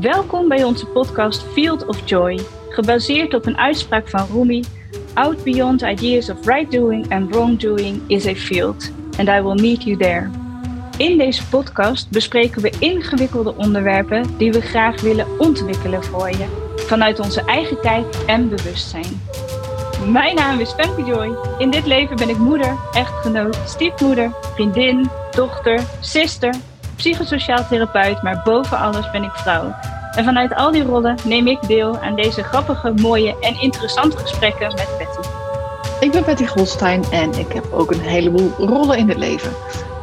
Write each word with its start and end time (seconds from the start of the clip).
Welkom 0.00 0.48
bij 0.48 0.64
onze 0.64 0.86
podcast 0.86 1.42
Field 1.52 1.86
of 1.86 2.08
Joy, 2.08 2.40
gebaseerd 2.68 3.34
op 3.34 3.46
een 3.46 3.58
uitspraak 3.58 4.08
van 4.08 4.26
Rumi: 4.32 4.64
Out 5.12 5.44
beyond 5.44 5.82
ideas 5.82 6.30
of 6.30 6.46
right 6.46 6.70
doing 6.70 7.12
and 7.12 7.34
wrong 7.34 7.58
doing 7.58 8.02
is 8.06 8.26
a 8.26 8.34
field, 8.34 8.90
and 9.18 9.28
I 9.28 9.40
will 9.40 9.60
meet 9.60 9.82
you 9.82 9.96
there. 9.96 10.30
In 10.96 11.18
deze 11.18 11.46
podcast 11.46 12.10
bespreken 12.10 12.62
we 12.62 12.72
ingewikkelde 12.78 13.54
onderwerpen 13.56 14.36
die 14.36 14.52
we 14.52 14.60
graag 14.60 15.00
willen 15.00 15.26
ontwikkelen 15.38 16.04
voor 16.04 16.30
je, 16.30 16.46
vanuit 16.76 17.20
onze 17.20 17.44
eigen 17.44 17.80
kijk 17.80 18.14
en 18.26 18.48
bewustzijn. 18.48 19.20
Mijn 20.06 20.34
naam 20.34 20.58
is 20.58 20.72
Femke 20.72 21.04
Joy. 21.04 21.36
In 21.58 21.70
dit 21.70 21.86
leven 21.86 22.16
ben 22.16 22.28
ik 22.28 22.38
moeder, 22.38 22.76
echtgenoot, 22.92 23.58
stiefmoeder, 23.66 24.30
vriendin, 24.54 25.10
dochter, 25.30 25.80
zuster, 26.00 26.54
psychosociaal 26.96 27.66
therapeut, 27.68 28.22
maar 28.22 28.42
boven 28.44 28.78
alles 28.78 29.10
ben 29.10 29.22
ik 29.22 29.32
vrouw. 29.34 29.74
En 30.16 30.24
vanuit 30.24 30.54
al 30.54 30.70
die 30.70 30.82
rollen 30.82 31.16
neem 31.24 31.46
ik 31.46 31.58
deel 31.66 31.98
aan 31.98 32.14
deze 32.14 32.42
grappige, 32.42 32.92
mooie 32.92 33.36
en 33.40 33.60
interessante 33.60 34.16
gesprekken 34.16 34.74
met 34.74 34.88
Betty. 34.98 35.28
Ik 36.00 36.10
ben 36.10 36.24
Betty 36.24 36.46
Golstein 36.46 37.04
en 37.10 37.32
ik 37.32 37.52
heb 37.52 37.72
ook 37.72 37.90
een 37.90 38.00
heleboel 38.00 38.50
rollen 38.58 38.98
in 38.98 39.08
het 39.08 39.18
leven. 39.18 39.52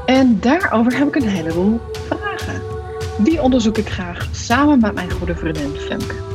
En 0.05 0.39
daarover 0.39 0.97
heb 0.97 1.07
ik 1.07 1.15
een 1.15 1.29
heleboel 1.29 1.79
vragen. 2.07 2.61
Die 3.17 3.41
onderzoek 3.41 3.77
ik 3.77 3.89
graag 3.89 4.27
samen 4.31 4.79
met 4.79 4.93
mijn 4.93 5.11
goede 5.11 5.35
vriendin 5.35 5.75
Femke. 5.75 6.30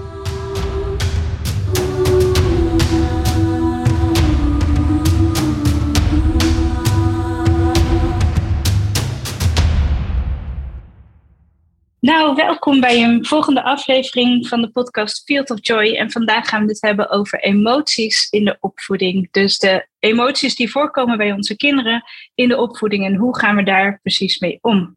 Nou, 12.07 12.35
welkom 12.35 12.81
bij 12.81 13.03
een 13.03 13.25
volgende 13.25 13.63
aflevering 13.63 14.49
van 14.49 14.61
de 14.61 14.71
podcast 14.71 15.25
Field 15.25 15.51
of 15.51 15.59
Joy. 15.61 15.95
En 15.97 16.11
vandaag 16.11 16.49
gaan 16.49 16.63
we 16.63 16.73
het 16.73 16.81
hebben 16.81 17.11
over 17.11 17.41
emoties 17.41 18.31
in 18.31 18.45
de 18.45 18.57
opvoeding. 18.61 19.29
Dus 19.31 19.59
de 19.59 19.87
emoties 19.99 20.57
die 20.57 20.71
voorkomen 20.71 21.17
bij 21.17 21.33
onze 21.33 21.57
kinderen 21.57 22.05
in 22.35 22.49
de 22.49 22.57
opvoeding 22.57 23.05
en 23.05 23.15
hoe 23.15 23.39
gaan 23.39 23.57
we 23.57 23.63
daar 23.63 24.01
precies 24.03 24.39
mee 24.39 24.59
om? 24.61 24.97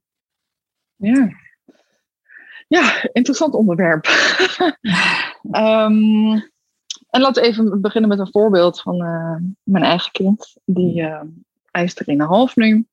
Ja, 0.95 1.29
ja 2.67 3.09
interessant 3.11 3.53
onderwerp. 3.53 4.07
um, 5.51 6.31
en 7.15 7.21
laten 7.21 7.43
we 7.43 7.47
even 7.47 7.81
beginnen 7.81 8.09
met 8.09 8.19
een 8.19 8.31
voorbeeld 8.31 8.81
van 8.81 9.03
uh, 9.03 9.35
mijn 9.63 9.83
eigen 9.83 10.11
kind. 10.11 10.57
Die 10.65 11.01
uh, 11.01 11.21
hij 11.71 11.83
is 11.83 12.03
3,5 12.03 12.53
nu. 12.53 12.85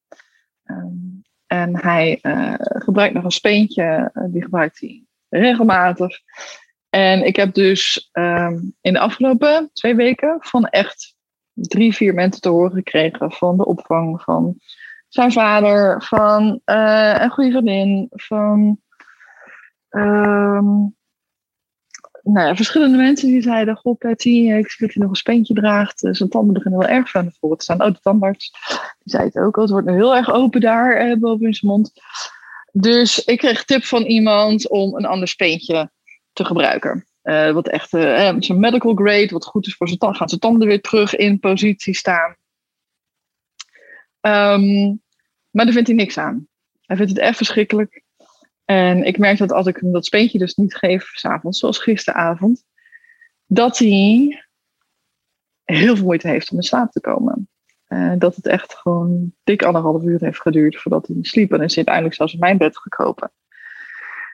Um, 0.64 1.05
en 1.46 1.80
hij 1.80 2.18
uh, 2.22 2.54
gebruikt 2.58 3.14
nog 3.14 3.24
een 3.24 3.30
speentje, 3.30 4.10
uh, 4.14 4.24
die 4.28 4.42
gebruikt 4.42 4.80
hij 4.80 5.04
regelmatig. 5.28 6.18
En 6.90 7.26
ik 7.26 7.36
heb 7.36 7.54
dus 7.54 8.10
um, 8.12 8.74
in 8.80 8.92
de 8.92 8.98
afgelopen 8.98 9.70
twee 9.72 9.94
weken 9.94 10.36
van 10.40 10.66
echt 10.66 11.14
drie, 11.52 11.94
vier 11.94 12.14
mensen 12.14 12.40
te 12.40 12.48
horen 12.48 12.72
gekregen 12.72 13.32
van 13.32 13.56
de 13.56 13.64
opvang 13.64 14.22
van 14.22 14.60
zijn 15.08 15.32
vader, 15.32 16.02
van 16.02 16.60
uh, 16.64 17.16
een 17.18 17.30
goede 17.30 17.50
vriendin, 17.50 18.06
van 18.10 18.80
um, 19.90 20.95
nou 22.26 22.46
ja, 22.46 22.56
verschillende 22.56 22.96
mensen 22.96 23.28
die 23.28 23.42
zeiden: 23.42 23.76
Goh, 23.76 23.98
Patty, 23.98 24.28
ik 24.28 24.70
zie 24.70 24.86
dat 24.86 24.94
hij 24.94 25.02
nog 25.02 25.10
een 25.10 25.16
speentje 25.16 25.54
draagt. 25.54 26.08
Zijn 26.10 26.28
tanden 26.28 26.54
beginnen 26.54 26.80
wel 26.80 26.88
erg 26.88 27.10
van 27.10 27.32
voor 27.40 27.56
te 27.56 27.64
staan. 27.64 27.82
Oh, 27.82 27.92
de 27.92 28.00
tandarts. 28.00 28.50
Die 28.98 29.12
zei 29.14 29.24
het 29.24 29.36
ook 29.36 29.56
al. 29.56 29.62
Het 29.62 29.70
wordt 29.70 29.86
nu 29.86 29.94
heel 29.94 30.16
erg 30.16 30.30
open 30.30 30.60
daar 30.60 30.96
eh, 30.96 31.16
boven 31.16 31.46
in 31.46 31.54
zijn 31.54 31.70
mond. 31.70 31.92
Dus 32.72 33.24
ik 33.24 33.38
kreeg 33.38 33.64
tip 33.64 33.84
van 33.84 34.02
iemand 34.02 34.68
om 34.68 34.94
een 34.94 35.06
ander 35.06 35.28
speentje 35.28 35.90
te 36.32 36.44
gebruiken. 36.44 37.06
Uh, 37.22 37.52
wat 37.52 37.68
echt 37.68 37.92
uh, 37.92 38.34
zijn 38.38 38.60
medical 38.60 38.94
grade, 38.94 39.28
wat 39.28 39.44
goed 39.44 39.66
is 39.66 39.74
voor 39.74 39.86
zijn 39.86 39.98
tanden. 39.98 40.18
Gaat 40.18 40.28
zijn 40.28 40.40
tanden 40.40 40.68
weer 40.68 40.80
terug 40.80 41.16
in 41.16 41.38
positie 41.38 41.94
staan. 41.94 42.36
Um, 44.20 45.02
maar 45.50 45.64
daar 45.64 45.74
vindt 45.74 45.88
hij 45.88 45.96
niks 45.96 46.18
aan. 46.18 46.48
Hij 46.80 46.96
vindt 46.96 47.12
het 47.12 47.20
echt 47.20 47.36
verschrikkelijk. 47.36 48.02
En 48.66 49.04
ik 49.04 49.18
merk 49.18 49.38
dat 49.38 49.52
als 49.52 49.66
ik 49.66 49.76
hem 49.76 49.92
dat 49.92 50.04
speentje 50.04 50.38
dus 50.38 50.54
niet 50.54 50.74
geef, 50.74 51.10
s'avonds, 51.12 51.58
zoals 51.58 51.78
gisteravond, 51.78 52.64
dat 53.46 53.78
hij 53.78 54.44
heel 55.64 55.96
veel 55.96 56.04
moeite 56.04 56.28
heeft 56.28 56.50
om 56.50 56.56
in 56.56 56.62
slaap 56.62 56.90
te 56.90 57.00
komen. 57.00 57.48
Uh, 57.88 58.12
dat 58.18 58.36
het 58.36 58.46
echt 58.46 58.74
gewoon 58.74 59.32
dik 59.44 59.62
anderhalf 59.62 60.02
uur 60.02 60.20
heeft 60.20 60.40
geduurd 60.40 60.76
voordat 60.76 61.06
hij 61.06 61.16
sliep. 61.20 61.52
En 61.52 61.60
is 61.60 61.74
hij 61.74 61.76
uiteindelijk 61.76 62.14
zelfs 62.14 62.32
in 62.32 62.38
mijn 62.38 62.58
bed 62.58 62.78
gekropen. 62.78 63.30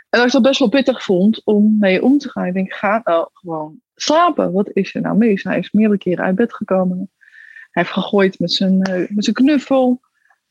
En 0.09 0.19
dat 0.19 0.27
ik 0.27 0.33
dat 0.33 0.43
best 0.43 0.59
wel 0.59 0.69
pittig 0.69 1.05
vond 1.05 1.45
om 1.45 1.77
mee 1.79 2.03
om 2.03 2.19
te 2.19 2.29
gaan. 2.29 2.47
Ik 2.47 2.55
denk, 2.55 2.73
ga 2.73 3.01
nou 3.05 3.29
gewoon 3.33 3.81
slapen. 3.95 4.53
Wat 4.53 4.71
is 4.73 4.95
er 4.95 5.01
nou 5.01 5.17
mis? 5.17 5.43
Hij 5.43 5.59
is 5.59 5.71
meerdere 5.71 5.99
keren 5.99 6.25
uit 6.25 6.35
bed 6.35 6.55
gekomen. 6.55 7.11
Hij 7.71 7.83
heeft 7.83 7.91
gegooid 7.95 8.39
met 8.39 8.53
zijn, 8.53 8.91
uh, 8.91 9.09
met 9.09 9.25
zijn 9.25 9.37
knuffel. 9.37 10.01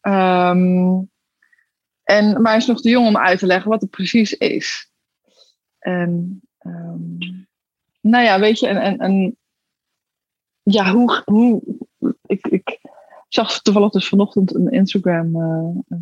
Um, 0.02 1.10
en, 2.12 2.42
maar 2.42 2.52
hij 2.52 2.62
is 2.62 2.66
nog 2.66 2.82
te 2.82 2.90
jong 2.90 3.08
om 3.08 3.18
uit 3.18 3.40
te 3.40 3.46
leggen 3.46 3.70
wat 3.70 3.82
het 3.82 3.90
precies 3.90 4.34
is. 4.34 4.92
En, 5.80 6.42
um, 6.66 7.18
nou 8.02 8.24
ja, 8.24 8.40
weet 8.40 8.60
je, 8.60 8.68
en, 8.68 9.38
ja, 10.64 10.92
hoe, 10.92 11.22
hoe 11.26 11.62
ik, 12.26 12.48
ik 12.48 12.80
zag 13.28 13.62
toevallig 13.62 13.92
dus 13.92 14.08
vanochtend 14.08 14.56
een 14.56 14.72
Instagram 14.72 15.36
uh, 15.36 15.98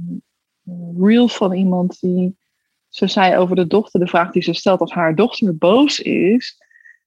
een 0.66 0.96
reel 0.98 1.28
van 1.28 1.54
iemand 1.54 2.00
die 2.00 2.38
ze 2.88 3.08
zei 3.08 3.38
over 3.38 3.56
de 3.56 3.68
dochter, 3.68 4.00
de 4.00 4.08
vraag 4.08 4.32
die 4.32 4.44
ze 4.44 4.54
stelt 4.54 4.80
als 4.80 4.94
haar 4.94 5.16
dochter 5.16 5.58
boos 5.58 6.00
is. 6.00 6.58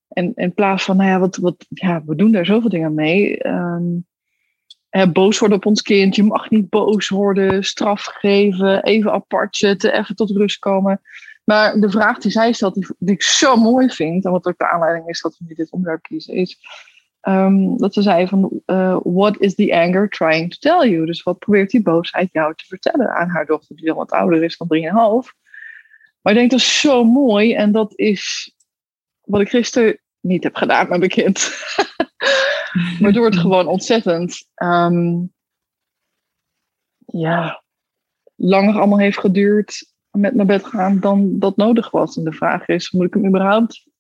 En 0.09 0.33
in 0.35 0.55
plaats 0.55 0.85
van, 0.85 0.97
nou 0.97 1.11
ja, 1.11 1.19
wat, 1.19 1.37
wat, 1.37 1.67
ja 1.69 2.05
we 2.05 2.15
doen 2.15 2.33
daar 2.33 2.47
zoveel 2.47 2.71
dingen 2.71 2.95
mee. 2.95 3.47
Um, 3.47 4.07
boos 5.13 5.39
worden 5.39 5.57
op 5.57 5.67
ons 5.67 5.83
kind. 5.83 6.17
Je 6.17 6.23
mag 6.23 6.51
niet 6.51 6.69
boos 6.69 7.09
worden, 7.09 7.65
straf 7.65 8.05
geven, 8.05 8.83
even 8.83 9.13
apart 9.13 9.57
zetten, 9.57 9.95
even 9.95 10.17
tot 10.17 10.31
rust 10.31 10.59
komen. 10.59 11.01
Maar 11.45 11.81
de 11.81 11.91
vraag 11.91 12.19
die 12.19 12.31
zij 12.31 12.53
stelt, 12.53 12.75
die, 12.75 13.13
ik 13.13 13.23
zo 13.23 13.57
mooi 13.57 13.91
vind, 13.91 14.25
en 14.25 14.31
wat 14.31 14.47
ook 14.47 14.59
de 14.59 14.71
aanleiding 14.71 15.09
is 15.09 15.21
dat 15.21 15.37
we 15.39 15.45
nu 15.49 15.55
dit 15.55 15.71
onderwerp 15.71 16.03
kiezen, 16.03 16.35
is 16.35 16.59
um, 17.23 17.77
dat 17.77 17.95
ze 17.95 18.03
zei 18.03 18.29
van, 18.29 18.63
uh, 18.67 18.99
what 19.03 19.41
is 19.41 19.55
the 19.55 19.75
anger 19.75 20.09
trying 20.09 20.55
to 20.55 20.57
tell 20.59 20.91
you? 20.91 21.07
Dus 21.07 21.23
wat 21.23 21.39
probeert 21.39 21.71
die 21.71 21.83
boosheid 21.83 22.29
jou 22.33 22.55
te 22.55 22.65
vertellen 22.67 23.15
aan 23.15 23.29
haar 23.29 23.47
dochter, 23.47 23.77
die 23.77 23.91
al 23.91 23.97
wat 23.97 24.11
ouder 24.11 24.45
is 24.45 24.57
dan 24.57 24.69
3,5. 24.69 25.41
Maar 26.21 26.33
ik 26.33 26.39
denk 26.39 26.51
dat 26.51 26.61
is 26.61 26.81
zo 26.81 27.05
mooi 27.05 27.55
en 27.55 27.73
dat 27.73 27.93
is 27.97 28.55
wat 29.21 29.41
ik 29.41 29.49
gisteren 29.49 29.99
niet 30.21 30.43
heb 30.43 30.57
gedaan 30.57 30.89
met 30.89 30.99
mijn 30.99 31.11
kind. 31.11 31.51
Waardoor 33.01 33.25
het 33.25 33.37
gewoon 33.37 33.67
ontzettend 33.67 34.49
um, 34.55 35.33
ja, 37.07 37.63
langer 38.35 38.75
allemaal 38.75 38.99
heeft 38.99 39.19
geduurd 39.19 39.93
met 40.11 40.35
naar 40.35 40.47
bed 40.47 40.65
gaan 40.65 41.01
dan 41.01 41.39
dat 41.39 41.57
nodig 41.57 41.91
was. 41.91 42.17
En 42.17 42.25
de 42.25 42.33
vraag 42.33 42.69
is, 42.69 42.91
moet 42.91 43.07
ik 43.07 43.15
hem 43.15 43.27
überhaupt 43.27 43.91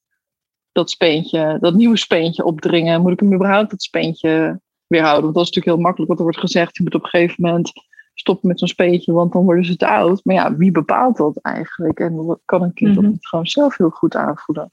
dat 0.72 0.90
speentje, 0.90 1.58
dat 1.60 1.74
nieuwe 1.74 1.96
speentje 1.96 2.44
opdringen? 2.44 3.00
Moet 3.00 3.12
ik 3.12 3.20
hem 3.20 3.34
überhaupt 3.34 3.70
dat 3.70 3.82
speentje 3.82 4.60
weerhouden? 4.86 5.22
Want 5.22 5.34
dat 5.34 5.42
is 5.42 5.48
natuurlijk 5.48 5.76
heel 5.76 5.84
makkelijk 5.84 6.10
wat 6.10 6.18
er 6.18 6.24
wordt 6.24 6.40
gezegd. 6.40 6.76
Je 6.76 6.82
moet 6.82 6.94
op 6.94 7.02
een 7.02 7.08
gegeven 7.08 7.44
moment 7.44 7.72
stoppen 8.14 8.48
met 8.48 8.58
zo'n 8.58 8.68
speentje, 8.68 9.12
want 9.12 9.32
dan 9.32 9.44
worden 9.44 9.64
ze 9.64 9.76
te 9.76 9.86
oud. 9.86 10.24
Maar 10.24 10.34
ja, 10.34 10.56
wie 10.56 10.70
bepaalt 10.70 11.16
dat 11.16 11.36
eigenlijk? 11.36 12.00
En 12.00 12.40
kan 12.44 12.62
een 12.62 12.72
kind 12.72 12.90
mm 12.90 12.96
-hmm. 12.96 13.04
dat 13.04 13.12
niet 13.12 13.26
gewoon 13.26 13.46
zelf 13.46 13.76
heel 13.76 13.90
goed 13.90 14.16
aanvoelen? 14.16 14.72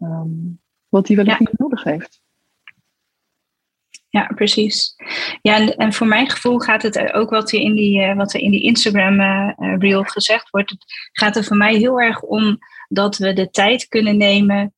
Um, 0.00 0.60
wat 0.88 1.08
hij 1.08 1.24
ja. 1.24 1.36
niet 1.38 1.58
nodig 1.58 1.84
heeft. 1.84 2.22
Ja, 4.12 4.30
precies. 4.34 4.94
Ja, 5.42 5.56
en, 5.56 5.76
en, 5.76 5.92
voor 5.92 6.06
mijn 6.06 6.30
gevoel 6.30 6.58
gaat 6.58 6.82
het 6.82 7.12
ook 7.12 7.30
wat 7.30 7.52
in 7.52 7.74
die, 7.74 8.00
uh, 8.00 8.16
wat 8.16 8.34
er 8.34 8.40
in 8.40 8.50
die 8.50 8.62
Instagram 8.62 9.20
uh, 9.20 9.74
reel 9.78 10.02
gezegd 10.02 10.50
wordt. 10.50 10.74
Gaat 11.12 11.36
er 11.36 11.44
voor 11.44 11.56
mij 11.56 11.74
heel 11.74 12.00
erg 12.00 12.20
om 12.20 12.58
dat 12.88 13.16
we 13.16 13.32
de 13.32 13.50
tijd 13.50 13.88
kunnen 13.88 14.16
nemen, 14.16 14.74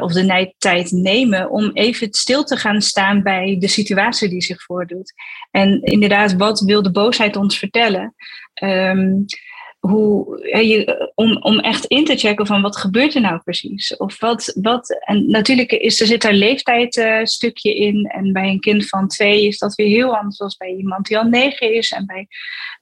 of 0.00 0.12
de 0.12 0.54
tijd 0.58 0.90
nemen, 0.90 1.50
om 1.50 1.70
even 1.72 2.12
stil 2.12 2.44
te 2.44 2.56
gaan 2.56 2.80
staan 2.80 3.22
bij 3.22 3.56
de 3.58 3.68
situatie 3.68 4.28
die 4.28 4.42
zich 4.42 4.62
voordoet. 4.62 5.12
En 5.50 5.82
inderdaad, 5.82 6.32
wat 6.32 6.60
wil 6.60 6.82
de 6.82 6.90
boosheid 6.90 7.36
ons 7.36 7.58
vertellen? 7.58 8.14
Um, 8.62 9.24
hoe, 9.88 11.12
om, 11.14 11.36
om 11.36 11.58
echt 11.58 11.84
in 11.84 12.04
te 12.04 12.16
checken 12.16 12.46
van 12.46 12.62
wat 12.62 12.76
gebeurt 12.76 13.14
er 13.14 13.20
nou 13.20 13.38
precies? 13.38 13.96
Of 13.96 14.20
wat, 14.20 14.58
wat 14.60 14.98
en 15.04 15.30
natuurlijk 15.30 15.72
is, 15.72 16.00
er 16.00 16.06
zit 16.06 16.24
een 16.24 16.34
leeftijdstukje 16.34 17.74
uh, 17.74 17.86
in. 17.86 18.04
En 18.04 18.32
bij 18.32 18.48
een 18.48 18.60
kind 18.60 18.88
van 18.88 19.08
twee 19.08 19.46
is 19.46 19.58
dat 19.58 19.74
weer 19.74 19.86
heel 19.86 20.16
anders 20.16 20.36
dan 20.36 20.54
bij 20.58 20.74
iemand 20.74 21.06
die 21.06 21.18
al 21.18 21.24
negen 21.24 21.74
is. 21.74 21.90
En 21.90 22.06
bij, 22.06 22.28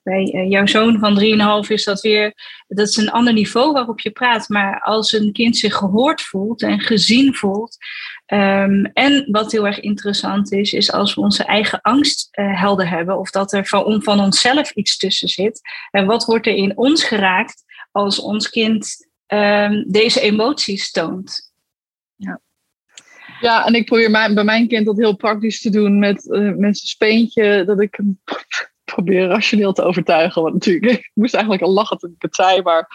bij 0.03 0.33
uh, 0.35 0.51
jouw 0.51 0.67
zoon 0.67 0.99
van 0.99 1.15
drieënhalf 1.15 1.71
is 1.71 1.85
dat 1.85 2.01
weer, 2.01 2.35
dat 2.69 2.89
is 2.89 2.97
een 2.97 3.11
ander 3.11 3.33
niveau 3.33 3.73
waarop 3.73 4.01
je 4.01 4.11
praat. 4.11 4.49
Maar 4.49 4.81
als 4.81 5.13
een 5.13 5.33
kind 5.33 5.57
zich 5.57 5.75
gehoord 5.75 6.23
voelt 6.23 6.63
en 6.63 6.81
gezien 6.81 7.35
voelt. 7.35 7.77
Um, 8.33 8.85
en 8.85 9.27
wat 9.31 9.53
heel 9.53 9.67
erg 9.67 9.81
interessant 9.81 10.53
is, 10.53 10.73
is 10.73 10.93
als 10.93 11.15
we 11.15 11.21
onze 11.21 11.45
eigen 11.45 11.81
angst 11.81 12.29
uh, 12.33 12.61
helder 12.61 12.89
hebben. 12.89 13.19
Of 13.19 13.31
dat 13.31 13.53
er 13.53 13.67
van, 13.67 14.03
van 14.03 14.21
onszelf 14.21 14.71
iets 14.71 14.97
tussen 14.97 15.29
zit. 15.29 15.61
En 15.91 16.07
wat 16.07 16.25
wordt 16.25 16.47
er 16.47 16.55
in 16.55 16.77
ons 16.77 17.05
geraakt 17.05 17.63
als 17.93 18.19
ons 18.19 18.51
kind 18.51 19.09
ehm, 19.27 19.85
deze 19.87 20.21
emoties 20.21 20.91
toont. 20.91 21.53
Ja. 22.17 22.41
Ja, 23.41 23.67
en 23.67 23.75
ik 23.75 23.87
probeer 23.87 24.11
bij 24.11 24.45
mijn 24.45 24.69
kind 24.69 24.87
dat 24.87 24.97
heel 24.97 25.17
praktisch 25.17 25.61
te 25.61 25.71
doen 25.71 25.99
met, 25.99 26.25
uh, 26.25 26.41
met 26.41 26.79
zijn 26.79 26.89
speentje. 26.89 27.65
Dat 27.65 27.81
ik 27.81 27.95
hem 27.95 28.21
probeer 28.95 29.27
rationeel 29.27 29.73
te 29.73 29.83
overtuigen. 29.83 30.43
Want 30.43 30.55
natuurlijk, 30.55 30.93
ik 30.99 31.11
moest 31.15 31.35
eigenlijk 31.35 31.65
al 31.65 31.73
lachen 31.73 31.99
toen 31.99 32.13
ik 32.17 32.23
het 32.23 32.35
zei. 32.35 32.63
Maar 32.63 32.89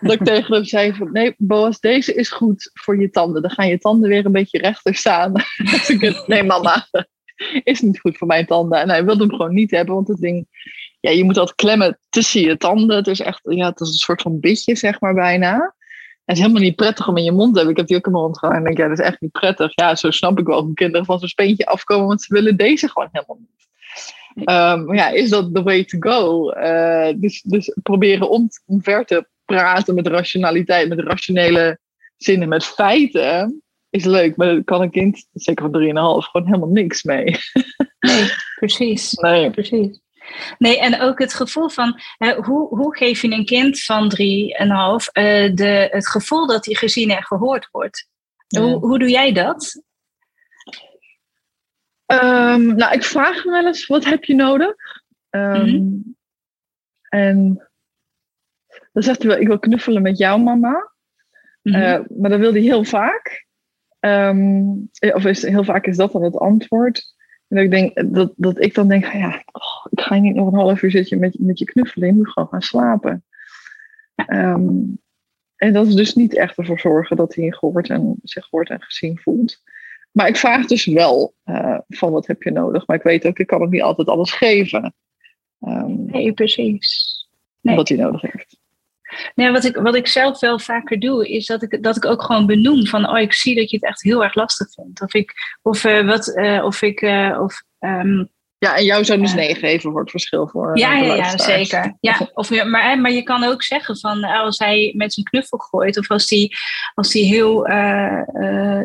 dat 0.00 0.12
ik 0.12 0.24
tegen 0.32 0.54
hem 0.54 0.64
zei 0.64 0.94
van... 0.94 1.12
Nee, 1.12 1.34
Boas, 1.38 1.80
deze 1.80 2.14
is 2.14 2.30
goed 2.30 2.70
voor 2.74 3.00
je 3.00 3.10
tanden. 3.10 3.42
Dan 3.42 3.50
gaan 3.50 3.68
je 3.68 3.78
tanden 3.78 4.08
weer 4.08 4.26
een 4.26 4.32
beetje 4.32 4.58
rechter 4.58 4.94
staan. 4.94 5.32
nee, 6.26 6.42
mama, 6.42 6.86
is 7.64 7.80
niet 7.80 8.00
goed 8.00 8.16
voor 8.16 8.26
mijn 8.26 8.46
tanden. 8.46 8.80
En 8.80 8.88
hij 8.88 9.04
wilde 9.04 9.26
hem 9.26 9.36
gewoon 9.36 9.54
niet 9.54 9.70
hebben. 9.70 9.94
Want 9.94 10.08
het 10.08 10.20
ding... 10.20 10.46
Ja, 11.00 11.10
je 11.10 11.24
moet 11.24 11.34
dat 11.34 11.54
klemmen 11.54 11.98
tussen 12.08 12.40
je 12.40 12.56
tanden. 12.56 12.96
Het 12.96 13.06
is 13.06 13.20
echt... 13.20 13.40
Ja, 13.42 13.68
het 13.68 13.80
is 13.80 13.88
een 13.88 13.94
soort 13.94 14.22
van 14.22 14.40
bitje, 14.40 14.76
zeg 14.76 15.00
maar, 15.00 15.14
bijna. 15.14 15.74
Het 16.24 16.36
is 16.36 16.42
helemaal 16.42 16.62
niet 16.62 16.76
prettig 16.76 17.08
om 17.08 17.16
in 17.16 17.24
je 17.24 17.32
mond 17.32 17.50
te 17.52 17.56
hebben. 17.56 17.70
Ik 17.70 17.76
heb 17.76 17.86
die 17.86 17.96
ook 17.96 18.06
in 18.06 18.12
mijn 18.12 18.24
mond 18.24 18.38
gehad. 18.38 18.54
En 18.54 18.64
denk, 18.64 18.76
ja, 18.76 18.88
dat 18.88 18.98
is 18.98 19.04
echt 19.04 19.20
niet 19.20 19.32
prettig. 19.32 19.72
Ja, 19.74 19.94
zo 19.94 20.10
snap 20.10 20.38
ik 20.38 20.46
wel 20.46 20.64
hoe 20.64 20.74
kinderen 20.74 21.06
van 21.06 21.18
zo'n 21.18 21.28
speentje 21.28 21.66
afkomen. 21.66 22.06
Want 22.06 22.22
ze 22.22 22.34
willen 22.34 22.56
deze 22.56 22.88
gewoon 22.88 23.08
helemaal 23.12 23.36
niet. 23.40 23.65
Um, 24.44 24.94
ja, 24.94 25.08
is 25.08 25.30
dat 25.30 25.54
the 25.54 25.62
way 25.62 25.84
to 25.84 25.98
go? 26.00 26.50
Uh, 26.52 27.12
dus, 27.16 27.42
dus 27.42 27.76
proberen 27.82 28.30
om, 28.30 28.48
omver 28.66 29.04
te 29.04 29.26
praten 29.44 29.94
met 29.94 30.06
rationaliteit, 30.06 30.88
met 30.88 31.00
rationele 31.00 31.78
zinnen, 32.16 32.48
met 32.48 32.64
feiten, 32.64 33.62
is 33.90 34.04
leuk. 34.04 34.36
Maar 34.36 34.46
daar 34.46 34.64
kan 34.64 34.82
een 34.82 34.90
kind, 34.90 35.26
zeker 35.32 35.70
van 35.70 35.82
3,5, 35.82 36.30
gewoon 36.30 36.46
helemaal 36.46 36.68
niks 36.68 37.02
mee. 37.02 37.36
Nee, 37.98 38.30
precies. 38.58 39.12
Nee. 39.12 39.50
precies. 39.50 40.00
Nee, 40.58 40.80
en 40.80 41.00
ook 41.00 41.18
het 41.18 41.34
gevoel 41.34 41.68
van 41.68 42.00
hoe, 42.36 42.68
hoe 42.68 42.96
geef 42.96 43.22
je 43.22 43.30
een 43.30 43.44
kind 43.44 43.82
van 43.82 44.12
3,5 44.14 44.16
uh, 44.20 45.54
de, 45.54 45.88
het 45.90 46.08
gevoel 46.08 46.46
dat 46.46 46.64
hij 46.64 46.74
gezien 46.74 47.10
en 47.10 47.22
gehoord 47.22 47.68
wordt? 47.70 48.08
Hoe, 48.58 48.78
hoe 48.78 48.98
doe 48.98 49.10
jij 49.10 49.32
dat? 49.32 49.82
Um, 52.06 52.74
nou, 52.74 52.92
ik 52.92 53.04
vraag 53.04 53.42
hem 53.42 53.52
wel 53.52 53.66
eens, 53.66 53.86
wat 53.86 54.04
heb 54.04 54.24
je 54.24 54.34
nodig? 54.34 54.74
Um, 55.30 56.16
En 57.08 57.68
dan 58.92 59.02
zegt 59.02 59.22
hij 59.22 59.30
wel, 59.30 59.40
ik 59.40 59.46
wil 59.46 59.58
knuffelen 59.58 60.02
met 60.02 60.18
jouw 60.18 60.38
mama. 60.38 60.92
Mm 61.62 61.72
-hmm. 61.72 61.82
uh, 61.82 62.00
maar 62.18 62.30
dat 62.30 62.38
wil 62.38 62.52
hij 62.52 62.60
heel 62.60 62.84
vaak. 62.84 63.46
Um, 64.00 64.90
of 65.00 65.24
is, 65.24 65.42
heel 65.42 65.64
vaak 65.64 65.86
is 65.86 65.96
dat 65.96 66.12
dan 66.12 66.22
het 66.22 66.38
antwoord. 66.38 67.14
En 67.48 67.56
dat 67.56 67.64
ik, 67.64 67.70
denk, 67.70 68.14
dat, 68.14 68.32
dat 68.36 68.60
ik 68.60 68.74
dan 68.74 68.88
denk, 68.88 69.12
ja, 69.12 69.42
oh, 69.52 69.86
ik 69.90 70.00
ga 70.00 70.14
niet 70.14 70.34
nog 70.34 70.52
een 70.52 70.58
half 70.58 70.82
uur 70.82 70.90
zitten 70.90 71.18
met, 71.18 71.38
met 71.38 71.58
je 71.58 71.64
knuffelen. 71.64 72.08
Je 72.08 72.14
moet 72.14 72.30
gewoon 72.30 72.48
gaan 72.48 72.62
slapen. 72.62 73.24
Um, 74.26 74.98
en 75.56 75.72
dat 75.72 75.86
is 75.86 75.94
dus 75.94 76.14
niet 76.14 76.34
echt 76.34 76.58
ervoor 76.58 76.78
zorgen 76.78 77.16
dat 77.16 77.34
hij 77.34 77.52
gehoord 77.52 77.90
en, 77.90 78.16
zich 78.22 78.44
gehoord 78.44 78.70
en 78.70 78.82
gezien 78.82 79.18
voelt. 79.18 79.62
Maar 80.16 80.28
ik 80.28 80.36
vraag 80.36 80.66
dus 80.66 80.84
wel 80.84 81.34
uh, 81.44 81.78
van 81.88 82.12
wat 82.12 82.26
heb 82.26 82.42
je 82.42 82.50
nodig. 82.50 82.86
Maar 82.86 82.96
ik 82.96 83.02
weet 83.02 83.26
ook, 83.26 83.38
ik 83.38 83.46
kan 83.46 83.62
ook 83.62 83.70
niet 83.70 83.82
altijd 83.82 84.08
alles 84.08 84.32
geven. 84.32 84.94
Um, 85.60 86.06
nee, 86.06 86.32
precies. 86.32 87.28
Nee. 87.60 87.76
Wat 87.76 87.88
hij 87.88 87.98
nodig 87.98 88.20
heeft. 88.20 88.58
Nee, 89.34 89.50
wat 89.50 89.64
ik, 89.64 89.76
wat 89.76 89.94
ik 89.94 90.06
zelf 90.06 90.40
wel 90.40 90.58
vaker 90.58 91.00
doe, 91.00 91.28
is 91.28 91.46
dat 91.46 91.62
ik, 91.62 91.82
dat 91.82 91.96
ik 91.96 92.04
ook 92.04 92.22
gewoon 92.22 92.46
benoem 92.46 92.86
van, 92.86 93.08
oh, 93.08 93.18
ik 93.18 93.32
zie 93.32 93.54
dat 93.54 93.70
je 93.70 93.76
het 93.76 93.86
echt 93.86 94.02
heel 94.02 94.24
erg 94.24 94.34
lastig 94.34 94.72
vindt. 94.72 95.02
Of 95.02 95.14
ik, 95.14 95.32
of, 95.62 95.84
uh, 95.84 96.06
wat, 96.06 96.28
uh, 96.28 96.64
of 96.64 96.82
ik, 96.82 97.00
of 97.38 97.62
um, 97.80 98.30
ja, 98.58 98.76
en 98.76 98.84
jou 98.84 99.04
zou 99.04 99.20
dus 99.20 99.34
nee 99.34 99.54
geven 99.54 99.90
voor 99.90 100.00
het 100.00 100.10
verschil 100.10 100.48
voor. 100.48 100.78
Ja, 100.78 100.96
ja, 100.96 101.14
ja, 101.14 101.38
zeker. 101.38 101.96
Ja, 102.00 102.28
of, 102.34 102.64
maar, 102.64 103.00
maar 103.00 103.10
je 103.10 103.22
kan 103.22 103.44
ook 103.44 103.62
zeggen 103.62 103.98
van 103.98 104.24
als 104.24 104.58
hij 104.58 104.92
met 104.96 105.12
zijn 105.12 105.26
knuffel 105.26 105.58
gooit, 105.58 105.98
of 105.98 106.10
als 106.10 106.30
hij, 106.30 106.52
als 106.94 107.12
hij 107.12 107.22
heel 107.22 107.68
uh, 107.68 108.22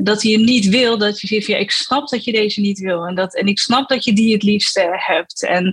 dat 0.04 0.22
hij 0.22 0.36
niet 0.36 0.70
wil, 0.70 0.98
dat 0.98 1.20
je 1.20 1.28
zegt, 1.28 1.46
ja, 1.46 1.58
ik 1.58 1.72
snap 1.72 2.08
dat 2.08 2.24
je 2.24 2.32
deze 2.32 2.62
niet 2.62 2.80
wil. 2.80 3.06
En, 3.06 3.16
dat, 3.16 3.36
en 3.36 3.46
ik 3.46 3.60
snap 3.60 3.90
dat 3.90 4.04
je 4.04 4.14
die 4.14 4.34
het 4.34 4.44
liefste 4.44 4.88
hebt. 4.92 5.46
En, 5.46 5.66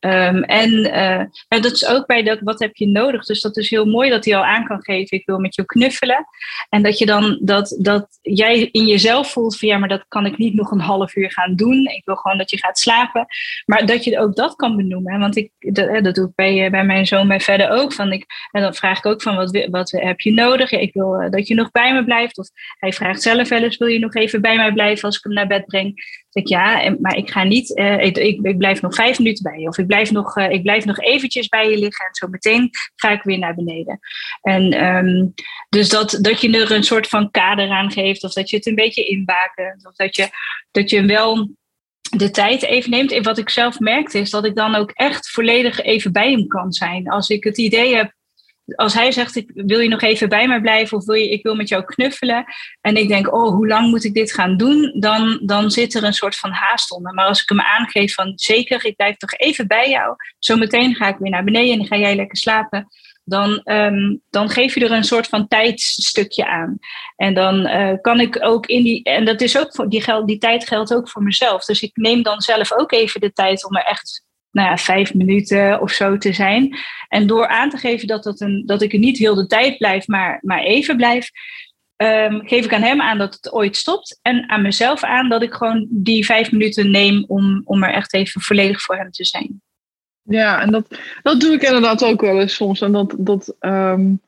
um, 0.00 0.42
en 0.42 0.70
uh, 1.48 1.60
dat 1.60 1.72
is 1.72 1.86
ook 1.86 2.06
bij 2.06 2.22
dat 2.22 2.40
wat 2.40 2.60
heb 2.60 2.76
je 2.76 2.86
nodig. 2.86 3.24
Dus 3.24 3.40
dat 3.40 3.56
is 3.56 3.70
heel 3.70 3.84
mooi 3.84 4.10
dat 4.10 4.24
hij 4.24 4.36
al 4.36 4.44
aan 4.44 4.64
kan 4.64 4.82
geven, 4.82 5.18
ik 5.18 5.26
wil 5.26 5.38
met 5.38 5.54
jou 5.54 5.68
knuffelen. 5.68 6.26
En 6.68 6.82
dat 6.82 6.98
je 6.98 7.06
dan 7.06 7.38
dat, 7.42 7.76
dat 7.80 8.18
jij 8.22 8.68
in 8.72 8.86
jezelf 8.86 9.30
voelt 9.32 9.58
van 9.58 9.68
ja, 9.68 9.78
maar 9.78 9.88
dat 9.88 10.04
kan 10.08 10.26
ik 10.26 10.38
niet 10.38 10.54
nog 10.54 10.70
een 10.70 10.80
half 10.80 11.16
uur 11.16 11.32
gaan 11.32 11.56
doen. 11.56 11.86
Ik 11.86 12.04
wil 12.04 12.16
gewoon 12.16 12.38
dat 12.38 12.50
je 12.50 12.58
gaat 12.58 12.78
slapen. 12.78 13.26
Maar 13.66 13.86
dat 13.86 14.04
je 14.04 14.18
ook 14.18 14.36
dat 14.36 14.54
kan 14.54 14.76
benoemen. 14.76 15.18
Want 15.18 15.36
ik, 15.36 15.50
dat, 15.58 16.04
dat 16.04 16.14
doe 16.14 16.26
ik 16.26 16.34
bij, 16.34 16.64
eh, 16.64 16.70
bij 16.70 16.84
mijn 16.84 17.06
zoon 17.06 17.28
bij 17.28 17.40
verder 17.40 17.70
ook. 17.70 17.92
Van 17.92 18.12
ik, 18.12 18.26
en 18.50 18.62
dan 18.62 18.74
vraag 18.74 18.98
ik 18.98 19.06
ook 19.06 19.22
van 19.22 19.36
wat, 19.36 19.66
wat 19.70 19.90
heb 19.90 20.20
je 20.20 20.32
nodig? 20.32 20.70
Ik 20.70 20.92
wil 20.92 21.14
eh, 21.14 21.30
dat 21.30 21.46
je 21.46 21.54
nog 21.54 21.70
bij 21.70 21.94
me 21.94 22.04
blijft. 22.04 22.38
Of 22.38 22.48
hij 22.78 22.92
vraagt 22.92 23.22
zelf 23.22 23.48
wel 23.48 23.62
eens, 23.62 23.67
wil 23.76 23.88
je 23.88 23.98
nog 23.98 24.14
even 24.14 24.40
bij 24.40 24.56
mij 24.56 24.72
blijven 24.72 25.04
als 25.04 25.16
ik 25.16 25.24
hem 25.24 25.32
naar 25.32 25.46
bed 25.46 25.66
breng? 25.66 26.16
Zeg 26.28 26.48
ja, 26.48 26.96
maar 27.00 27.16
ik 27.16 27.30
ga 27.30 27.44
niet, 27.44 27.78
uh, 27.78 28.02
ik, 28.02 28.16
ik, 28.16 28.58
blijf 28.58 28.82
nog 28.82 28.94
vijf 28.94 29.18
minuten 29.18 29.42
bij 29.42 29.60
je. 29.60 29.68
Of 29.68 29.78
ik 29.78 29.86
blijf, 29.86 30.10
nog, 30.10 30.36
uh, 30.36 30.50
ik 30.50 30.62
blijf 30.62 30.84
nog 30.84 31.00
eventjes 31.00 31.48
bij 31.48 31.70
je 31.70 31.78
liggen 31.78 32.06
en 32.06 32.14
zo 32.14 32.28
meteen 32.28 32.70
ga 32.94 33.10
ik 33.10 33.22
weer 33.22 33.38
naar 33.38 33.54
beneden. 33.54 33.98
En 34.42 34.84
um, 34.84 35.34
dus 35.68 35.88
dat, 35.88 36.18
dat 36.20 36.40
je 36.40 36.58
er 36.58 36.70
een 36.70 36.84
soort 36.84 37.08
van 37.08 37.30
kader 37.30 37.70
aan 37.70 37.90
geeft. 37.90 38.24
Of 38.24 38.32
dat 38.32 38.50
je 38.50 38.56
het 38.56 38.66
een 38.66 38.74
beetje 38.74 39.04
inbaken. 39.04 39.80
Of 39.82 39.94
dat 39.94 40.16
je, 40.16 40.28
dat 40.70 40.90
je 40.90 41.04
wel 41.04 41.50
de 42.16 42.30
tijd 42.30 42.62
even 42.62 42.90
neemt. 42.90 43.12
En 43.12 43.22
wat 43.22 43.38
ik 43.38 43.48
zelf 43.48 43.78
merkte 43.78 44.18
is 44.18 44.30
dat 44.30 44.44
ik 44.44 44.54
dan 44.54 44.74
ook 44.74 44.90
echt 44.90 45.30
volledig 45.30 45.80
even 45.80 46.12
bij 46.12 46.30
hem 46.30 46.46
kan 46.46 46.72
zijn. 46.72 47.08
Als 47.08 47.28
ik 47.28 47.44
het 47.44 47.58
idee 47.58 47.96
heb, 47.96 48.12
als 48.74 48.94
hij 48.94 49.12
zegt, 49.12 49.36
ik, 49.36 49.50
wil 49.54 49.80
je 49.80 49.88
nog 49.88 50.02
even 50.02 50.28
bij 50.28 50.48
mij 50.48 50.60
blijven 50.60 50.96
of 50.96 51.04
wil 51.04 51.14
je, 51.14 51.30
ik 51.30 51.42
wil 51.42 51.54
met 51.54 51.68
jou 51.68 51.84
knuffelen. 51.84 52.44
En 52.80 52.96
ik 52.96 53.08
denk, 53.08 53.34
oh, 53.34 53.54
hoe 53.54 53.66
lang 53.66 53.90
moet 53.90 54.04
ik 54.04 54.14
dit 54.14 54.32
gaan 54.32 54.56
doen? 54.56 54.96
Dan, 55.00 55.40
dan 55.42 55.70
zit 55.70 55.94
er 55.94 56.04
een 56.04 56.12
soort 56.12 56.36
van 56.36 56.50
haast 56.50 56.90
onder. 56.90 57.14
Maar 57.14 57.26
als 57.26 57.42
ik 57.42 57.48
hem 57.48 57.60
aangeef 57.60 58.14
van, 58.14 58.32
zeker, 58.34 58.84
ik 58.84 58.96
blijf 58.96 59.16
toch 59.16 59.34
even 59.34 59.66
bij 59.66 59.90
jou. 59.90 60.14
Zometeen 60.38 60.94
ga 60.94 61.08
ik 61.08 61.18
weer 61.18 61.30
naar 61.30 61.44
beneden 61.44 61.80
en 61.80 61.86
ga 61.86 61.96
jij 61.96 62.16
lekker 62.16 62.36
slapen 62.36 62.88
dan, 63.28 63.60
um, 63.64 64.22
dan 64.30 64.50
geef 64.50 64.74
je 64.74 64.84
er 64.84 64.92
een 64.92 65.04
soort 65.04 65.26
van 65.26 65.48
tijdstukje 65.48 66.46
aan. 66.46 66.78
En 67.16 67.34
dan 67.34 67.66
uh, 67.66 67.92
kan 68.00 68.20
ik 68.20 68.38
ook 68.44 68.66
in 68.66 68.82
die, 68.82 69.02
en 69.02 69.24
dat 69.24 69.40
is 69.40 69.58
ook 69.58 69.74
voor 69.74 69.88
die, 69.88 70.24
die 70.24 70.38
tijd 70.38 70.66
geldt 70.66 70.94
ook 70.94 71.08
voor 71.08 71.22
mezelf. 71.22 71.64
Dus 71.64 71.82
ik 71.82 71.96
neem 71.96 72.22
dan 72.22 72.40
zelf 72.40 72.72
ook 72.72 72.92
even 72.92 73.20
de 73.20 73.32
tijd 73.32 73.64
om 73.64 73.76
er 73.76 73.84
echt 73.84 74.26
nou 74.50 74.68
ja, 74.68 74.76
vijf 74.76 75.14
minuten 75.14 75.80
of 75.80 75.90
zo 75.90 76.18
te 76.18 76.32
zijn. 76.32 76.76
En 77.08 77.26
door 77.26 77.48
aan 77.48 77.70
te 77.70 77.76
geven 77.76 78.06
dat, 78.06 78.22
dat, 78.22 78.40
een, 78.40 78.62
dat 78.66 78.82
ik 78.82 78.92
er 78.92 78.98
niet 78.98 79.18
heel 79.18 79.34
de 79.34 79.46
tijd 79.46 79.78
blijf, 79.78 80.06
maar, 80.06 80.38
maar 80.42 80.60
even 80.60 80.96
blijf, 80.96 81.30
um, 81.96 82.46
geef 82.48 82.64
ik 82.64 82.74
aan 82.74 82.82
hem 82.82 83.00
aan 83.00 83.18
dat 83.18 83.34
het 83.34 83.52
ooit 83.52 83.76
stopt. 83.76 84.18
En 84.22 84.48
aan 84.48 84.62
mezelf 84.62 85.04
aan 85.04 85.28
dat 85.28 85.42
ik 85.42 85.54
gewoon 85.54 85.86
die 85.90 86.24
vijf 86.24 86.52
minuten 86.52 86.90
neem 86.90 87.24
om, 87.26 87.62
om 87.64 87.82
er 87.82 87.92
echt 87.92 88.14
even 88.14 88.40
volledig 88.40 88.80
voor 88.80 88.96
hem 88.96 89.10
te 89.10 89.24
zijn. 89.24 89.62
Ja, 90.22 90.60
en 90.60 90.70
dat, 90.70 90.98
dat 91.22 91.40
doe 91.40 91.52
ik 91.52 91.62
inderdaad 91.62 92.04
ook 92.04 92.20
wel 92.20 92.40
eens 92.40 92.54
soms. 92.54 92.80
En 92.80 92.92
dat, 92.92 93.14
dat 93.18 93.54
um, 93.60 94.20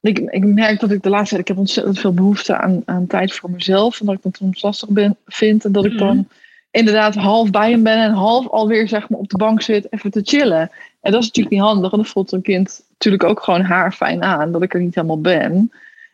ik, 0.00 0.18
ik 0.18 0.44
merk 0.44 0.80
dat 0.80 0.90
ik 0.90 1.02
de 1.02 1.08
laatste 1.08 1.28
tijd, 1.28 1.40
ik 1.40 1.48
heb 1.48 1.58
ontzettend 1.58 1.98
veel 1.98 2.14
behoefte 2.14 2.56
aan, 2.56 2.82
aan 2.84 3.06
tijd 3.06 3.32
voor 3.32 3.50
mezelf. 3.50 4.00
En 4.00 4.06
dat 4.06 4.14
ik 4.14 4.22
dat 4.22 4.36
soms 4.36 4.62
lastig 4.62 4.88
ben, 4.88 5.16
vind. 5.26 5.64
En 5.64 5.72
dat 5.72 5.84
ik 5.84 5.98
dan 5.98 6.16
mhm. 6.16 6.26
Inderdaad 6.72 7.14
half 7.14 7.50
bij 7.50 7.70
hem 7.70 7.82
ben 7.82 7.98
en 7.98 8.12
half 8.12 8.48
alweer 8.48 8.88
zeg 8.88 9.08
maar 9.08 9.18
op 9.18 9.28
de 9.28 9.36
bank 9.36 9.62
zit 9.62 9.92
even 9.92 10.10
te 10.10 10.20
chillen. 10.24 10.70
En 11.00 11.12
dat 11.12 11.20
is 11.20 11.26
natuurlijk 11.26 11.54
niet 11.54 11.64
handig. 11.64 11.92
En 11.92 11.98
dat 11.98 12.08
voelt 12.08 12.32
een 12.32 12.42
kind 12.42 12.84
natuurlijk 12.88 13.24
ook 13.24 13.40
gewoon 13.40 13.62
haar 13.62 13.92
fijn 13.92 14.22
aan, 14.22 14.52
dat 14.52 14.62
ik 14.62 14.74
er 14.74 14.80
niet 14.80 14.94
helemaal 14.94 15.20
ben. 15.20 15.72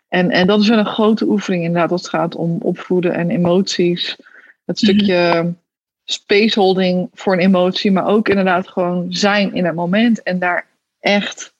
En, 0.08 0.30
en 0.30 0.46
dat 0.46 0.60
is 0.60 0.68
wel 0.68 0.78
een 0.78 0.86
grote 0.86 1.26
oefening 1.26 1.64
inderdaad 1.64 1.90
als 1.90 2.00
het 2.00 2.10
gaat 2.10 2.34
om 2.34 2.58
opvoeden 2.60 3.12
en 3.12 3.30
emoties. 3.30 4.16
Het 4.64 4.82
mhm. 4.82 4.92
stukje 4.92 5.52
spaceholding 6.04 7.08
voor 7.14 7.32
een 7.32 7.38
emotie, 7.38 7.92
maar 7.92 8.06
ook 8.06 8.28
inderdaad 8.28 8.68
gewoon 8.68 9.06
zijn 9.08 9.54
in 9.54 9.64
het 9.64 9.74
moment 9.74 10.22
en 10.22 10.38
daar 10.38 10.66
echt 11.00 11.54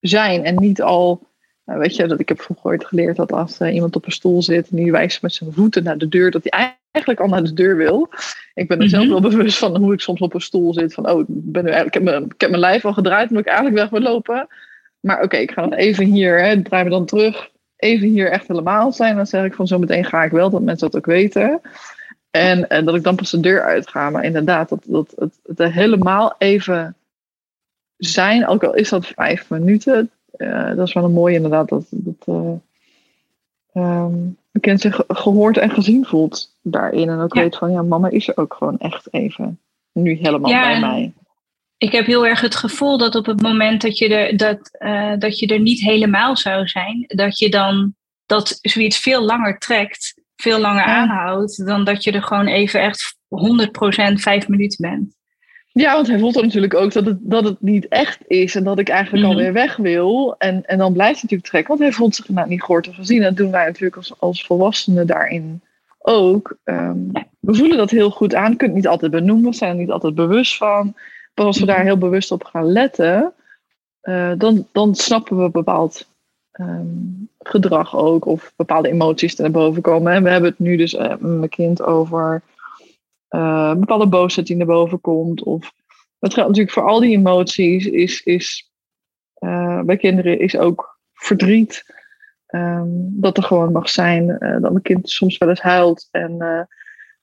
zijn. 0.00 0.44
En 0.44 0.54
niet 0.54 0.82
al, 0.82 1.20
nou 1.64 1.78
weet 1.78 1.96
je, 1.96 2.06
dat 2.06 2.20
ik 2.20 2.28
heb 2.28 2.40
vroeger 2.40 2.70
ooit 2.70 2.84
geleerd 2.84 3.16
dat 3.16 3.32
als 3.32 3.60
uh, 3.60 3.74
iemand 3.74 3.96
op 3.96 4.06
een 4.06 4.12
stoel 4.12 4.42
zit 4.42 4.68
en 4.70 4.76
die 4.76 4.92
wijst 4.92 5.22
met 5.22 5.34
zijn 5.34 5.52
voeten 5.52 5.82
naar 5.82 5.98
de 5.98 6.08
deur, 6.08 6.30
dat 6.30 6.42
hij 6.44 6.76
eigenlijk 6.92 7.20
al 7.20 7.28
naar 7.28 7.42
de 7.42 7.52
deur 7.52 7.76
wil. 7.76 8.10
Ik 8.54 8.68
ben 8.68 8.80
er 8.80 8.88
zelf 8.88 9.04
mhm. 9.04 9.12
wel 9.12 9.30
bewust 9.30 9.58
van 9.58 9.76
hoe 9.76 9.92
ik 9.92 10.00
soms 10.00 10.20
op 10.20 10.34
een 10.34 10.40
stoel 10.40 10.74
zit. 10.74 10.94
Van, 10.94 11.10
oh, 11.10 11.20
ik, 11.20 11.26
ben 11.28 11.64
nu 11.64 11.70
eigenlijk, 11.70 11.86
ik, 11.86 11.94
heb 11.94 12.02
mijn, 12.02 12.24
ik 12.24 12.40
heb 12.40 12.50
mijn 12.50 12.62
lijf 12.62 12.84
al 12.84 12.92
gedraaid, 12.92 13.30
moet 13.30 13.40
ik 13.40 13.46
eigenlijk 13.46 13.76
weg 13.76 13.90
wil 13.90 14.12
lopen. 14.12 14.48
Maar 15.00 15.22
oké, 15.22 15.36
ik 15.36 15.50
ga 15.50 15.64
nog 15.64 15.78
even 15.78 16.04
hier, 16.04 16.42
hè, 16.42 16.62
draai 16.62 16.84
me 16.84 16.90
dan 16.90 17.06
terug. 17.06 17.50
Even 17.76 18.08
hier 18.08 18.30
echt 18.30 18.48
helemaal 18.48 18.92
zijn. 18.92 19.16
Dan 19.16 19.26
zeg 19.26 19.44
ik 19.44 19.54
van 19.54 19.66
zo 19.66 19.78
meteen 19.78 20.04
ga 20.04 20.24
ik 20.24 20.30
wel, 20.30 20.50
dat 20.50 20.62
mensen 20.62 20.90
dat 20.90 21.00
ook 21.00 21.06
weten. 21.06 21.60
En, 22.30 22.68
en 22.68 22.84
dat 22.84 22.94
ik 22.94 23.02
dan 23.02 23.16
pas 23.16 23.30
de 23.30 23.40
deur 23.40 23.62
uitga. 23.62 24.10
Maar 24.10 24.24
inderdaad, 24.24 24.68
dat, 24.68 24.84
dat, 24.86 25.12
het, 25.16 25.38
het 25.42 25.60
er 25.60 25.72
helemaal 25.72 26.34
even 26.38 26.96
zijn, 27.96 28.46
ook 28.46 28.64
al 28.64 28.74
is 28.74 28.88
dat 28.88 29.06
vijf 29.06 29.50
minuten. 29.50 30.10
Uh, 30.36 30.74
dat 30.76 30.86
is 30.86 30.92
wel 30.92 31.04
een 31.04 31.12
mooie 31.12 31.34
inderdaad. 31.34 31.68
Dat, 31.68 31.84
dat 31.90 32.26
uh, 32.26 32.52
um, 33.74 34.36
een 34.52 34.60
kind 34.60 34.80
zich 34.80 35.00
gehoord 35.08 35.56
en 35.56 35.70
gezien 35.70 36.06
voelt 36.06 36.56
daarin. 36.62 37.08
En 37.08 37.20
ook 37.20 37.34
weet 37.34 37.56
van, 37.56 37.70
ja, 37.70 37.82
mama 37.82 38.08
is 38.08 38.28
er 38.28 38.36
ook 38.36 38.54
gewoon 38.54 38.78
echt 38.78 39.08
even 39.10 39.60
nu 39.92 40.12
helemaal 40.12 40.50
bij 40.50 40.80
mij. 40.80 41.12
ik 41.78 41.92
heb 41.92 42.06
heel 42.06 42.26
erg 42.26 42.40
het 42.40 42.54
gevoel 42.54 42.98
dat 42.98 43.14
op 43.14 43.26
het 43.26 43.42
moment 43.42 43.82
dat 43.82 43.98
je 43.98 44.14
er, 44.14 44.36
dat, 44.36 44.76
uh, 44.78 45.12
dat 45.18 45.38
je 45.38 45.46
er 45.46 45.60
niet 45.60 45.80
helemaal 45.80 46.36
zou 46.36 46.66
zijn, 46.66 47.04
dat 47.06 47.38
je 47.38 47.50
dan 47.50 47.94
dat 48.26 48.58
zoiets 48.60 48.98
veel 48.98 49.24
langer 49.24 49.58
trekt, 49.58 50.22
veel 50.36 50.58
langer 50.58 50.84
aanhoudt, 50.84 51.66
dan 51.66 51.84
dat 51.84 52.04
je 52.04 52.12
er 52.12 52.22
gewoon 52.22 52.46
even 52.46 52.80
echt 52.80 53.16
100% 53.28 54.12
vijf 54.12 54.48
minuten 54.48 54.90
bent. 54.90 55.16
Ja, 55.72 55.94
want 55.94 56.06
hij 56.06 56.18
voelt 56.18 56.34
dan 56.34 56.44
natuurlijk 56.44 56.74
ook 56.74 56.92
dat 56.92 57.04
het, 57.04 57.18
dat 57.20 57.44
het 57.44 57.60
niet 57.60 57.88
echt 57.88 58.18
is 58.26 58.54
en 58.54 58.64
dat 58.64 58.78
ik 58.78 58.88
eigenlijk 58.88 59.24
mm 59.24 59.30
alweer 59.30 59.52
weg 59.52 59.76
wil. 59.76 60.34
En, 60.38 60.66
en 60.66 60.78
dan 60.78 60.92
blijft 60.92 61.12
hij 61.12 61.22
natuurlijk 61.22 61.48
trekken, 61.48 61.68
want 61.68 61.80
hij 61.80 61.92
voelt 61.92 62.14
zich 62.14 62.28
nou 62.28 62.48
niet 62.48 62.62
gehoord 62.62 62.88
of 62.88 62.94
gezien. 62.94 63.22
Dat 63.22 63.36
doen 63.36 63.50
wij 63.50 63.64
natuurlijk 63.64 63.96
als, 63.96 64.14
als 64.18 64.46
volwassenen 64.46 65.06
daarin 65.06 65.62
ook. 65.98 66.56
Ehm, 66.64 66.98
we 67.40 67.54
voelen 67.54 67.76
dat 67.76 67.90
heel 67.90 68.10
goed 68.10 68.34
aan, 68.34 68.56
kunt 68.56 68.60
het 68.60 68.74
niet 68.74 68.88
altijd 68.88 69.10
benoemen, 69.10 69.50
we 69.50 69.56
zijn 69.56 69.70
er 69.70 69.76
niet 69.76 69.90
altijd 69.90 70.14
bewust 70.14 70.56
van. 70.56 70.94
Maar 71.34 71.46
als 71.46 71.58
we 71.58 71.66
daar 71.66 71.82
heel 71.82 71.98
bewust 71.98 72.30
op 72.30 72.44
gaan 72.44 72.72
letten, 72.72 73.32
uh, 74.02 74.32
dan, 74.38 74.66
dan 74.72 74.94
snappen 74.94 75.42
we 75.42 75.50
bepaald 75.50 76.08
um, 76.60 77.28
gedrag 77.38 77.96
ook, 77.96 78.26
of 78.26 78.52
bepaalde 78.56 78.88
emoties 78.88 79.34
er 79.34 79.42
naar 79.42 79.50
boven 79.50 79.82
komen. 79.82 80.12
En 80.12 80.22
we 80.22 80.30
hebben 80.30 80.50
het 80.50 80.58
nu 80.58 80.76
dus 80.76 80.94
uh, 80.94 81.08
met 81.08 81.20
mijn 81.20 81.48
kind 81.48 81.82
over 81.82 82.42
uh, 83.34 83.74
bepaalde 83.74 84.06
boosheid 84.06 84.46
die 84.46 84.56
naar 84.56 84.66
boven 84.66 85.00
komt. 85.00 85.42
Of 85.42 85.72
het 86.18 86.34
gaat 86.34 86.46
natuurlijk 86.46 86.72
voor 86.72 86.88
al 86.88 87.00
die 87.00 87.16
emoties, 87.16 87.86
is, 87.86 88.22
is 88.22 88.70
bij 89.84 89.96
kinderen 89.96 90.38
is 90.38 90.56
ook 90.56 91.00
verdriet. 91.12 91.84
Um, 92.48 93.20
dat 93.20 93.36
er 93.36 93.42
gewoon 93.42 93.72
mag 93.72 93.88
zijn. 93.88 94.26
dat 94.38 94.70
mijn 94.70 94.82
kind 94.82 95.10
soms 95.10 95.38
wel 95.38 95.48
eens 95.48 95.60
huilt. 95.60 96.08
En 96.10 96.68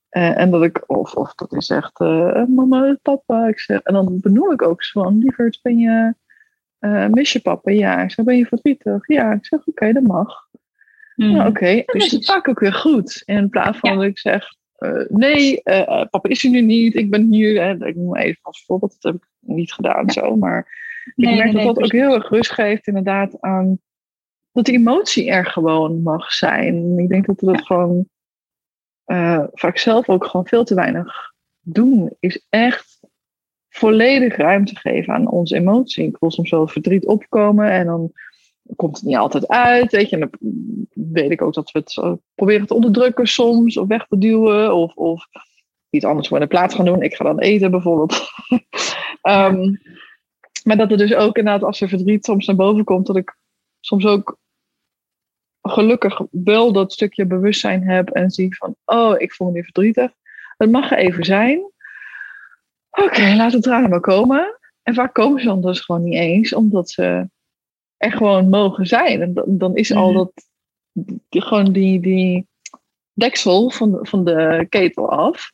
en 0.09 0.51
dat 0.51 0.63
ik, 0.63 0.83
of, 0.87 1.13
of 1.13 1.33
dat 1.35 1.63
zegt, 1.63 1.99
uh, 1.99 2.45
mama, 2.45 2.97
papa. 3.01 3.47
Ik 3.47 3.59
zeg, 3.59 3.81
en 3.81 3.93
dan 3.93 4.19
benoem 4.21 4.51
ik 4.51 4.61
ook 4.61 4.83
zo 4.83 5.01
van, 5.01 5.17
lieverd, 5.17 5.59
ben 5.61 5.77
je, 5.77 6.13
mis 7.09 7.33
je 7.33 7.39
papa? 7.39 7.71
Ja. 7.71 8.03
Ik 8.03 8.11
zeg, 8.11 8.25
ben 8.25 8.37
je 8.37 8.45
verdrietig? 8.45 9.07
Ja. 9.07 9.31
Ik 9.31 9.45
zeg, 9.45 9.59
oké, 9.59 9.69
okay, 9.69 9.93
dat 9.93 10.03
mag. 10.03 10.47
Mm. 11.15 11.31
Nou, 11.31 11.39
oké. 11.39 11.49
Okay. 11.49 11.77
En 11.77 11.83
dan 11.85 12.01
is 12.01 12.11
het 12.11 12.25
vaak 12.25 12.47
ook 12.47 12.59
weer 12.59 12.73
goed. 12.73 13.21
In 13.25 13.49
plaats 13.49 13.77
van 13.77 13.95
dat 13.95 14.03
ik 14.03 14.19
zeg, 14.19 14.53
nee, 15.07 15.61
papa 16.09 16.29
is 16.29 16.43
er 16.43 16.49
nu 16.49 16.61
niet. 16.61 16.95
Ik 16.95 17.09
ben 17.09 17.31
hier. 17.31 17.81
Ik 17.87 17.95
noem 17.95 18.15
even 18.15 18.39
als 18.41 18.63
voorbeeld, 18.65 18.97
dat 18.99 19.13
heb 19.13 19.21
ik 19.21 19.27
niet 19.39 19.73
gedaan 19.73 20.09
zo. 20.09 20.35
Maar 20.35 20.77
nee, 21.15 21.31
ik 21.31 21.37
merk 21.37 21.53
nee, 21.53 21.65
dat 21.65 21.75
dat 21.75 21.85
ook 21.85 21.91
heel 21.91 22.13
erg 22.13 22.29
rust 22.29 22.51
geeft 22.51 22.87
inderdaad 22.87 23.41
aan 23.41 23.79
dat 24.51 24.65
die 24.65 24.77
emotie 24.77 25.29
er 25.29 25.45
gewoon 25.45 26.01
mag 26.01 26.31
zijn. 26.31 26.99
Ik 26.99 27.09
denk 27.09 27.25
dat 27.25 27.39
we 27.39 27.45
dat 27.45 27.65
gewoon 27.65 28.07
uh, 29.05 29.43
vaak 29.51 29.77
zelf 29.77 30.09
ook 30.09 30.25
gewoon 30.25 30.47
veel 30.47 30.63
te 30.63 30.75
weinig 30.75 31.33
doen, 31.59 32.15
is 32.19 32.45
echt 32.49 32.99
volledig 33.69 34.35
ruimte 34.35 34.75
geven 34.75 35.13
aan 35.13 35.27
onze 35.27 35.55
emotie. 35.55 36.07
Ik 36.07 36.17
wil 36.19 36.31
soms 36.31 36.49
wel 36.49 36.67
verdriet 36.67 37.05
opkomen 37.05 37.71
en 37.71 37.85
dan 37.85 38.11
komt 38.75 38.95
het 38.95 39.05
niet 39.05 39.15
altijd 39.15 39.47
uit. 39.47 39.91
Weet 39.91 40.09
je, 40.09 40.15
en 40.15 40.29
dan 40.29 40.49
weet 41.11 41.31
ik 41.31 41.41
ook 41.41 41.53
dat 41.53 41.71
we 41.71 41.79
het 41.79 42.19
proberen 42.35 42.67
te 42.67 42.73
onderdrukken 42.73 43.27
soms, 43.27 43.77
of 43.77 43.87
weg 43.87 44.07
te 44.07 44.17
duwen, 44.17 44.75
of, 44.75 44.95
of 44.95 45.27
iets 45.89 46.05
anders 46.05 46.27
voor 46.27 46.37
in 46.37 46.43
de 46.43 46.49
plaats 46.49 46.75
gaan 46.75 46.85
doen. 46.85 47.01
Ik 47.01 47.15
ga 47.15 47.23
dan 47.23 47.39
eten 47.39 47.71
bijvoorbeeld. 47.71 48.29
um, 49.21 49.81
maar 50.65 50.77
dat 50.77 50.91
er 50.91 50.97
dus 50.97 51.13
ook 51.13 51.37
inderdaad, 51.37 51.63
als 51.63 51.81
er 51.81 51.89
verdriet 51.89 52.25
soms 52.25 52.45
naar 52.45 52.55
boven 52.55 52.83
komt, 52.83 53.07
dat 53.07 53.15
ik 53.15 53.37
soms 53.79 54.05
ook 54.05 54.37
gelukkig 55.61 56.21
wel 56.31 56.71
dat 56.71 56.93
stukje 56.93 57.25
bewustzijn 57.25 57.83
heb 57.83 58.09
en 58.09 58.31
zie 58.31 58.57
van, 58.57 58.75
oh, 58.85 59.15
ik 59.17 59.33
voel 59.33 59.47
me 59.47 59.53
nu 59.53 59.63
verdrietig. 59.63 60.11
Het 60.57 60.71
mag 60.71 60.91
er 60.91 60.97
even 60.97 61.23
zijn. 61.23 61.71
Oké, 62.89 63.35
laat 63.35 63.53
het 63.53 63.63
tranen 63.63 63.89
maar 63.89 63.99
komen. 63.99 64.59
En 64.83 64.93
vaak 64.93 65.13
komen 65.13 65.39
ze 65.39 65.47
dan 65.47 65.61
dus 65.61 65.79
gewoon 65.79 66.03
niet 66.03 66.15
eens, 66.15 66.53
omdat 66.53 66.89
ze 66.89 67.29
er 67.99 68.11
gewoon 68.11 68.49
mogen 68.49 68.85
zijn. 68.85 69.21
En 69.21 69.33
dan, 69.33 69.45
dan 69.47 69.75
is 69.75 69.93
al 69.93 70.07
mhm. 70.07 70.17
dat, 70.17 70.31
die, 71.29 71.41
gewoon 71.41 71.71
die, 71.71 71.99
die 71.99 72.47
deksel 73.13 73.69
van 73.69 73.91
de, 73.91 73.99
van 74.01 74.23
de 74.23 74.65
ketel 74.69 75.09
af. 75.11 75.51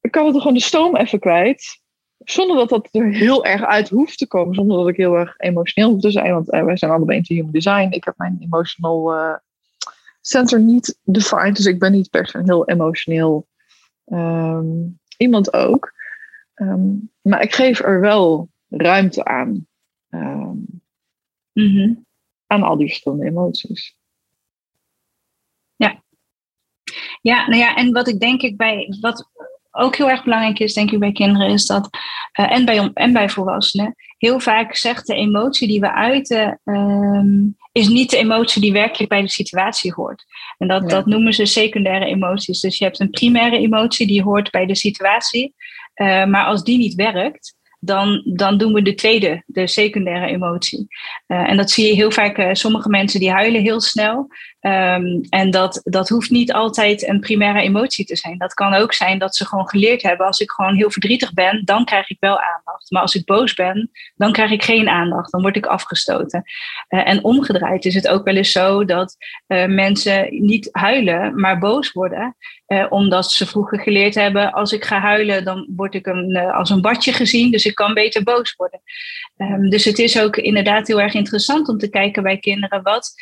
Ik 0.00 0.10
kan 0.10 0.26
het 0.26 0.36
gewoon 0.36 0.54
de 0.54 0.60
stoom 0.60 0.96
even 0.96 1.18
kwijt. 1.18 1.80
Zonder 2.18 2.56
dat 2.56 2.68
dat 2.68 2.88
er 2.90 3.12
heel 3.12 3.44
erg 3.44 3.64
uit 3.64 3.88
hoeft 3.88 4.18
te 4.18 4.26
komen. 4.26 4.54
Zonder 4.54 4.76
dat 4.76 4.88
ik 4.88 4.96
heel 4.96 5.14
erg 5.14 5.34
emotioneel 5.38 5.90
hoef 5.90 6.00
te 6.00 6.10
zijn. 6.10 6.32
Want 6.32 6.52
uh, 6.52 6.64
wij 6.64 6.76
zijn 6.76 6.90
allebei 6.90 7.18
in 7.18 7.36
human 7.36 7.52
design. 7.52 7.88
Ik 7.90 8.04
heb 8.04 8.14
mijn 8.16 8.36
emotional 8.40 9.14
uh, 9.14 9.34
sensor 10.20 10.60
niet 10.60 10.98
defined. 11.02 11.56
Dus 11.56 11.66
ik 11.66 11.78
ben 11.78 11.92
niet 11.92 12.10
per 12.10 12.26
se 12.26 12.38
een 12.38 12.44
heel 12.44 12.68
emotioneel 12.68 13.46
um, 14.06 14.98
iemand 15.16 15.52
ook. 15.52 15.92
Um, 16.54 17.10
maar 17.20 17.42
ik 17.42 17.54
geef 17.54 17.80
er 17.80 18.00
wel 18.00 18.48
ruimte 18.68 19.24
aan. 19.24 19.66
Um, 20.10 20.71
Aan 22.46 22.62
al 22.62 22.76
die 22.76 22.86
verschillende 22.86 23.26
emoties. 23.26 23.96
Ja. 25.76 26.02
Ja, 27.20 27.48
nou 27.48 27.60
ja, 27.60 27.76
en 27.76 27.92
wat 27.92 28.08
ik 28.08 28.20
denk 28.20 28.42
ik 28.42 28.56
bij, 28.56 28.96
wat 29.00 29.30
ook 29.70 29.96
heel 29.96 30.10
erg 30.10 30.24
belangrijk 30.24 30.58
is, 30.58 30.74
denk 30.74 30.90
ik, 30.90 30.98
bij 30.98 31.12
kinderen, 31.12 31.48
is 31.48 31.66
dat, 31.66 31.88
uh, 32.40 32.52
en, 32.52 32.64
bij, 32.64 32.90
en 32.94 33.12
bij 33.12 33.28
volwassenen, 33.28 33.94
heel 34.18 34.40
vaak 34.40 34.74
zegt 34.74 35.06
de 35.06 35.14
emotie 35.14 35.68
die 35.68 35.80
we 35.80 35.92
uiten, 35.92 36.60
um, 36.64 37.56
is 37.72 37.88
niet 37.88 38.10
de 38.10 38.16
emotie 38.16 38.60
die 38.60 38.72
werkelijk 38.72 39.08
bij 39.08 39.20
de 39.20 39.28
situatie 39.28 39.92
hoort. 39.92 40.24
En 40.58 40.68
dat, 40.68 40.90
dat 40.90 41.06
noemen 41.06 41.32
ze 41.32 41.46
secundaire 41.46 42.04
emoties. 42.04 42.60
Dus 42.60 42.78
je 42.78 42.84
hebt 42.84 43.00
een 43.00 43.10
primaire 43.10 43.58
emotie 43.58 44.06
die 44.06 44.22
hoort 44.22 44.50
bij 44.50 44.66
de 44.66 44.76
situatie, 44.76 45.54
uh, 45.94 46.24
maar 46.24 46.44
als 46.44 46.64
die 46.64 46.78
niet 46.78 46.94
werkt, 46.94 47.56
dan, 47.84 48.22
dan 48.24 48.58
doen 48.58 48.72
we 48.72 48.82
de 48.82 48.94
tweede, 48.94 49.42
de 49.46 49.66
secundaire 49.66 50.26
emotie. 50.26 50.86
Uh, 51.28 51.48
en 51.48 51.56
dat 51.56 51.70
zie 51.70 51.86
je 51.86 51.94
heel 51.94 52.10
vaak, 52.10 52.38
uh, 52.38 52.48
sommige 52.52 52.88
mensen 52.88 53.20
die 53.20 53.30
huilen 53.30 53.62
heel 53.62 53.80
snel. 53.80 54.28
Um, 54.66 55.20
en 55.28 55.50
dat, 55.50 55.80
dat 55.84 56.08
hoeft 56.08 56.30
niet 56.30 56.52
altijd 56.52 57.08
een 57.08 57.20
primaire 57.20 57.60
emotie 57.60 58.04
te 58.04 58.16
zijn. 58.16 58.38
Dat 58.38 58.54
kan 58.54 58.74
ook 58.74 58.92
zijn 58.92 59.18
dat 59.18 59.36
ze 59.36 59.46
gewoon 59.46 59.68
geleerd 59.68 60.02
hebben, 60.02 60.26
als 60.26 60.40
ik 60.40 60.50
gewoon 60.50 60.74
heel 60.74 60.90
verdrietig 60.90 61.32
ben, 61.32 61.64
dan 61.64 61.84
krijg 61.84 62.10
ik 62.10 62.16
wel 62.20 62.40
aandacht. 62.40 62.90
Maar 62.90 63.02
als 63.02 63.14
ik 63.14 63.24
boos 63.24 63.54
ben, 63.54 63.90
dan 64.14 64.32
krijg 64.32 64.50
ik 64.50 64.62
geen 64.62 64.88
aandacht, 64.88 65.32
dan 65.32 65.42
word 65.42 65.56
ik 65.56 65.66
afgestoten. 65.66 66.42
Uh, 66.88 67.08
en 67.08 67.24
omgedraaid 67.24 67.84
is 67.84 67.94
het 67.94 68.08
ook 68.08 68.24
wel 68.24 68.36
eens 68.36 68.52
zo 68.52 68.84
dat 68.84 69.16
mensen 69.66 70.26
niet 70.30 70.68
huilen, 70.72 71.40
maar 71.40 71.58
boos 71.58 71.92
worden. 71.92 72.36
omdat 72.88 73.32
ze 73.32 73.46
vroeger 73.46 73.80
geleerd 73.80 74.14
hebben, 74.14 74.52
als 74.52 74.72
ik 74.72 74.84
ga 74.84 75.00
huilen, 75.00 75.44
dan 75.44 75.68
word 75.76 75.94
ik 75.94 76.06
een, 76.06 76.36
als 76.36 76.70
een 76.70 76.80
badje 76.80 77.12
gezien. 77.12 77.50
Dus 77.50 77.64
ik 77.64 77.74
kan 77.74 77.94
beter 77.94 78.22
boos 78.22 78.54
worden. 78.56 78.80
Um, 79.36 79.70
dus 79.70 79.84
het 79.84 79.98
is 79.98 80.20
ook 80.20 80.36
inderdaad 80.36 80.86
heel 80.86 81.00
erg 81.00 81.14
interessant 81.14 81.68
om 81.68 81.78
te 81.78 81.90
kijken 81.90 82.22
bij 82.22 82.38
kinderen. 82.38 82.82
Wat 82.82 83.12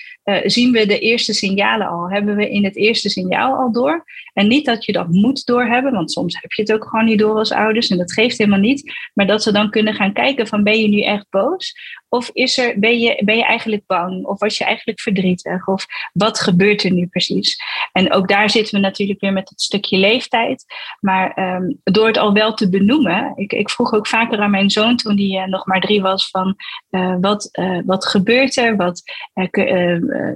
zien 0.45 0.73
we 0.73 0.87
de 0.87 0.99
eerste 0.99 1.30
signalen 1.35 1.89
al? 1.89 2.11
Hebben 2.11 2.37
we 2.37 2.51
in 2.51 2.65
het 2.65 2.77
eerste 2.77 3.09
signaal 3.09 3.57
al 3.57 3.73
door? 3.73 4.05
En 4.41 4.49
niet 4.49 4.65
dat 4.65 4.85
je 4.85 4.93
dat 4.93 5.09
moet 5.09 5.47
doorhebben, 5.47 5.93
want 5.93 6.13
soms 6.13 6.39
heb 6.41 6.53
je 6.53 6.63
het 6.63 6.73
ook 6.73 6.85
gewoon 6.85 7.05
niet 7.05 7.19
door 7.19 7.35
als 7.35 7.53
ouders 7.53 7.89
en 7.89 7.99
dat 7.99 8.13
geeft 8.13 8.39
helemaal 8.39 8.59
niet. 8.59 8.93
Maar 9.15 9.27
dat 9.27 9.43
ze 9.43 9.53
dan 9.53 9.71
kunnen 9.71 9.95
gaan 9.95 10.13
kijken 10.13 10.47
van 10.47 10.63
ben 10.63 10.81
je 10.81 10.89
nu 10.89 11.03
echt 11.03 11.27
boos? 11.31 11.75
Of 12.09 12.31
is 12.33 12.59
er, 12.59 12.79
ben, 12.79 13.01
je, 13.01 13.23
ben 13.25 13.37
je 13.37 13.45
eigenlijk 13.45 13.83
bang? 13.87 14.25
Of 14.25 14.39
was 14.39 14.59
je 14.59 14.65
eigenlijk 14.65 15.01
verdrietig? 15.01 15.69
Of 15.69 15.87
wat 16.13 16.41
gebeurt 16.41 16.83
er 16.83 16.93
nu 16.93 17.07
precies? 17.07 17.63
En 17.93 18.13
ook 18.13 18.29
daar 18.29 18.51
zitten 18.51 18.75
we 18.75 18.81
natuurlijk 18.81 19.21
weer 19.21 19.33
met 19.33 19.49
het 19.49 19.61
stukje 19.61 19.99
leeftijd. 19.99 20.65
Maar 21.01 21.55
um, 21.55 21.81
door 21.83 22.07
het 22.07 22.19
al 22.19 22.33
wel 22.33 22.55
te 22.55 22.69
benoemen, 22.69 23.33
ik, 23.37 23.53
ik 23.53 23.71
vroeg 23.71 23.93
ook 23.93 24.07
vaker 24.07 24.39
aan 24.39 24.51
mijn 24.51 24.71
zoon 24.71 24.97
toen 24.97 25.17
hij 25.17 25.43
uh, 25.43 25.47
nog 25.47 25.67
maar 25.67 25.81
drie 25.81 26.03
was 26.03 26.31
van 26.31 26.57
uh, 26.91 27.17
wat, 27.21 27.49
uh, 27.53 27.81
wat 27.85 28.07
gebeurt 28.07 28.57
er? 28.57 28.77
Wat, 28.77 29.03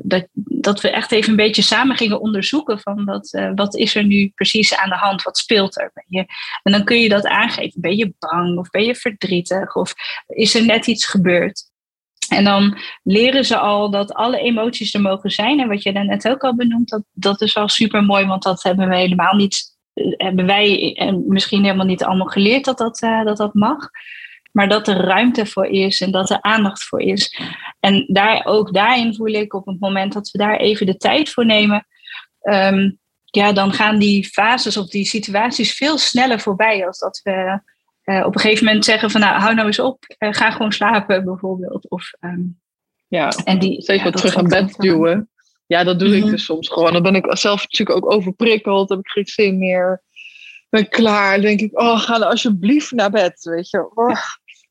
dat, 0.02 0.26
dat 0.34 0.80
we 0.80 0.90
echt 0.90 1.12
even 1.12 1.30
een 1.30 1.36
beetje 1.36 1.62
samen 1.62 1.96
gingen 1.96 2.20
onderzoeken 2.20 2.78
van 2.78 3.04
wat, 3.04 3.50
wat 3.54 3.76
is 3.76 3.93
er 3.94 4.04
nu 4.04 4.32
precies 4.34 4.76
aan 4.76 4.88
de 4.88 4.96
hand? 4.96 5.22
Wat 5.22 5.38
speelt 5.38 5.80
er? 5.80 5.90
Ben 5.94 6.04
je, 6.08 6.24
en 6.62 6.72
dan 6.72 6.84
kun 6.84 7.00
je 7.00 7.08
dat 7.08 7.26
aangeven. 7.26 7.80
Ben 7.80 7.96
je 7.96 8.14
bang 8.18 8.58
of 8.58 8.70
ben 8.70 8.84
je 8.84 8.94
verdrietig? 8.94 9.74
Of 9.74 9.94
is 10.26 10.54
er 10.54 10.64
net 10.64 10.86
iets 10.86 11.06
gebeurd? 11.06 11.72
En 12.28 12.44
dan 12.44 12.78
leren 13.02 13.44
ze 13.44 13.56
al 13.56 13.90
dat 13.90 14.14
alle 14.14 14.38
emoties 14.38 14.94
er 14.94 15.00
mogen 15.00 15.30
zijn. 15.30 15.60
En 15.60 15.68
wat 15.68 15.82
je 15.82 15.92
net 15.92 16.28
ook 16.28 16.42
al 16.42 16.54
benoemd, 16.54 16.88
dat, 16.88 17.02
dat 17.12 17.40
is 17.40 17.56
al 17.56 17.68
super 17.68 18.04
mooi, 18.04 18.26
want 18.26 18.42
dat 18.42 18.62
hebben 18.62 18.88
we 18.88 18.96
helemaal 18.96 19.34
niet, 19.34 19.76
hebben 20.16 20.46
wij 20.46 20.94
en 20.94 21.24
misschien 21.26 21.64
helemaal 21.64 21.86
niet 21.86 22.04
allemaal 22.04 22.26
geleerd 22.26 22.64
dat 22.64 22.78
dat, 22.78 23.02
uh, 23.02 23.24
dat, 23.24 23.36
dat 23.36 23.54
mag. 23.54 23.88
Maar 24.52 24.68
dat 24.68 24.88
er 24.88 24.96
ruimte 24.96 25.46
voor 25.46 25.66
is 25.66 26.00
en 26.00 26.10
dat 26.10 26.30
er 26.30 26.42
aandacht 26.42 26.82
voor 26.82 27.00
is. 27.00 27.40
En 27.80 28.04
daar, 28.06 28.44
ook 28.44 28.72
daarin 28.72 29.14
voel 29.14 29.32
ik 29.32 29.54
op 29.54 29.66
het 29.66 29.80
moment 29.80 30.12
dat 30.12 30.30
we 30.30 30.38
daar 30.38 30.56
even 30.56 30.86
de 30.86 30.96
tijd 30.96 31.30
voor 31.30 31.46
nemen, 31.46 31.86
um, 32.42 32.98
ja, 33.34 33.52
dan 33.52 33.72
gaan 33.72 33.98
die 33.98 34.24
fases 34.24 34.76
of 34.76 34.88
die 34.88 35.04
situaties 35.04 35.74
veel 35.74 35.98
sneller 35.98 36.40
voorbij 36.40 36.86
als 36.86 36.98
dat 36.98 37.20
we 37.22 37.60
uh, 38.04 38.26
op 38.26 38.34
een 38.34 38.40
gegeven 38.40 38.64
moment 38.64 38.84
zeggen 38.84 39.10
van 39.10 39.20
nou, 39.20 39.40
hou 39.40 39.54
nou 39.54 39.66
eens 39.66 39.78
op, 39.78 40.04
uh, 40.18 40.32
ga 40.32 40.50
gewoon 40.50 40.72
slapen 40.72 41.24
bijvoorbeeld. 41.24 41.90
Of, 41.90 42.10
um, 42.20 42.60
ja, 43.08 43.28
en 43.44 43.58
die, 43.58 43.82
zeker 43.82 44.04
ja, 44.04 44.10
terug 44.10 44.36
aan 44.36 44.48
bed 44.48 44.74
duwen. 44.76 45.28
Ja, 45.66 45.84
dat 45.84 45.98
doe 45.98 46.08
mm 46.08 46.14
-hmm. 46.14 46.22
ik 46.22 46.28
mhm. 46.28 46.36
dus 46.36 46.44
soms 46.44 46.68
gewoon. 46.68 46.92
Dan 46.92 47.02
ben 47.02 47.14
ik 47.14 47.36
zelf 47.36 47.62
natuurlijk 47.62 48.04
ook 48.04 48.12
overprikkeld, 48.12 48.88
heb 48.88 48.98
ik 48.98 49.08
geen 49.08 49.26
zin 49.26 49.58
meer. 49.58 50.02
Ben 50.70 50.88
klaar, 50.88 51.40
denk 51.40 51.60
ik, 51.60 51.80
oh, 51.80 52.00
ga 52.00 52.18
dan 52.18 52.28
alsjeblieft 52.28 52.90
naar 52.90 53.10
bed, 53.10 53.42
weet 53.42 53.70
je. 53.70 53.90
Oh. 53.94 54.16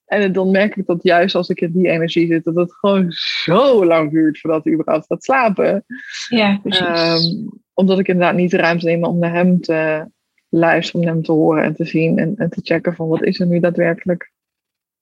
En 0.05 0.31
dan 0.31 0.51
merk 0.51 0.75
ik 0.75 0.85
dat 0.85 1.03
juist 1.03 1.35
als 1.35 1.49
ik 1.49 1.61
in 1.61 1.71
die 1.71 1.89
energie 1.89 2.27
zit, 2.27 2.43
dat 2.43 2.55
het 2.55 2.73
gewoon 2.73 3.11
zo 3.43 3.85
lang 3.85 4.11
duurt 4.11 4.39
voordat 4.39 4.63
hij 4.63 4.73
überhaupt 4.73 5.05
gaat 5.05 5.23
slapen. 5.23 5.85
Ja, 6.29 6.59
precies. 6.63 6.81
Ehm, 6.81 7.47
omdat 7.73 7.99
ik 7.99 8.07
inderdaad 8.07 8.35
niet 8.35 8.51
de 8.51 8.57
ruimte 8.57 8.85
neem 8.85 9.03
om 9.03 9.19
naar 9.19 9.33
hem 9.33 9.61
te 9.61 10.07
luisteren, 10.49 11.01
om 11.01 11.07
hem 11.07 11.23
te 11.23 11.31
horen 11.31 11.63
en 11.63 11.75
te 11.75 11.85
zien 11.85 12.19
en, 12.19 12.35
en 12.37 12.49
te 12.49 12.61
checken 12.63 12.95
van 12.95 13.07
wat 13.07 13.23
is 13.23 13.39
er 13.39 13.47
nu 13.47 13.59
daadwerkelijk 13.59 14.31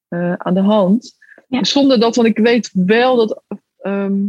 uh, 0.08 0.32
aan 0.32 0.54
de 0.54 0.60
hand. 0.60 1.16
Ja. 1.48 1.64
Zonder 1.64 2.00
dat, 2.00 2.16
want 2.16 2.28
ik 2.28 2.38
weet 2.38 2.70
wel 2.72 3.16
dat, 3.16 3.42
ehm, 3.76 4.28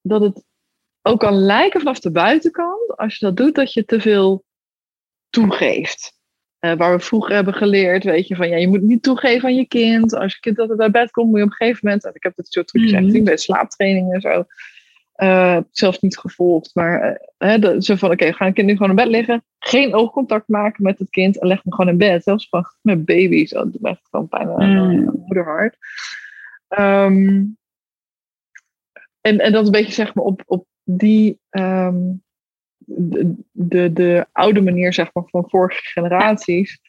dat 0.00 0.20
het 0.20 0.44
ook 1.02 1.20
kan 1.20 1.34
lijken 1.34 1.80
vanaf 1.80 2.00
de 2.00 2.10
buitenkant, 2.10 2.96
als 2.96 3.18
je 3.18 3.26
dat 3.26 3.36
doet, 3.36 3.54
dat 3.54 3.72
je 3.72 3.84
te 3.84 4.00
veel 4.00 4.44
toegeeft. 5.30 6.14
Uh, 6.60 6.72
waar 6.72 6.96
we 6.96 7.02
vroeger 7.02 7.34
hebben 7.34 7.54
geleerd, 7.54 8.04
weet 8.04 8.26
je, 8.26 8.36
van 8.36 8.48
ja, 8.48 8.56
je 8.56 8.68
moet 8.68 8.82
niet 8.82 9.02
toegeven 9.02 9.48
aan 9.48 9.54
je 9.54 9.66
kind. 9.66 10.14
Als 10.14 10.32
je 10.34 10.40
kind 10.40 10.58
altijd 10.58 10.78
bij 10.78 10.90
bed 10.90 11.10
komt, 11.10 11.28
moet 11.28 11.38
je 11.38 11.44
op 11.44 11.50
een 11.50 11.56
gegeven 11.56 11.80
moment, 11.82 12.14
ik 12.14 12.22
heb 12.22 12.36
het 12.36 12.48
zo 12.48 12.62
trucjes 12.62 13.00
mm 13.00 13.10
-hmm. 13.10 13.24
bij 13.24 13.36
slaaptraining 13.36 14.12
en 14.12 14.20
zo, 14.20 14.44
uh, 15.16 15.58
zelfs 15.70 16.00
niet 16.00 16.18
gevolgd, 16.18 16.74
maar 16.74 17.20
uh, 17.38 17.80
zo 17.80 17.94
van, 17.94 18.10
oké, 18.10 18.22
okay, 18.22 18.32
ga 18.32 18.46
een 18.46 18.52
kind 18.52 18.66
nu 18.66 18.72
gewoon 18.72 18.90
in 18.90 18.96
bed 18.96 19.06
liggen, 19.06 19.44
geen 19.58 19.94
oogcontact 19.94 20.48
maken 20.48 20.82
met 20.82 20.98
het 20.98 21.10
kind 21.10 21.40
en 21.40 21.46
leg 21.46 21.62
hem 21.62 21.72
gewoon 21.72 21.90
in 21.90 21.98
bed. 21.98 22.22
Zelfs 22.22 22.46
gewoon 22.48 22.66
met 22.80 23.04
baby's, 23.04 23.50
dat 23.50 23.72
doet 23.72 23.84
echt 23.84 24.08
gewoon 24.10 24.28
pijn 24.28 24.48
aan 24.48 24.70
mm. 24.70 24.86
mijn 24.86 25.10
moederhart. 25.24 25.76
Um, 26.68 27.56
en, 29.20 29.38
en 29.38 29.52
dat 29.52 29.60
is 29.60 29.66
een 29.66 29.72
beetje 29.72 29.92
zeg 29.92 30.14
maar 30.14 30.24
op, 30.24 30.42
op 30.46 30.66
die 30.84 31.40
um, 31.50 32.22
de, 32.78 33.34
de, 33.52 33.92
de, 33.92 34.26
oude 34.32 34.60
manier 34.60 34.92
zeg 34.92 35.10
maar, 35.12 35.24
van 35.26 35.44
vorige 35.48 35.80
generaties. 35.82 36.80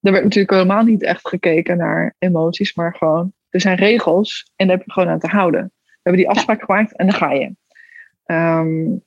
Er 0.00 0.12
werd 0.12 0.24
natuurlijk 0.24 0.54
helemaal 0.54 0.84
niet 0.84 1.02
echt 1.02 1.28
gekeken 1.28 1.76
naar 1.76 2.14
emoties, 2.18 2.74
maar 2.74 2.96
gewoon, 2.96 3.32
er 3.48 3.60
zijn 3.60 3.76
regels 3.76 4.52
en 4.56 4.66
daar 4.66 4.76
heb 4.76 4.86
je 4.86 4.92
gewoon 4.92 5.08
aan 5.08 5.18
te 5.18 5.26
houden. 5.26 5.72
We 5.84 5.98
hebben 6.02 6.22
die 6.22 6.30
afspraak 6.30 6.60
gemaakt 6.60 6.96
en 6.96 7.06
dan 7.06 7.16
ga 7.16 7.32
je. 7.32 7.54
Um, 8.30 9.04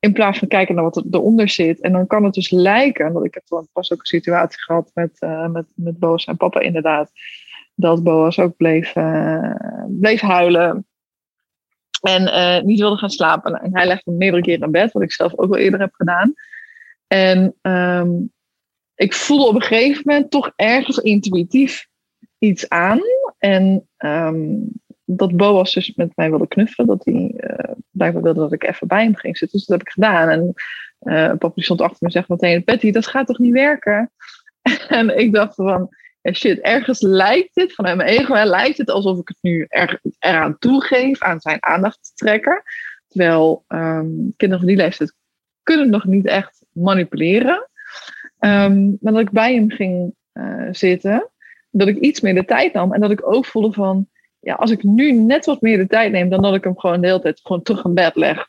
in 0.00 0.12
plaats 0.12 0.38
van 0.38 0.48
kijken 0.48 0.74
naar 0.74 0.84
wat 0.84 1.04
eronder 1.10 1.48
zit. 1.48 1.80
En 1.80 1.92
dan 1.92 2.06
kan 2.06 2.24
het 2.24 2.34
dus 2.34 2.50
lijken, 2.50 3.12
want 3.12 3.26
ik 3.26 3.34
heb 3.34 3.66
pas 3.72 3.92
ook 3.92 3.98
een 3.98 4.06
situatie 4.06 4.62
gehad 4.62 4.90
met, 4.94 5.16
uh, 5.20 5.46
met, 5.46 5.66
met 5.74 5.98
Boas 5.98 6.24
en 6.24 6.36
papa 6.36 6.60
inderdaad. 6.60 7.10
Dat 7.74 8.02
Boas 8.02 8.38
ook 8.38 8.56
bleef, 8.56 8.96
uh, 8.96 9.54
bleef 9.88 10.20
huilen. 10.20 10.86
En 12.00 12.22
uh, 12.22 12.60
niet 12.62 12.78
wilde 12.78 12.96
gaan 12.96 13.10
slapen. 13.10 13.60
En 13.60 13.76
hij 13.76 13.86
legde 13.86 14.10
hem 14.10 14.18
meerdere 14.18 14.42
keren 14.42 14.64
in 14.64 14.70
bed, 14.70 14.92
wat 14.92 15.02
ik 15.02 15.12
zelf 15.12 15.32
ook 15.36 15.50
wel 15.50 15.58
eerder 15.58 15.80
heb 15.80 15.94
gedaan. 15.94 16.34
En 17.06 17.54
um, 17.62 18.32
ik 18.94 19.14
voelde 19.14 19.46
op 19.46 19.54
een 19.54 19.62
gegeven 19.62 20.02
moment 20.04 20.30
toch 20.30 20.52
ergens 20.56 20.98
intuïtief 20.98 21.86
iets 22.38 22.68
aan. 22.68 23.00
En 23.38 23.88
um, 23.98 24.70
dat 25.10 25.36
Boas 25.36 25.74
dus 25.74 25.94
met 25.94 26.16
mij 26.16 26.30
wilde 26.30 26.48
knuffelen. 26.48 26.86
Dat 26.86 27.04
hij 27.04 27.34
uh, 27.36 27.74
blijkbaar 27.90 28.22
wilde 28.22 28.40
dat 28.40 28.52
ik 28.52 28.64
even 28.64 28.86
bij 28.86 29.02
hem 29.02 29.16
ging 29.16 29.36
zitten. 29.36 29.58
Dus 29.58 29.66
dat 29.66 29.78
heb 29.78 29.86
ik 29.86 29.92
gedaan. 29.92 30.28
En 30.28 30.54
uh, 31.02 31.38
papa 31.38 31.62
stond 31.62 31.80
achter 31.80 31.96
me 32.00 32.06
en 32.06 32.12
zegt 32.12 32.28
meteen... 32.28 32.62
Betty, 32.64 32.90
dat 32.90 33.06
gaat 33.06 33.26
toch 33.26 33.38
niet 33.38 33.52
werken? 33.52 34.10
en 34.88 35.18
ik 35.18 35.32
dacht 35.32 35.54
van... 35.54 35.88
Shit, 36.32 36.60
ergens 36.60 37.00
lijkt 37.00 37.54
het, 37.54 37.74
vanuit 37.74 37.96
mijn 37.96 38.08
ego, 38.08 38.44
lijkt 38.44 38.78
het 38.78 38.90
alsof 38.90 39.18
ik 39.18 39.28
het 39.28 39.38
nu 39.40 39.66
er, 39.68 40.00
eraan 40.18 40.58
toegeef 40.58 41.22
aan 41.22 41.40
zijn 41.40 41.62
aandacht 41.64 41.98
te 42.02 42.10
trekken. 42.14 42.62
Terwijl 43.08 43.64
um, 43.68 44.34
kinderen 44.36 44.64
van 44.64 44.74
die 44.74 44.76
leeftijd 44.76 45.14
kunnen 45.62 45.90
nog 45.90 46.04
niet 46.04 46.26
echt 46.26 46.64
manipuleren. 46.72 47.68
Um, 48.38 48.98
maar 49.00 49.12
dat 49.12 49.22
ik 49.22 49.30
bij 49.30 49.54
hem 49.54 49.70
ging 49.70 50.14
uh, 50.32 50.68
zitten, 50.70 51.30
dat 51.70 51.88
ik 51.88 51.96
iets 51.96 52.20
meer 52.20 52.34
de 52.34 52.44
tijd 52.44 52.72
nam 52.72 52.92
en 52.92 53.00
dat 53.00 53.10
ik 53.10 53.32
ook 53.32 53.46
voelde 53.46 53.72
van 53.72 54.08
ja, 54.40 54.54
als 54.54 54.70
ik 54.70 54.82
nu 54.82 55.12
net 55.12 55.44
wat 55.44 55.60
meer 55.60 55.76
de 55.76 55.86
tijd 55.86 56.12
neem 56.12 56.28
dan 56.28 56.42
dat 56.42 56.54
ik 56.54 56.64
hem 56.64 56.78
gewoon 56.78 57.00
de 57.00 57.06
hele 57.06 57.20
tijd 57.20 57.40
gewoon 57.42 57.62
terug 57.62 57.84
in 57.84 57.94
bed 57.94 58.16
leg. 58.16 58.48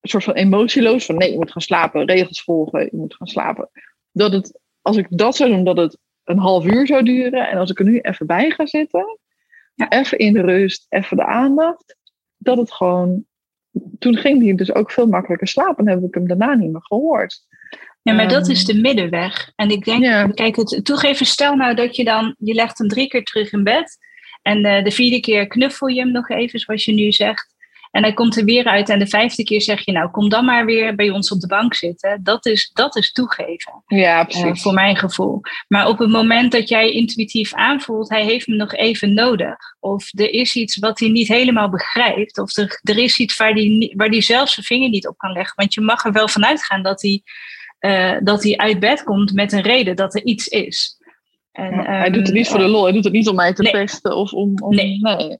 Een 0.00 0.10
soort 0.10 0.24
van 0.24 0.34
emotieloos 0.34 1.04
van 1.04 1.16
nee, 1.16 1.30
je 1.30 1.36
moet 1.36 1.52
gaan 1.52 1.62
slapen, 1.62 2.06
regels 2.06 2.42
volgen, 2.42 2.80
je 2.80 2.96
moet 2.96 3.14
gaan 3.14 3.26
slapen. 3.26 3.70
Dat 4.12 4.32
het, 4.32 4.60
als 4.80 4.96
ik 4.96 5.06
dat 5.10 5.36
zou 5.36 5.50
doen, 5.50 5.64
dat 5.64 5.76
het 5.76 5.98
een 6.24 6.38
half 6.38 6.64
uur 6.64 6.86
zou 6.86 7.02
duren. 7.02 7.48
En 7.48 7.58
als 7.58 7.70
ik 7.70 7.78
er 7.78 7.84
nu 7.84 7.98
even 7.98 8.26
bij 8.26 8.50
ga 8.50 8.66
zitten, 8.66 9.18
ja. 9.74 9.88
even 9.88 10.18
in 10.18 10.32
de 10.32 10.40
rust, 10.40 10.86
even 10.88 11.16
de 11.16 11.24
aandacht, 11.24 11.96
dat 12.36 12.56
het 12.56 12.72
gewoon. 12.72 13.24
Toen 13.98 14.16
ging 14.16 14.42
hij 14.42 14.54
dus 14.54 14.74
ook 14.74 14.90
veel 14.90 15.06
makkelijker 15.06 15.48
slapen 15.48 15.86
en 15.86 15.94
heb 15.94 16.08
ik 16.08 16.14
hem 16.14 16.26
daarna 16.26 16.54
niet 16.54 16.72
meer 16.72 16.84
gehoord. 16.84 17.46
Ja, 18.02 18.12
maar 18.12 18.28
dat 18.28 18.48
is 18.48 18.64
ehm, 18.64 18.74
de 18.74 18.80
middenweg. 18.80 19.52
En 19.56 19.70
ik 19.70 19.84
denk, 19.84 20.34
kijk, 20.34 20.56
het 20.56 20.80
toegeven, 20.84 21.26
stel 21.26 21.56
nou 21.56 21.74
dat 21.74 21.96
je 21.96 22.04
dan, 22.04 22.34
je 22.38 22.54
legt 22.54 22.78
hem 22.78 22.88
drie 22.88 23.08
keer 23.08 23.24
terug 23.24 23.52
in 23.52 23.64
bed. 23.64 23.98
En 24.42 24.66
uh, 24.66 24.84
de 24.84 24.90
vierde 24.90 25.20
keer 25.20 25.46
knuffel 25.46 25.86
je 25.86 26.00
hem 26.00 26.12
nog 26.12 26.28
even, 26.28 26.60
zoals 26.60 26.84
je 26.84 26.92
nu 26.92 27.12
zegt. 27.12 27.52
En 27.92 28.02
hij 28.02 28.12
komt 28.12 28.36
er 28.36 28.44
weer 28.44 28.64
uit 28.64 28.88
en 28.88 28.98
de 28.98 29.06
vijfde 29.06 29.42
keer 29.42 29.62
zeg 29.62 29.84
je, 29.84 29.92
nou 29.92 30.10
kom 30.10 30.28
dan 30.28 30.44
maar 30.44 30.64
weer 30.64 30.94
bij 30.94 31.10
ons 31.10 31.30
op 31.30 31.40
de 31.40 31.46
bank 31.46 31.74
zitten. 31.74 32.20
Dat 32.22 32.46
is, 32.46 32.70
dat 32.72 32.96
is 32.96 33.12
toegeven. 33.12 33.82
Ja, 33.86 34.18
eh, 34.18 34.24
precies. 34.24 34.44
Uh, 34.44 34.56
voor 34.56 34.74
mijn 34.74 34.96
gevoel. 34.96 35.40
Maar 35.68 35.88
op 35.88 35.98
het 35.98 36.10
moment 36.10 36.52
dat 36.52 36.68
jij 36.68 36.90
intuïtief 36.90 37.54
aanvoelt, 37.54 38.08
hij 38.08 38.24
heeft 38.24 38.46
me 38.46 38.56
nog 38.56 38.74
even 38.74 39.14
nodig. 39.14 39.56
Of 39.80 40.10
er 40.18 40.30
is 40.30 40.54
iets 40.56 40.76
wat 40.76 40.98
hij 40.98 41.08
niet 41.08 41.28
helemaal 41.28 41.70
begrijpt. 41.70 42.38
Of 42.38 42.56
er, 42.56 42.80
er 42.82 42.98
is 42.98 43.18
iets 43.18 43.36
waar 43.36 43.52
hij, 43.52 43.92
waar 43.96 44.08
hij 44.08 44.22
zelf 44.22 44.48
zijn 44.48 44.66
vinger 44.66 44.88
niet 44.88 45.08
op 45.08 45.18
kan 45.18 45.32
leggen. 45.32 45.56
Want 45.56 45.74
je 45.74 45.80
mag 45.80 46.04
er 46.04 46.12
wel 46.12 46.28
vanuit 46.28 46.64
gaan 46.64 46.82
dat 46.82 47.02
hij, 47.02 47.22
uh, 47.80 48.16
dat 48.22 48.42
hij 48.42 48.56
uit 48.56 48.80
bed 48.80 49.02
komt 49.02 49.32
met 49.32 49.52
een 49.52 49.62
reden 49.62 49.96
dat 49.96 50.14
er 50.14 50.24
iets 50.24 50.46
is. 50.48 51.00
En, 51.52 51.74
ja, 51.74 51.82
hij 51.82 52.10
doet 52.10 52.26
het 52.26 52.36
niet 52.36 52.48
voor 52.48 52.58
de 52.58 52.68
lol, 52.68 52.82
hij 52.82 52.92
doet 52.92 53.04
het 53.04 53.12
niet 53.12 53.28
om 53.28 53.34
mij 53.34 53.52
te 53.52 53.62
nee. 53.62 53.72
pesten 53.72 54.16
of 54.16 54.32
om. 54.32 54.54
om 54.62 54.74
nee. 54.74 54.98
nee. 55.00 55.38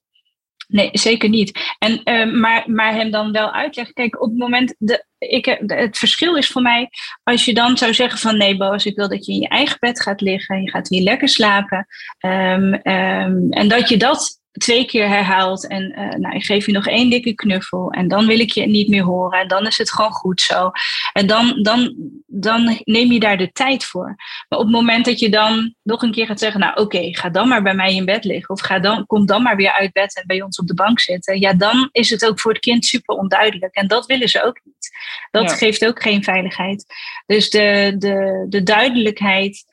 Nee, 0.72 0.90
zeker 0.92 1.28
niet. 1.28 1.74
En, 1.78 2.00
uh, 2.04 2.40
maar, 2.40 2.64
maar 2.66 2.94
hem 2.94 3.10
dan 3.10 3.32
wel 3.32 3.52
uitleggen. 3.52 3.94
Kijk, 3.94 4.22
op 4.22 4.28
het 4.28 4.38
moment. 4.38 4.74
De, 4.78 5.04
ik, 5.18 5.44
het 5.66 5.98
verschil 5.98 6.36
is 6.36 6.48
voor 6.48 6.62
mij. 6.62 6.88
Als 7.22 7.44
je 7.44 7.54
dan 7.54 7.76
zou 7.76 7.94
zeggen: 7.94 8.18
van 8.18 8.36
nee, 8.36 8.56
Boas, 8.56 8.86
ik 8.86 8.96
wil 8.96 9.08
dat 9.08 9.26
je 9.26 9.32
in 9.32 9.40
je 9.40 9.48
eigen 9.48 9.76
bed 9.80 10.02
gaat 10.02 10.20
liggen. 10.20 10.62
Je 10.62 10.70
gaat 10.70 10.88
hier 10.88 11.02
lekker 11.02 11.28
slapen. 11.28 11.86
Um, 12.20 12.74
um, 12.74 13.50
en 13.50 13.68
dat 13.68 13.88
je 13.88 13.96
dat 13.96 14.41
twee 14.52 14.84
keer 14.84 15.08
herhaalt 15.08 15.66
en 15.66 15.92
uh, 15.98 16.08
nou, 16.08 16.34
ik 16.34 16.44
geef 16.44 16.66
je 16.66 16.72
nog 16.72 16.86
één 16.86 17.10
dikke 17.10 17.34
knuffel 17.34 17.90
en 17.90 18.08
dan 18.08 18.26
wil 18.26 18.38
ik 18.38 18.50
je 18.50 18.66
niet 18.66 18.88
meer 18.88 19.02
horen 19.02 19.40
en 19.40 19.48
dan 19.48 19.66
is 19.66 19.78
het 19.78 19.92
gewoon 19.92 20.12
goed 20.12 20.40
zo. 20.40 20.70
En 21.12 21.26
dan, 21.26 21.62
dan, 21.62 21.94
dan 22.26 22.80
neem 22.84 23.12
je 23.12 23.20
daar 23.20 23.36
de 23.36 23.52
tijd 23.52 23.84
voor. 23.84 24.14
Maar 24.48 24.58
op 24.58 24.64
het 24.64 24.74
moment 24.74 25.04
dat 25.04 25.18
je 25.18 25.30
dan 25.30 25.74
nog 25.82 26.02
een 26.02 26.12
keer 26.12 26.26
gaat 26.26 26.38
zeggen, 26.38 26.60
nou 26.60 26.72
oké, 26.72 26.82
okay, 26.82 27.12
ga 27.12 27.28
dan 27.28 27.48
maar 27.48 27.62
bij 27.62 27.74
mij 27.74 27.94
in 27.94 28.04
bed 28.04 28.24
liggen 28.24 28.54
of 28.54 28.60
ga 28.60 28.78
dan, 28.78 29.06
kom 29.06 29.26
dan 29.26 29.42
maar 29.42 29.56
weer 29.56 29.72
uit 29.72 29.92
bed 29.92 30.16
en 30.16 30.26
bij 30.26 30.42
ons 30.42 30.58
op 30.58 30.66
de 30.66 30.74
bank 30.74 31.00
zitten, 31.00 31.40
ja, 31.40 31.52
dan 31.52 31.88
is 31.92 32.10
het 32.10 32.26
ook 32.26 32.40
voor 32.40 32.52
het 32.52 32.60
kind 32.60 32.84
super 32.84 33.16
onduidelijk 33.16 33.74
en 33.74 33.86
dat 33.86 34.06
willen 34.06 34.28
ze 34.28 34.42
ook 34.42 34.60
niet. 34.64 34.90
Dat 35.30 35.50
ja. 35.50 35.56
geeft 35.56 35.86
ook 35.86 36.02
geen 36.02 36.24
veiligheid. 36.24 36.84
Dus 37.26 37.50
de, 37.50 37.94
de, 37.98 38.46
de 38.48 38.62
duidelijkheid 38.62 39.64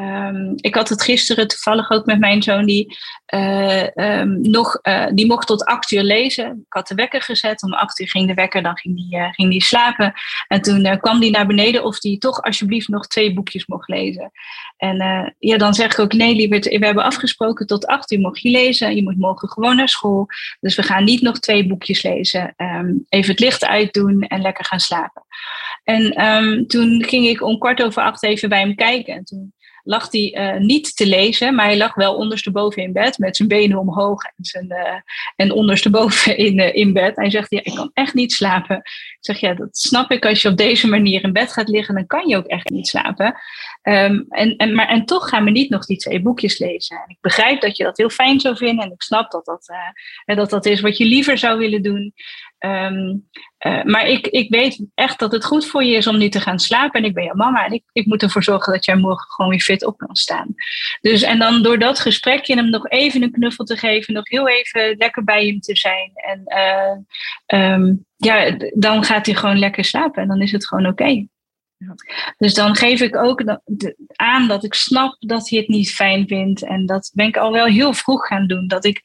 Um, 0.00 0.52
ik 0.56 0.74
had 0.74 0.88
het 0.88 1.02
gisteren 1.02 1.48
toevallig 1.48 1.90
ook 1.90 2.06
met 2.06 2.18
mijn 2.18 2.42
zoon, 2.42 2.66
die, 2.66 2.96
uh, 3.34 3.86
um, 3.94 4.40
nog, 4.40 4.78
uh, 4.82 5.06
die 5.12 5.26
mocht 5.26 5.46
tot 5.46 5.64
acht 5.64 5.90
uur 5.90 6.02
lezen. 6.02 6.46
Ik 6.46 6.72
had 6.72 6.88
de 6.88 6.94
wekker 6.94 7.22
gezet, 7.22 7.62
om 7.62 7.72
acht 7.72 8.00
uur 8.00 8.08
ging 8.08 8.28
de 8.28 8.34
wekker, 8.34 8.62
dan 8.62 8.78
ging 8.78 8.96
die, 8.96 9.16
uh, 9.16 9.32
ging 9.32 9.62
slapen. 9.62 10.12
En 10.48 10.62
toen 10.62 10.98
kwam 11.00 11.20
die 11.20 11.30
naar 11.30 11.46
beneden 11.46 11.84
of 11.84 11.98
die 11.98 12.18
toch 12.18 12.42
alsjeblieft 12.42 12.88
nog 12.88 13.06
twee 13.06 13.34
boekjes 13.34 13.66
mocht 13.66 13.88
lezen. 13.88 14.30
En 14.76 15.34
ja, 15.38 15.56
dan 15.56 15.74
zeg 15.74 15.92
ik 15.92 15.98
ook, 15.98 16.12
nee 16.12 16.34
lieverd, 16.34 16.64
we 16.64 16.86
hebben 16.86 17.04
afgesproken 17.04 17.66
tot 17.66 17.86
acht 17.86 18.12
uur 18.12 18.20
mocht 18.20 18.40
je 18.40 18.50
lezen. 18.50 18.96
Je 18.96 19.02
moet 19.02 19.18
morgen 19.18 19.48
gewoon 19.48 19.76
naar 19.76 19.88
school. 19.88 20.26
Dus 20.60 20.74
we 20.74 20.82
gaan 20.82 21.04
niet 21.04 21.22
nog 21.22 21.38
twee 21.38 21.66
boekjes 21.66 22.02
lezen. 22.02 22.54
Um, 22.56 23.04
even 23.08 23.30
het 23.30 23.40
licht 23.40 23.64
uitdoen 23.64 24.22
en 24.22 24.40
lekker 24.40 24.64
gaan 24.64 24.80
slapen. 24.80 25.22
En 25.84 26.66
toen 26.66 27.04
ging 27.04 27.26
ik 27.26 27.42
om 27.42 27.58
kwart 27.58 27.82
over 27.82 28.02
acht 28.02 28.22
even 28.22 28.48
bij 28.48 28.60
hem 28.60 28.74
kijken. 28.74 29.14
En 29.14 29.24
toen 29.24 29.52
lag 29.82 30.12
hij 30.12 30.54
uh, 30.54 30.60
niet 30.60 30.96
te 30.96 31.06
lezen, 31.06 31.54
maar 31.54 31.64
hij 31.64 31.76
lag 31.76 31.94
wel 31.94 32.14
ondersteboven 32.14 32.82
in 32.82 32.92
bed 32.92 33.18
met 33.18 33.36
zijn 33.36 33.48
benen 33.48 33.78
omhoog 33.78 34.22
en, 34.22 34.32
zijn, 34.36 34.66
uh, 34.68 35.00
en 35.36 35.52
ondersteboven 35.52 36.36
in, 36.36 36.58
uh, 36.58 36.74
in 36.74 36.92
bed. 36.92 37.16
Hij 37.16 37.30
zegt, 37.30 37.50
ja, 37.50 37.60
ik 37.62 37.74
kan 37.74 37.90
echt 37.94 38.14
niet 38.14 38.32
slapen. 38.32 38.76
Ik 38.76 39.18
zeg, 39.20 39.40
ja, 39.40 39.54
dat 39.54 39.78
snap 39.78 40.10
ik. 40.10 40.26
Als 40.26 40.42
je 40.42 40.48
op 40.48 40.56
deze 40.56 40.88
manier 40.88 41.22
in 41.22 41.32
bed 41.32 41.52
gaat 41.52 41.68
liggen, 41.68 41.94
dan 41.94 42.06
kan 42.06 42.28
je 42.28 42.36
ook 42.36 42.46
echt 42.46 42.68
niet 42.68 42.88
slapen. 42.88 43.26
Um, 43.82 44.26
en, 44.28 44.56
en, 44.56 44.74
maar, 44.74 44.88
en 44.88 45.04
toch 45.04 45.28
gaan 45.28 45.44
we 45.44 45.50
niet 45.50 45.70
nog 45.70 45.86
die 45.86 45.96
twee 45.96 46.22
boekjes 46.22 46.58
lezen. 46.58 46.96
En 46.96 47.08
ik 47.08 47.20
begrijp 47.20 47.60
dat 47.60 47.76
je 47.76 47.84
dat 47.84 47.96
heel 47.96 48.10
fijn 48.10 48.40
zou 48.40 48.56
vinden 48.56 48.84
en 48.84 48.92
ik 48.92 49.02
snap 49.02 49.30
dat 49.30 49.44
dat, 49.44 49.72
dat, 50.24 50.50
dat 50.50 50.66
is 50.66 50.80
wat 50.80 50.96
je 50.96 51.04
liever 51.04 51.38
zou 51.38 51.58
willen 51.58 51.82
doen. 51.82 52.12
Um, 52.58 53.28
uh, 53.66 53.84
maar 53.84 54.06
ik, 54.06 54.26
ik 54.26 54.50
weet 54.50 54.86
echt 54.94 55.18
dat 55.18 55.32
het 55.32 55.44
goed 55.44 55.66
voor 55.66 55.84
je 55.84 55.96
is 55.96 56.06
om 56.06 56.18
nu 56.18 56.28
te 56.28 56.40
gaan 56.40 56.58
slapen. 56.58 57.00
En 57.00 57.06
ik 57.06 57.14
ben 57.14 57.24
jouw 57.24 57.34
mama 57.34 57.64
en 57.64 57.72
ik, 57.72 57.82
ik 57.92 58.06
moet 58.06 58.22
ervoor 58.22 58.42
zorgen 58.42 58.72
dat 58.72 58.84
jij 58.84 58.96
morgen 58.96 59.30
gewoon 59.30 59.50
weer 59.50 59.60
fit 59.60 59.84
op 59.84 59.98
kan 59.98 60.16
staan. 60.16 60.54
Dus 61.00 61.22
en 61.22 61.38
dan 61.38 61.62
door 61.62 61.78
dat 61.78 61.98
gesprekje 61.98 62.54
hem 62.54 62.70
nog 62.70 62.88
even 62.88 63.22
een 63.22 63.32
knuffel 63.32 63.64
te 63.64 63.76
geven, 63.76 64.14
nog 64.14 64.28
heel 64.28 64.48
even 64.48 64.96
lekker 64.96 65.24
bij 65.24 65.46
hem 65.46 65.60
te 65.60 65.76
zijn. 65.76 66.10
En 66.14 66.42
uh, 67.48 67.72
um, 67.72 68.06
ja, 68.16 68.56
dan 68.74 69.04
gaat 69.04 69.26
hij 69.26 69.34
gewoon 69.34 69.58
lekker 69.58 69.84
slapen 69.84 70.22
en 70.22 70.28
dan 70.28 70.42
is 70.42 70.52
het 70.52 70.66
gewoon 70.66 70.86
oké. 70.86 71.02
Okay. 71.02 71.28
Ja. 71.76 71.94
Dus 72.38 72.54
dan 72.54 72.76
geef 72.76 73.00
ik 73.00 73.16
ook 73.16 73.58
aan 74.16 74.48
dat 74.48 74.64
ik 74.64 74.74
snap 74.74 75.16
dat 75.18 75.48
hij 75.48 75.58
het 75.58 75.68
niet 75.68 75.94
fijn 75.94 76.26
vindt. 76.26 76.62
En 76.62 76.86
dat 76.86 77.10
ben 77.14 77.26
ik 77.26 77.36
al 77.36 77.52
wel 77.52 77.66
heel 77.66 77.92
vroeg 77.92 78.26
gaan 78.26 78.46
doen. 78.46 78.66
Dat 78.66 78.84
ik, 78.84 79.00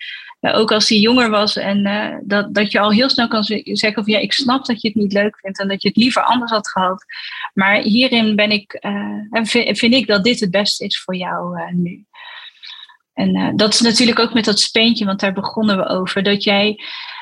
ook 0.52 0.72
als 0.72 0.90
hij 0.90 0.98
jonger 0.98 1.30
was, 1.30 1.58
en 1.58 1.88
uh, 1.88 2.16
dat, 2.24 2.54
dat 2.54 2.72
je 2.72 2.80
al 2.80 2.92
heel 2.92 3.10
snel 3.10 3.28
kan 3.28 3.44
zeggen 3.64 4.04
van 4.04 4.14
ja, 4.14 4.20
ik 4.20 4.34
snap 4.34 4.66
dat 4.66 4.82
je 4.82 4.88
het 4.88 4.98
niet 4.98 5.14
leuk 5.14 5.40
vindt 5.40 5.60
en 5.60 5.68
dat 5.68 5.82
je 5.82 5.88
het 5.88 5.98
liever 5.98 6.24
anders 6.24 6.52
had 6.52 6.70
gehad. 6.70 7.06
Maar 7.54 7.76
hierin 7.76 8.36
ben 8.36 8.52
ik, 8.52 8.80
uh, 8.82 9.44
vind, 9.74 9.94
ik 9.94 10.08
dat 10.08 10.24
dit 10.24 10.40
het 10.40 10.52
beste 10.52 10.86
is 10.86 11.02
voor 11.02 11.16
jou 11.16 11.72
nu. 11.72 12.06
En 13.14 13.56
dat 13.56 13.74
is 13.74 13.82
natuurlijk 13.82 14.20
ook 14.20 14.34
met 14.34 14.46
dat 14.46 14.60
speentje, 14.60 15.06
want 15.06 15.20
daar 15.20 15.34
begonnen 15.34 15.78
we 15.78 15.88
over. 15.88 16.24
Dat 16.24 16.44
jij, 16.44 16.80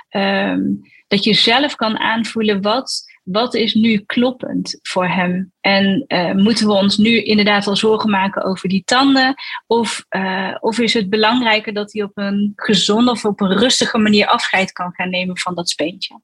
um, 0.10 0.82
dat 1.08 1.24
je 1.24 1.34
zelf 1.34 1.76
kan 1.76 1.98
aanvoelen 1.98 2.62
wat 2.62 3.11
wat 3.24 3.54
is 3.56 3.74
nu 3.74 3.98
kloppend 3.98 4.80
voor 4.82 5.08
hem? 5.08 5.52
En 5.60 6.06
uh, 6.08 6.32
moeten 6.32 6.68
we 6.68 6.74
ons 6.74 6.98
nu 6.98 7.22
inderdaad 7.24 7.68
al 7.68 7.76
zorgen 7.76 8.10
maken 8.10 8.44
over 8.44 8.70
die 8.70 8.84
tanden? 8.86 9.36
Of, 9.68 10.06
uh, 10.10 10.56
of 10.60 10.80
is 10.80 10.94
het 10.94 11.10
belangrijker 11.10 11.74
dat 11.74 11.94
hij 11.94 12.04
op 12.04 12.12
een 12.14 12.54
gezonde 12.56 13.12
of 13.12 13.26
op 13.26 13.42
een 13.42 13.58
rustige 13.58 13.98
manier 13.98 14.28
afscheid 14.28 14.72
kan 14.72 14.94
gaan 14.94 15.10
nemen 15.10 15.38
van 15.38 15.56
dat 15.56 15.70
speentje? 15.70 16.22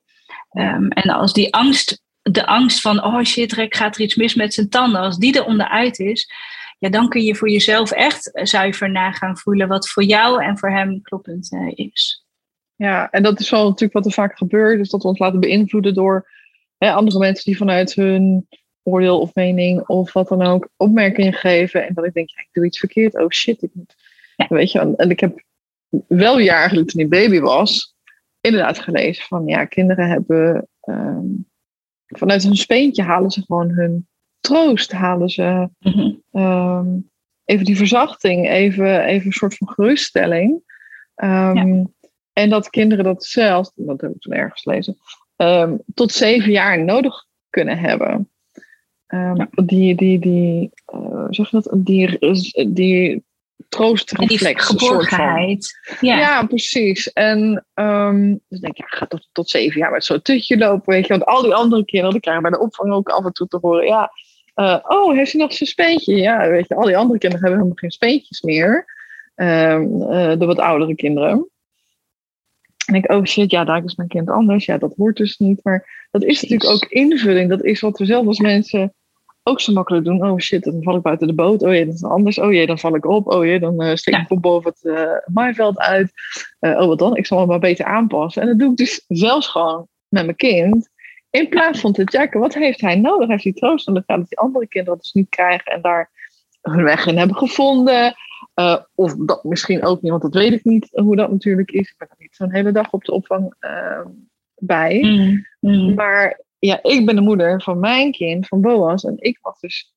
Um, 0.52 0.88
en 0.88 1.10
als 1.10 1.34
die 1.34 1.54
angst, 1.54 2.02
de 2.22 2.46
angst 2.46 2.82
van, 2.82 3.04
oh 3.04 3.24
shit, 3.24 3.54
Rek 3.54 3.76
gaat 3.76 3.96
er 3.96 4.02
iets 4.02 4.16
mis 4.16 4.36
met 4.36 4.54
zijn 4.54 4.70
tanden, 4.70 5.02
als 5.02 5.18
die 5.18 5.38
er 5.38 5.46
onderuit 5.46 6.00
is, 6.00 6.32
ja, 6.80 6.90
dan 6.90 7.10
kun 7.10 7.22
je 7.22 7.36
voor 7.36 7.50
jezelf 7.50 7.92
echt 7.92 8.30
zuiver 8.34 8.92
na 8.92 9.12
gaan 9.12 9.38
voelen 9.38 9.68
wat 9.68 9.90
voor 9.90 10.04
jou 10.04 10.44
en 10.44 10.58
voor 10.58 10.72
hem 10.72 11.02
kloppend 11.02 11.52
uh, 11.52 11.72
is. 11.76 12.26
Ja, 12.76 13.10
en 13.10 13.24
dat 13.24 13.40
is 13.40 13.50
wel 13.50 13.64
natuurlijk 13.64 13.94
wat 13.94 14.06
er 14.06 14.12
vaak 14.12 14.38
gebeurt, 14.38 14.78
dus 14.78 14.90
dat 14.90 15.02
we 15.02 15.08
ons 15.08 15.20
laten 15.20 15.40
beïnvloeden 15.40 15.94
door 15.94 16.30
hè, 16.78 16.92
andere 16.92 17.20
mensen 17.20 17.46
die 17.46 17.58
vanuit 17.58 17.94
hun 17.94 18.48
oordeel 18.84 19.20
of 19.20 19.36
mening 19.36 19.88
of 19.88 20.14
wat 20.14 20.28
dan 20.28 20.42
ook 20.42 20.70
opmerkingen 20.78 21.34
geven. 21.34 21.88
En 21.88 21.94
dat 21.94 22.06
ik 22.06 22.14
denk, 22.14 22.30
ja, 22.30 22.42
ik 22.42 22.50
doe 22.52 22.66
iets 22.66 22.80
verkeerd. 22.80 23.20
Oh 23.20 23.30
shit, 23.30 23.62
ik 23.62 23.70
moet. 23.74 23.96
Weet 24.50 24.72
je, 24.72 24.96
en 24.96 25.10
ik 25.10 25.20
heb 25.20 25.44
wel 26.08 26.40
jaren 26.40 26.86
toen 26.86 27.02
ik 27.02 27.10
baby 27.10 27.40
was, 27.40 27.96
inderdaad 28.42 28.80
gelezen 28.80 29.24
van 29.24 29.48
ja, 29.48 29.66
kinderen 29.66 30.10
hebben 30.10 30.68
um, 30.82 31.50
vanuit 32.08 32.44
hun 32.44 32.56
speentje 32.56 33.04
halen 33.04 33.32
ze 33.32 33.42
gewoon 33.42 33.70
hun 33.70 34.08
troost, 34.40 34.92
halen 34.92 35.30
ze 35.30 35.70
um, 36.32 37.10
even 37.46 37.66
die 37.66 37.78
verzachting, 37.78 38.50
even, 38.50 39.04
even 39.04 39.26
een 39.26 39.32
soort 39.32 39.58
van 39.58 39.70
geruststelling. 39.70 40.52
Um, 41.16 41.56
ja. 41.56 41.86
En 42.34 42.50
dat 42.50 42.70
kinderen 42.70 43.04
dat 43.04 43.24
zelf, 43.24 43.72
dat 43.76 44.02
heb 44.02 44.12
ik 44.12 44.22
toen 44.22 44.34
ergens 44.34 44.62
gelezen, 44.62 44.98
um, 45.38 45.82
tot 45.94 46.12
zeven 46.12 46.52
jaar 46.52 46.84
nodig 46.84 47.26
kunnen 47.50 47.78
hebben. 47.78 48.30
Um, 49.08 49.48
die, 49.52 49.96
die, 49.96 50.20
die, 50.20 50.72
uh, 50.94 51.26
zeg 51.30 51.50
je 51.50 51.62
dat? 51.62 51.86
Die, 51.86 52.18
die 52.74 53.24
troostreflex. 53.70 54.66
geborgenheid. 54.66 55.80
Ja. 56.02 56.18
ja, 56.18 56.46
precies. 56.46 57.14
En 57.14 57.66
um, 57.74 58.42
dus 58.48 58.60
denk 58.60 58.78
ik, 58.78 58.80
ja, 58.80 58.98
ga 58.98 59.06
tot, 59.06 59.30
tot 59.32 59.50
zeven 59.50 59.80
jaar 59.80 59.92
met 59.92 60.04
zo'n 60.04 60.22
tutje 60.22 60.58
lopen, 60.58 60.94
weet 60.94 61.08
je. 61.08 61.14
Want 61.14 61.26
al 61.26 61.42
die 61.42 61.54
andere 61.54 61.86
kinderen, 61.86 62.14
die 62.14 62.22
krijgen 62.22 62.44
bij 62.44 62.52
de 62.52 62.60
opvang 62.60 62.94
ook 62.94 63.10
af 63.10 63.26
en 63.26 63.34
toe 63.34 63.48
te 63.48 63.58
horen, 63.62 63.86
ja, 63.86 64.12
uh, 64.56 64.80
oh, 64.82 65.16
heeft 65.16 65.32
hij 65.32 65.42
nog 65.42 65.54
zijn 65.54 65.70
speentje? 65.70 66.16
Ja, 66.16 66.50
weet 66.50 66.68
je, 66.68 66.76
al 66.76 66.86
die 66.86 66.98
andere 66.98 67.20
kinderen 67.20 67.46
hebben 67.46 67.60
helemaal 67.60 67.82
geen 67.82 67.92
speentjes 67.92 68.42
meer. 68.42 68.96
Um, 69.36 70.02
uh, 70.02 70.40
de 70.40 70.46
wat 70.46 70.60
oudere 70.60 70.96
kinderen. 70.96 71.50
En 72.88 72.96
ik, 72.96 73.12
oh 73.12 73.24
shit, 73.24 73.52
ja, 73.52 73.64
daar 73.64 73.84
is 73.84 73.96
mijn 73.96 74.10
kind 74.10 74.30
anders. 74.30 74.66
Ja, 74.66 74.78
dat 74.78 74.94
hoort 74.96 75.18
dus 75.18 75.38
niet. 75.38 75.64
Maar 75.64 76.08
dat 76.12 76.24
is 76.24 76.42
natuurlijk 76.42 76.70
ook 76.70 76.86
invulling. 76.90 77.50
Dat 77.50 77.64
is 77.64 77.80
wat 77.80 77.98
we 77.98 78.06
zelf 78.06 78.28
als 78.28 78.40
mensen 78.40 78.94
ook 79.44 79.62
zo 79.62 79.74
makkelijk 79.74 80.06
doen. 80.06 80.26
Oh 80.26 80.40
shit, 80.40 80.64
dan 80.64 80.84
val 80.84 80.96
ik 80.96 81.02
buiten 81.02 81.28
de 81.28 81.34
boot. 81.34 81.62
Oh 81.62 81.74
jee, 81.74 81.86
dat 81.86 81.94
is 81.94 82.04
anders. 82.04 82.40
Oh 82.40 82.52
jee, 82.52 82.66
dan 82.66 82.80
val 82.80 82.96
ik 82.96 83.06
op. 83.06 83.28
Oh 83.28 83.46
jee, 83.46 83.60
dan 83.60 83.84
uh, 83.84 83.96
steek 83.96 84.16
ik 84.16 84.30
ja. 84.30 84.40
boven 84.40 84.72
het 84.72 84.84
uh, 84.84 85.34
maaiveld 85.34 85.80
uit. 85.80 86.12
Uh, 86.60 86.80
oh, 86.80 86.88
wat 86.88 87.00
dan? 87.00 87.16
Ik 87.16 87.26
zal 87.26 87.40
me 87.40 87.46
maar 87.46 87.60
beter 87.60 87.86
aanpassen. 87.86 88.42
En 88.42 88.48
dat 88.48 88.60
doe 88.60 88.72
ik 88.72 88.78
dus 88.78 89.04
zelfs 89.08 89.48
gewoon 89.48 89.88
met 90.08 90.26
mijn 90.26 90.38
kind. 90.38 90.90
In 91.30 91.50
plaats 91.50 91.80
van 91.80 91.92
te 91.92 92.02
checken, 92.06 92.40
wat 92.40 92.54
heeft 92.54 92.82
hij 92.82 92.96
nodig? 92.96 93.28
Heeft 93.28 93.44
hij 93.44 93.54
troost 93.54 93.88
nodig? 93.88 94.06
Dat 94.06 94.28
die 94.28 94.38
andere 94.38 94.68
kinderen 94.68 94.98
dat 94.98 95.04
dus 95.04 95.14
niet 95.14 95.30
krijgen 95.30 95.72
en 95.72 95.82
daar 95.82 96.10
hun 96.62 96.84
weg 96.84 97.06
in 97.06 97.18
hebben 97.18 97.38
gevonden. 97.38 98.16
Uh, 98.60 98.78
of 98.96 99.16
dat 99.16 99.44
misschien 99.44 99.84
ook 99.84 100.02
niet, 100.02 100.12
want 100.12 100.24
dat 100.24 100.34
weet 100.34 100.54
ik 100.54 100.64
niet 100.64 100.90
hoe 100.92 101.16
dat 101.16 101.32
natuurlijk 101.32 101.72
is. 101.72 101.90
Ik 101.90 101.96
ben 101.98 102.08
er 102.08 102.16
niet 102.18 102.36
zo'n 102.36 102.54
hele 102.54 102.72
dag 102.72 102.92
op 102.92 103.04
de 103.04 103.12
opvang 103.12 103.54
uh, 103.60 104.06
bij. 104.56 105.00
Mm, 105.02 105.46
mm. 105.60 105.94
Maar 105.94 106.42
ja, 106.60 106.80
ik 106.84 107.06
ben 107.06 107.16
de 107.16 107.22
moeder 107.22 107.62
van 107.62 107.80
mijn 107.80 108.12
kind, 108.12 108.48
van 108.48 108.62
Boas. 108.62 109.04
En 109.04 109.16
ik 109.18 109.40
mag 109.42 109.60
dus 109.60 109.94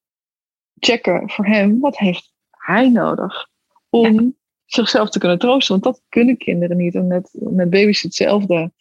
checken 0.79 1.29
voor 1.29 1.45
hem, 1.45 1.79
wat 1.79 1.97
heeft 1.97 2.33
hij 2.49 2.89
nodig 2.89 3.47
om 3.89 4.13
ja. 4.13 4.29
zichzelf 4.65 5.09
te 5.09 5.19
kunnen 5.19 5.39
troosten? 5.39 5.79
Want 5.79 5.95
dat 5.95 6.03
kunnen 6.09 6.37
kinderen 6.37 6.77
niet. 6.77 6.95
En 6.95 7.07
met, 7.07 7.29
met 7.33 7.69
baby's 7.69 8.01
hetzelfde. 8.01 8.71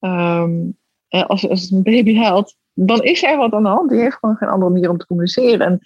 Um, 0.00 0.78
als, 1.08 1.48
als 1.48 1.70
een 1.70 1.82
baby 1.82 2.16
huilt, 2.16 2.56
dan 2.72 3.02
is 3.02 3.22
er 3.22 3.36
wat 3.36 3.52
aan 3.52 3.62
de 3.62 3.68
hand. 3.68 3.90
Die 3.90 4.00
heeft 4.00 4.16
gewoon 4.16 4.36
geen 4.36 4.48
andere 4.48 4.70
manier 4.70 4.90
om 4.90 4.98
te 4.98 5.06
communiceren. 5.06 5.66
En 5.66 5.80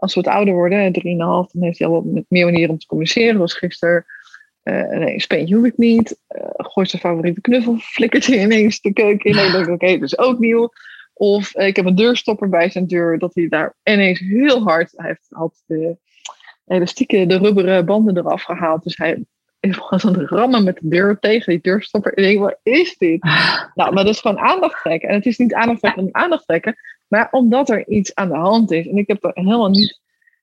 als 0.00 0.14
we 0.14 0.20
wat 0.20 0.32
ouder 0.32 0.54
worden, 0.54 0.92
3,5, 0.92 1.00
dan 1.52 1.62
heeft 1.62 1.78
hij 1.78 1.88
al 1.88 1.92
wat 1.92 2.24
meer 2.28 2.44
manieren 2.44 2.70
om 2.70 2.78
te 2.78 2.86
communiceren. 2.86 3.34
Zoals 3.34 3.54
gisteren, 3.54 4.04
uh, 4.64 4.88
nee, 4.88 5.14
een 5.14 5.20
speentje 5.20 5.54
hoef 5.54 5.64
ik 5.64 5.76
niet. 5.76 6.20
Uh, 6.28 6.44
gooit 6.56 6.90
zijn 6.90 7.02
favoriete 7.02 7.40
knuffel, 7.40 7.76
flikkert 7.76 8.26
hij 8.26 8.42
ineens 8.42 8.80
de 8.80 8.92
keuken 8.92 9.30
in. 9.30 9.36
Denk 9.36 9.54
ik, 9.54 9.60
oké, 9.60 9.72
okay, 9.72 9.92
dat 9.92 10.02
is 10.02 10.18
ook 10.18 10.38
nieuw. 10.38 10.72
Of 11.14 11.56
uh, 11.56 11.66
ik 11.66 11.76
heb 11.76 11.84
een 11.84 11.94
deurstopper 11.94 12.48
bij 12.48 12.70
zijn 12.70 12.86
deur, 12.86 13.18
dat 13.18 13.34
hij 13.34 13.48
daar 13.48 13.76
ineens 13.82 14.18
heel 14.18 14.62
hard, 14.62 14.92
hij 14.96 15.06
heeft, 15.06 15.26
had 15.28 15.62
de 15.66 15.96
elastieke, 16.66 17.26
de 17.26 17.38
rubberen 17.38 17.86
banden 17.86 18.16
eraf 18.16 18.42
gehaald. 18.42 18.82
Dus 18.82 18.96
hij 18.96 19.24
was 19.60 20.06
aan 20.06 20.18
het 20.18 20.30
rammen 20.30 20.64
met 20.64 20.78
de 20.80 20.88
deur 20.88 21.18
tegen 21.18 21.52
die 21.52 21.62
deurstopper. 21.62 22.12
En 22.14 22.22
ik 22.22 22.28
denk, 22.28 22.40
wat 22.40 22.58
is 22.62 22.96
dit? 22.96 23.22
Nou, 23.74 23.92
maar 23.92 24.04
dat 24.04 24.14
is 24.14 24.20
gewoon 24.20 24.38
aandacht 24.38 24.80
trekken. 24.80 25.08
En 25.08 25.14
het 25.14 25.26
is 25.26 25.38
niet 25.38 25.54
aandacht 25.54 25.80
trekken 25.80 26.02
om 26.02 26.08
aandacht 26.12 26.46
trekken. 26.46 26.76
Maar 27.08 27.28
omdat 27.30 27.70
er 27.70 27.88
iets 27.88 28.14
aan 28.14 28.28
de 28.28 28.36
hand 28.36 28.70
is. 28.70 28.86
En 28.86 28.96
ik 28.96 29.08
heb 29.08 29.24
er 29.24 29.30
helemaal 29.34 29.70
niet 29.70 30.00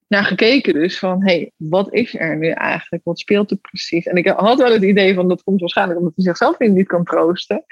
naar 0.07 0.23
gekeken 0.23 0.73
dus 0.73 0.99
van, 0.99 1.23
hé, 1.23 1.33
hey, 1.33 1.51
wat 1.55 1.93
is 1.93 2.15
er 2.15 2.37
nu 2.37 2.49
eigenlijk? 2.49 3.03
Wat 3.03 3.19
speelt 3.19 3.51
er 3.51 3.57
precies? 3.57 4.05
En 4.05 4.15
ik 4.15 4.27
had 4.27 4.59
wel 4.59 4.71
het 4.71 4.83
idee 4.83 5.13
van, 5.13 5.27
dat 5.27 5.43
komt 5.43 5.59
waarschijnlijk 5.59 5.99
omdat 5.99 6.15
hij 6.15 6.25
zichzelf 6.25 6.59
niet 6.59 6.87
kan 6.87 7.03
troosten. 7.03 7.65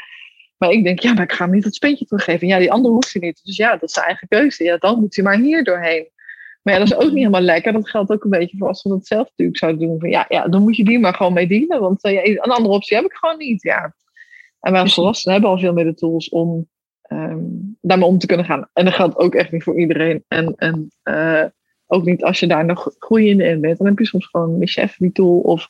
Maar 0.58 0.70
ik 0.70 0.84
denk, 0.84 1.00
ja, 1.00 1.14
maar 1.14 1.24
ik 1.24 1.32
ga 1.32 1.44
hem 1.44 1.54
niet 1.54 1.64
het 1.64 1.76
speentje 1.76 2.06
teruggeven. 2.06 2.48
Ja, 2.48 2.60
die 2.60 2.72
andere 2.72 2.94
hoeft 2.94 3.14
hij 3.14 3.22
niet. 3.22 3.42
Dus 3.44 3.56
ja, 3.56 3.72
dat 3.72 3.84
is 3.84 3.94
zijn 3.94 4.06
eigen 4.06 4.28
keuze. 4.28 4.64
Ja, 4.64 4.78
dan 4.78 5.00
moet 5.00 5.16
hij 5.16 5.24
maar 5.24 5.38
hier 5.38 5.64
doorheen. 5.64 6.08
Maar 6.66 6.74
ja, 6.74 6.80
dat 6.80 6.92
is 6.92 6.96
ook 6.96 7.12
niet 7.12 7.18
helemaal 7.18 7.42
lekker. 7.42 7.74
Dat 7.74 7.90
geldt 7.90 8.12
ook 8.12 8.24
een 8.24 8.30
beetje 8.30 8.58
voor 8.58 8.68
als 8.68 8.84
we 8.84 8.90
dat 8.90 9.08
zelf 9.08 9.28
natuurlijk 9.30 9.58
zouden 9.58 9.88
doen. 9.88 10.00
Van, 10.00 10.10
ja, 10.10 10.26
ja, 10.30 10.48
dan 10.48 10.62
moet 10.62 10.76
je 10.76 10.86
die 10.86 11.00
maar 11.00 11.14
gewoon 11.14 11.34
mee 11.34 11.48
dienen. 11.48 11.80
Want 11.80 12.06
uh, 12.06 12.12
ja, 12.14 12.24
een 12.24 12.52
andere 12.52 12.74
optie 12.74 12.96
heb 12.96 13.06
ik 13.06 13.14
gewoon 13.14 13.38
niet. 13.38 13.62
Ja. 13.62 13.96
En 14.60 14.72
wij 14.72 14.82
als 14.82 14.94
volwassenen 14.94 15.34
hebben 15.34 15.52
al 15.54 15.60
veel 15.60 15.74
meer 15.74 15.84
de 15.84 15.94
tools 15.94 16.30
om 16.30 16.68
um, 17.12 17.78
daarmee 17.82 18.08
om 18.08 18.18
te 18.18 18.26
kunnen 18.26 18.46
gaan. 18.46 18.70
En 18.74 18.86
dat 18.86 18.94
geldt 18.94 19.18
ook 19.18 19.36
echt 19.36 19.52
niet 19.52 19.64
voor 19.64 19.80
iedereen. 19.80 20.24
En, 20.28 20.54
en 20.56 20.92
uh, 21.04 21.46
ook 21.88 22.06
niet 22.06 22.24
als 22.24 22.40
je 22.40 22.48
daar 22.48 22.66
nog 22.66 22.96
groeiende 23.00 23.44
in 23.44 23.62
bent. 23.62 23.78
Dan 23.78 23.88
heb 23.88 24.00
je 24.00 24.06
soms 24.06 24.26
gewoon 24.26 24.62
een 24.62 24.68
chef 24.68 24.96
die 24.98 25.12
tool 25.12 25.40
of 25.40 25.68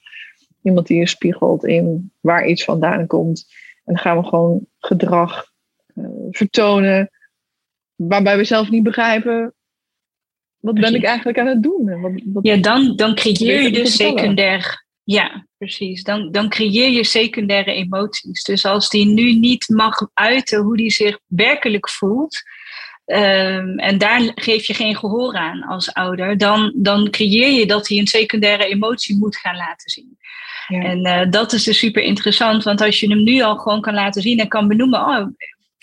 iemand 0.61 0.87
die 0.87 0.99
je 0.99 1.07
spiegelt 1.07 1.65
in 1.65 2.11
waar 2.21 2.47
iets 2.47 2.63
vandaan 2.63 3.07
komt. 3.07 3.45
En 3.83 3.93
dan 3.93 3.97
gaan 3.97 4.17
we 4.17 4.27
gewoon 4.27 4.67
gedrag 4.79 5.45
uh, 5.95 6.07
vertonen 6.31 7.09
waarbij 7.95 8.37
we 8.37 8.43
zelf 8.43 8.69
niet 8.69 8.83
begrijpen 8.83 9.54
wat 10.65 10.73
ben 10.73 10.95
ik 10.95 11.03
eigenlijk 11.03 11.39
aan 11.39 11.47
het 11.47 11.63
doen. 11.63 12.01
Wat, 12.01 12.11
wat 12.25 12.45
ja, 12.45 12.55
dan, 12.55 12.95
dan 12.95 13.15
creëer 13.15 13.61
je 13.61 13.71
dus 13.71 13.95
secundair 13.95 14.83
ja, 15.05 15.45
precies. 15.57 16.03
Dan, 16.03 16.31
dan 16.31 16.49
creëer 16.49 16.89
je 16.89 17.03
secundaire 17.03 17.73
emoties. 17.73 18.43
Dus 18.43 18.65
als 18.65 18.89
die 18.89 19.05
nu 19.05 19.33
niet 19.33 19.69
mag 19.69 20.07
uiten 20.13 20.59
hoe 20.59 20.77
die 20.77 20.91
zich 20.91 21.19
werkelijk 21.27 21.89
voelt, 21.89 22.41
um, 23.05 23.79
en 23.79 23.97
daar 23.97 24.31
geef 24.35 24.65
je 24.65 24.73
geen 24.73 24.95
gehoor 24.95 25.35
aan 25.35 25.63
als 25.63 25.93
ouder, 25.93 26.37
dan, 26.37 26.73
dan 26.75 27.09
creëer 27.09 27.51
je 27.51 27.65
dat 27.65 27.87
hij 27.87 27.97
een 27.97 28.07
secundaire 28.07 28.65
emotie 28.65 29.17
moet 29.17 29.37
gaan 29.37 29.55
laten 29.55 29.89
zien. 29.89 30.17
Ja. 30.67 30.81
En 30.81 31.07
uh, 31.07 31.31
dat 31.31 31.53
is 31.53 31.63
dus 31.63 31.77
super 31.77 32.03
interessant, 32.03 32.63
want 32.63 32.81
als 32.81 32.99
je 32.99 33.07
hem 33.07 33.23
nu 33.23 33.41
al 33.41 33.57
gewoon 33.57 33.81
kan 33.81 33.93
laten 33.93 34.21
zien 34.21 34.39
en 34.39 34.47
kan 34.47 34.67
benoemen, 34.67 34.99
oh, 34.99 35.27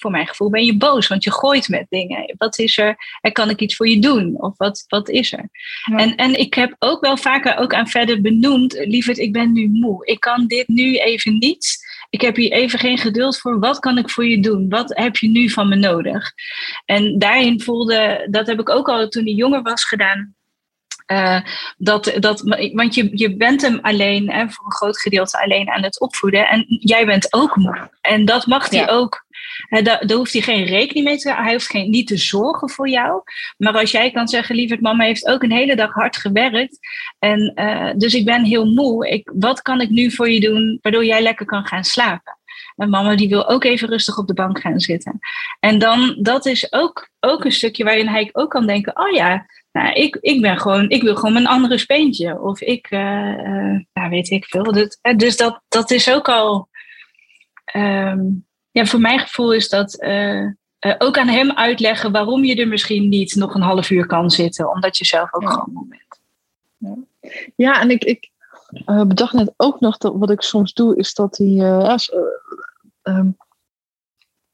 voor 0.02 0.10
mijn 0.10 0.26
gevoel 0.26 0.50
ben 0.50 0.64
je 0.64 0.76
boos, 0.76 1.06
want 1.06 1.24
je 1.24 1.32
gooit 1.32 1.68
met 1.68 1.86
dingen. 1.88 2.34
Wat 2.36 2.58
is 2.58 2.78
er? 2.78 2.96
En 3.20 3.32
kan 3.32 3.50
ik 3.50 3.60
iets 3.60 3.76
voor 3.76 3.88
je 3.88 4.00
doen? 4.00 4.42
Of 4.42 4.56
wat, 4.56 4.84
wat 4.88 5.08
is 5.08 5.32
er? 5.32 5.48
Ja. 5.90 5.96
En, 5.96 6.16
en 6.16 6.38
ik 6.38 6.54
heb 6.54 6.76
ook 6.78 7.00
wel 7.00 7.16
vaker 7.16 7.56
ook 7.56 7.74
aan 7.74 7.88
verder 7.88 8.20
benoemd, 8.20 8.72
lieverd, 8.72 9.18
ik 9.18 9.32
ben 9.32 9.52
nu 9.52 9.68
moe. 9.68 10.06
Ik 10.06 10.20
kan 10.20 10.46
dit 10.46 10.68
nu 10.68 10.96
even 10.96 11.38
niet. 11.38 11.90
Ik 12.10 12.20
heb 12.20 12.36
hier 12.36 12.52
even 12.52 12.78
geen 12.78 12.98
geduld 12.98 13.38
voor. 13.38 13.58
Wat 13.58 13.78
kan 13.78 13.98
ik 13.98 14.10
voor 14.10 14.26
je 14.26 14.40
doen? 14.40 14.68
Wat 14.68 14.96
heb 14.96 15.16
je 15.16 15.28
nu 15.28 15.50
van 15.50 15.68
me 15.68 15.76
nodig? 15.76 16.32
En 16.84 17.18
daarin 17.18 17.60
voelde, 17.60 18.26
dat 18.30 18.46
heb 18.46 18.60
ik 18.60 18.68
ook 18.68 18.88
al 18.88 19.08
toen 19.08 19.24
hij 19.24 19.32
jonger 19.32 19.62
was 19.62 19.84
gedaan. 19.84 20.34
Uh, 21.06 21.40
dat, 21.76 22.12
dat, 22.18 22.40
want 22.72 22.94
je, 22.94 23.10
je 23.12 23.36
bent 23.36 23.62
hem 23.62 23.78
alleen, 23.82 24.30
hè, 24.30 24.50
voor 24.50 24.66
een 24.66 24.72
groot 24.72 25.00
gedeelte 25.00 25.42
alleen 25.42 25.70
aan 25.70 25.82
het 25.82 26.00
opvoeden. 26.00 26.48
En 26.48 26.64
jij 26.68 27.06
bent 27.06 27.32
ook 27.32 27.56
moe. 27.56 27.90
En 28.00 28.24
dat 28.24 28.46
mag 28.46 28.68
hij 28.68 28.80
ja. 28.80 28.86
ook 28.86 29.24
daar, 29.68 30.12
hoeft 30.12 30.32
hij 30.32 30.42
geen 30.42 30.64
rekening 30.64 31.04
mee 31.04 31.18
te. 31.18 31.34
Hij 31.34 31.52
hoeft 31.52 31.70
geen, 31.70 31.90
niet 31.90 32.06
te 32.06 32.16
zorgen 32.16 32.70
voor 32.70 32.88
jou. 32.88 33.22
Maar 33.56 33.78
als 33.78 33.90
jij 33.90 34.10
kan 34.10 34.28
zeggen, 34.28 34.56
lieverd, 34.56 34.80
mama 34.80 35.04
heeft 35.04 35.26
ook 35.26 35.42
een 35.42 35.52
hele 35.52 35.76
dag 35.76 35.92
hard 35.92 36.16
gewerkt. 36.16 36.78
En 37.18 37.54
dus 37.96 38.14
ik 38.14 38.24
ben 38.24 38.44
heel 38.44 38.64
moe. 38.64 39.08
Ik, 39.08 39.30
wat 39.34 39.62
kan 39.62 39.80
ik 39.80 39.90
nu 39.90 40.10
voor 40.10 40.30
je 40.30 40.40
doen, 40.40 40.78
waardoor 40.82 41.04
jij 41.04 41.22
lekker 41.22 41.46
kan 41.46 41.66
gaan 41.66 41.84
slapen? 41.84 42.36
En 42.76 42.90
mama 42.90 43.16
die 43.16 43.28
wil 43.28 43.48
ook 43.48 43.64
even 43.64 43.88
rustig 43.88 44.18
op 44.18 44.26
de 44.26 44.34
bank 44.34 44.60
gaan 44.60 44.80
zitten. 44.80 45.18
En 45.60 45.78
dan, 45.78 46.16
dat 46.18 46.46
is 46.46 46.72
ook, 46.72 47.08
ook 47.20 47.44
een 47.44 47.52
stukje 47.52 47.84
waarin 47.84 48.08
hij 48.08 48.28
ook 48.32 48.50
kan 48.50 48.66
denken, 48.66 48.98
oh 48.98 49.10
ja, 49.10 49.46
nou, 49.72 49.92
ik, 49.92 50.16
ik 50.20 50.40
ben 50.40 50.58
gewoon, 50.58 50.90
ik 50.90 51.02
wil 51.02 51.16
gewoon 51.16 51.36
een 51.36 51.46
andere 51.46 51.78
speentje. 51.78 52.40
Of 52.40 52.60
ik, 52.60 52.90
uh, 52.90 53.00
nou 53.92 54.10
weet 54.10 54.30
ik 54.30 54.44
veel. 54.44 54.88
dus 55.16 55.36
dat, 55.36 55.62
dat 55.68 55.90
is 55.90 56.10
ook 56.10 56.28
al, 56.28 56.68
ehm, 57.64 58.20
ja, 58.72 58.84
voor 58.84 59.00
mijn 59.00 59.18
gevoel 59.18 59.52
is 59.52 59.68
dat 59.68 60.02
uh, 60.02 60.50
ook 60.98 61.18
aan 61.18 61.28
hem 61.28 61.52
uitleggen 61.52 62.12
waarom 62.12 62.44
je 62.44 62.56
er 62.56 62.68
misschien 62.68 63.08
niet 63.08 63.34
nog 63.34 63.54
een 63.54 63.62
half 63.62 63.90
uur 63.90 64.06
kan 64.06 64.30
zitten, 64.30 64.70
omdat 64.70 64.96
je 64.98 65.04
zelf 65.04 65.34
ook 65.34 65.50
gewoon 65.50 65.70
moe 65.72 65.86
bent. 65.88 66.20
Ja. 66.76 66.96
ja, 67.56 67.80
en 67.80 67.90
ik, 67.90 68.04
ik 68.04 68.30
bedacht 68.84 69.32
net 69.32 69.52
ook 69.56 69.80
nog 69.80 69.98
dat 69.98 70.12
wat 70.16 70.30
ik 70.30 70.40
soms 70.40 70.72
doe, 70.72 70.96
is 70.96 71.14
dat 71.14 71.36
hij. 71.36 71.56
Ehm, 73.02 73.30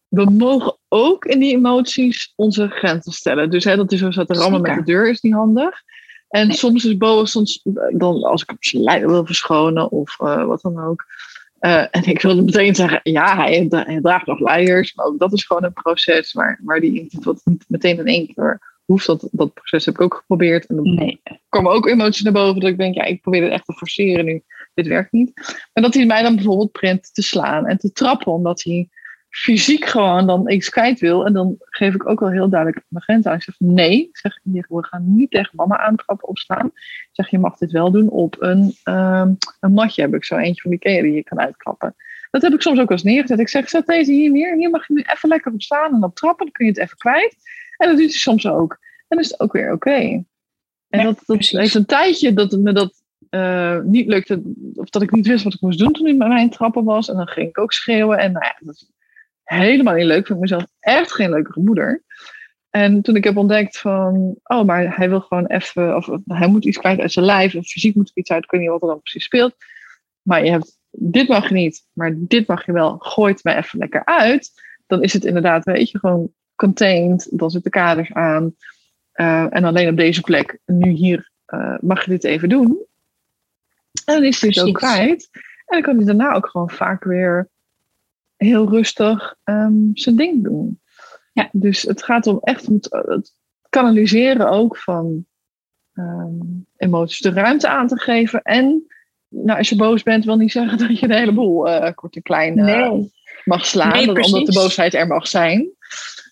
we 0.08 0.24
mogen 0.24 0.76
ook 0.88 1.24
in 1.24 1.38
die 1.38 1.54
emoties 1.54 2.32
onze 2.36 2.68
grenzen 2.68 3.12
stellen. 3.12 3.50
Dus 3.50 3.64
hè, 3.64 3.76
dat 3.76 3.92
is 3.92 4.00
zo 4.00 4.10
zat 4.10 4.30
rammen 4.30 4.60
met 4.60 4.74
de 4.74 4.82
deur 4.82 5.10
is 5.10 5.20
niet 5.20 5.32
handig. 5.32 5.82
En 6.28 6.52
soms 6.52 6.84
is 6.84 6.96
boos, 6.96 7.30
soms 7.30 7.60
dan 7.92 8.22
als 8.22 8.42
ik 8.42 8.56
zijn 8.60 8.82
lijden 8.82 9.08
wil 9.08 9.26
verschonen 9.26 9.90
of 9.90 10.18
uh, 10.20 10.44
wat 10.44 10.60
dan 10.60 10.84
ook. 10.84 11.04
Uh, 11.60 11.86
en 11.90 12.04
ik 12.04 12.22
wilde 12.22 12.42
meteen 12.42 12.74
zeggen, 12.74 13.00
ja, 13.02 13.36
hij, 13.36 13.66
hij, 13.70 14.00
draagt 14.00 14.26
nog 14.26 14.38
luiers, 14.38 14.94
maar 14.94 15.06
ook 15.06 15.18
dat 15.18 15.32
is 15.32 15.44
gewoon 15.44 15.64
een 15.64 15.72
proces. 15.72 16.34
Maar, 16.34 16.60
maar 16.62 16.80
die 16.80 17.08
wat 17.20 17.40
niet 17.44 17.64
meteen 17.68 17.98
in 17.98 18.06
één 18.06 18.34
keer 18.34 18.76
hoeft, 18.84 19.06
dat, 19.06 19.28
dat 19.30 19.54
proces 19.54 19.84
heb 19.84 19.94
ik 19.94 20.00
ook 20.00 20.14
geprobeerd. 20.14 20.66
En 20.66 20.76
dan 20.76 20.94
nee. 20.94 21.20
komen 21.48 21.72
ook 21.72 21.86
emoties 21.86 22.22
naar 22.22 22.32
boven 22.32 22.60
dat 22.60 22.70
ik 22.70 22.78
denk, 22.78 22.94
ja, 22.94 23.04
ik 23.04 23.22
probeer 23.22 23.42
het 23.42 23.52
echt 23.52 23.64
te 23.64 23.72
forceren 23.72 24.24
nu. 24.24 24.42
Dit 24.74 24.86
werkt 24.86 25.12
niet. 25.12 25.32
Maar 25.72 25.82
dat 25.82 25.94
hij 25.94 26.06
mij 26.06 26.22
dan 26.22 26.34
bijvoorbeeld 26.34 26.72
print 26.72 27.14
te 27.14 27.22
slaan 27.22 27.66
en 27.66 27.78
te 27.78 27.92
trappen, 27.92 28.32
omdat 28.32 28.62
hij 28.62 28.88
fysiek 29.42 29.84
gewoon 29.84 30.26
dan 30.26 30.50
iets 30.50 30.68
kwijt 30.68 31.00
wil. 31.00 31.26
En 31.26 31.32
dan 31.32 31.56
geef 31.58 31.94
ik 31.94 32.08
ook 32.08 32.20
wel 32.20 32.30
heel 32.30 32.48
duidelijk 32.48 32.84
mijn 32.88 33.04
grens 33.04 33.26
aan. 33.26 33.34
Ik 33.34 33.42
zeg 33.42 33.54
nee, 33.58 34.08
zeg, 34.12 34.38
we 34.42 34.64
gaan 34.68 35.16
niet 35.16 35.30
tegen 35.30 35.50
mama 35.54 35.78
aantrappen 35.78 36.28
opstaan. 36.28 36.66
Ik 36.66 37.08
zeg, 37.12 37.30
je 37.30 37.38
mag 37.38 37.56
dit 37.56 37.70
wel 37.70 37.90
doen 37.90 38.08
op 38.08 38.36
een, 38.38 38.74
um, 38.84 39.36
een 39.60 39.72
matje. 39.72 40.02
Heb 40.02 40.14
ik 40.14 40.24
zo 40.24 40.36
eentje 40.36 40.62
van 40.62 40.70
die 40.70 40.80
keer 40.80 41.02
die 41.02 41.12
je 41.12 41.22
kan 41.22 41.40
uitklappen. 41.40 41.94
Dat 42.30 42.42
heb 42.42 42.52
ik 42.52 42.62
soms 42.62 42.78
ook 42.78 42.88
wel 42.88 42.96
eens 42.96 43.06
neergezet. 43.06 43.38
Ik 43.38 43.48
zeg, 43.48 43.68
zet 43.68 43.86
deze 43.86 44.12
hier 44.12 44.30
neer. 44.30 44.56
Hier 44.56 44.70
mag 44.70 44.86
je 44.86 44.94
nu 44.94 45.04
even 45.06 45.28
lekker 45.28 45.52
op 45.52 45.62
staan 45.62 45.94
en 45.94 46.04
op 46.04 46.14
trappen. 46.14 46.44
Dan 46.44 46.54
kun 46.54 46.66
je 46.66 46.72
het 46.72 46.80
even 46.80 46.96
kwijt. 46.96 47.36
En 47.76 47.88
dat 47.88 47.96
doet 47.96 48.10
hij 48.10 48.18
soms 48.18 48.46
ook. 48.46 48.72
En 48.72 49.16
dan 49.16 49.18
is 49.18 49.30
het 49.30 49.40
ook 49.40 49.52
weer 49.52 49.72
oké. 49.72 50.24
En 50.88 51.04
dat, 51.04 51.22
dat 51.26 51.46
heeft 51.46 51.74
een 51.74 51.86
tijdje 51.86 52.32
dat 52.32 52.52
me 52.52 52.72
dat 52.72 53.02
uh, 53.30 53.80
niet 53.80 54.06
lukte. 54.06 54.42
Of 54.74 54.88
dat 54.88 55.02
ik 55.02 55.10
niet 55.10 55.26
wist 55.26 55.44
wat 55.44 55.54
ik 55.54 55.60
moest 55.60 55.78
doen 55.78 55.92
toen 55.92 56.06
hij 56.06 56.16
bij 56.16 56.28
mij 56.28 56.42
in 56.42 56.50
trappen 56.50 56.84
was. 56.84 57.08
En 57.08 57.16
dan 57.16 57.28
ging 57.28 57.48
ik 57.48 57.58
ook 57.58 57.72
schreeuwen. 57.72 58.18
En 58.18 58.32
nou 58.32 58.44
ja, 58.44 58.56
dat 58.60 58.86
helemaal 59.48 59.94
niet 59.94 60.04
leuk. 60.04 60.18
Ik 60.18 60.26
vind 60.26 60.40
mezelf 60.40 60.66
echt 60.80 61.12
geen 61.12 61.30
leuke 61.30 61.60
moeder. 61.60 62.02
En 62.70 63.02
toen 63.02 63.16
ik 63.16 63.24
heb 63.24 63.36
ontdekt 63.36 63.78
van, 63.78 64.36
oh, 64.42 64.64
maar 64.64 64.96
hij 64.96 65.08
wil 65.08 65.20
gewoon 65.20 65.46
even, 65.46 65.96
of 65.96 66.08
hij 66.26 66.48
moet 66.48 66.64
iets 66.64 66.78
kwijt 66.78 67.00
uit 67.00 67.12
zijn 67.12 67.24
lijf, 67.24 67.54
of 67.54 67.66
fysiek 67.66 67.94
moet 67.94 68.08
er 68.08 68.16
iets 68.16 68.30
uit, 68.30 68.44
ik 68.44 68.50
weet 68.50 68.60
niet 68.60 68.70
wat 68.70 68.82
er 68.82 68.88
dan 68.88 69.00
precies 69.00 69.24
speelt. 69.24 69.54
Maar 70.22 70.44
je 70.44 70.50
hebt, 70.50 70.78
dit 70.90 71.28
mag 71.28 71.48
je 71.48 71.54
niet, 71.54 71.86
maar 71.92 72.14
dit 72.16 72.46
mag 72.46 72.66
je 72.66 72.72
wel, 72.72 72.96
gooi 72.98 73.32
het 73.32 73.44
mij 73.44 73.56
even 73.56 73.78
lekker 73.78 74.04
uit. 74.04 74.50
Dan 74.86 75.02
is 75.02 75.12
het 75.12 75.24
inderdaad, 75.24 75.64
weet 75.64 75.90
je, 75.90 75.98
gewoon 75.98 76.32
contained, 76.56 77.28
dan 77.30 77.50
zit 77.50 77.62
de 77.62 77.70
kaders 77.70 78.12
aan. 78.12 78.54
Uh, 79.14 79.54
en 79.54 79.64
alleen 79.64 79.88
op 79.88 79.96
deze 79.96 80.20
plek, 80.20 80.58
nu 80.66 80.90
hier, 80.90 81.30
uh, 81.54 81.76
mag 81.80 82.04
je 82.04 82.10
dit 82.10 82.24
even 82.24 82.48
doen. 82.48 82.86
En 84.04 84.14
dan 84.14 84.24
is 84.24 84.40
hij 84.40 84.48
het 84.48 84.60
ook 84.60 84.74
kwijt. 84.74 85.28
En 85.32 85.42
dan 85.66 85.82
kan 85.82 85.96
hij 85.96 86.04
daarna 86.04 86.32
ook 86.32 86.46
gewoon 86.46 86.70
vaak 86.70 87.04
weer 87.04 87.48
heel 88.38 88.68
rustig 88.68 89.36
um, 89.44 89.90
zijn 89.94 90.16
ding 90.16 90.44
doen. 90.44 90.80
Ja. 91.32 91.48
Dus 91.52 91.82
het 91.82 92.02
gaat 92.02 92.26
om 92.26 92.38
echt 92.40 92.68
om 92.68 92.78
het, 92.90 93.36
kanaliseren 93.68 94.50
ook 94.50 94.76
van 94.76 95.26
um, 95.94 96.66
emoties, 96.76 97.20
de 97.20 97.30
ruimte 97.30 97.68
aan 97.68 97.86
te 97.86 97.98
geven. 97.98 98.42
En 98.42 98.86
nou, 99.28 99.58
als 99.58 99.68
je 99.68 99.76
boos 99.76 100.02
bent, 100.02 100.24
wil 100.24 100.36
niet 100.36 100.52
zeggen 100.52 100.78
dat 100.88 100.98
je 100.98 101.08
de 101.08 101.16
hele 101.16 101.32
boel 101.32 101.68
uh, 101.68 101.92
kort 101.94 102.16
en 102.16 102.22
klein 102.22 102.58
uh, 102.58 102.92
mag 103.44 103.66
slaan. 103.66 103.92
Nee, 103.92 104.24
omdat 104.24 104.46
de 104.46 104.52
boosheid 104.52 104.94
er 104.94 105.06
mag 105.06 105.26
zijn. 105.26 105.70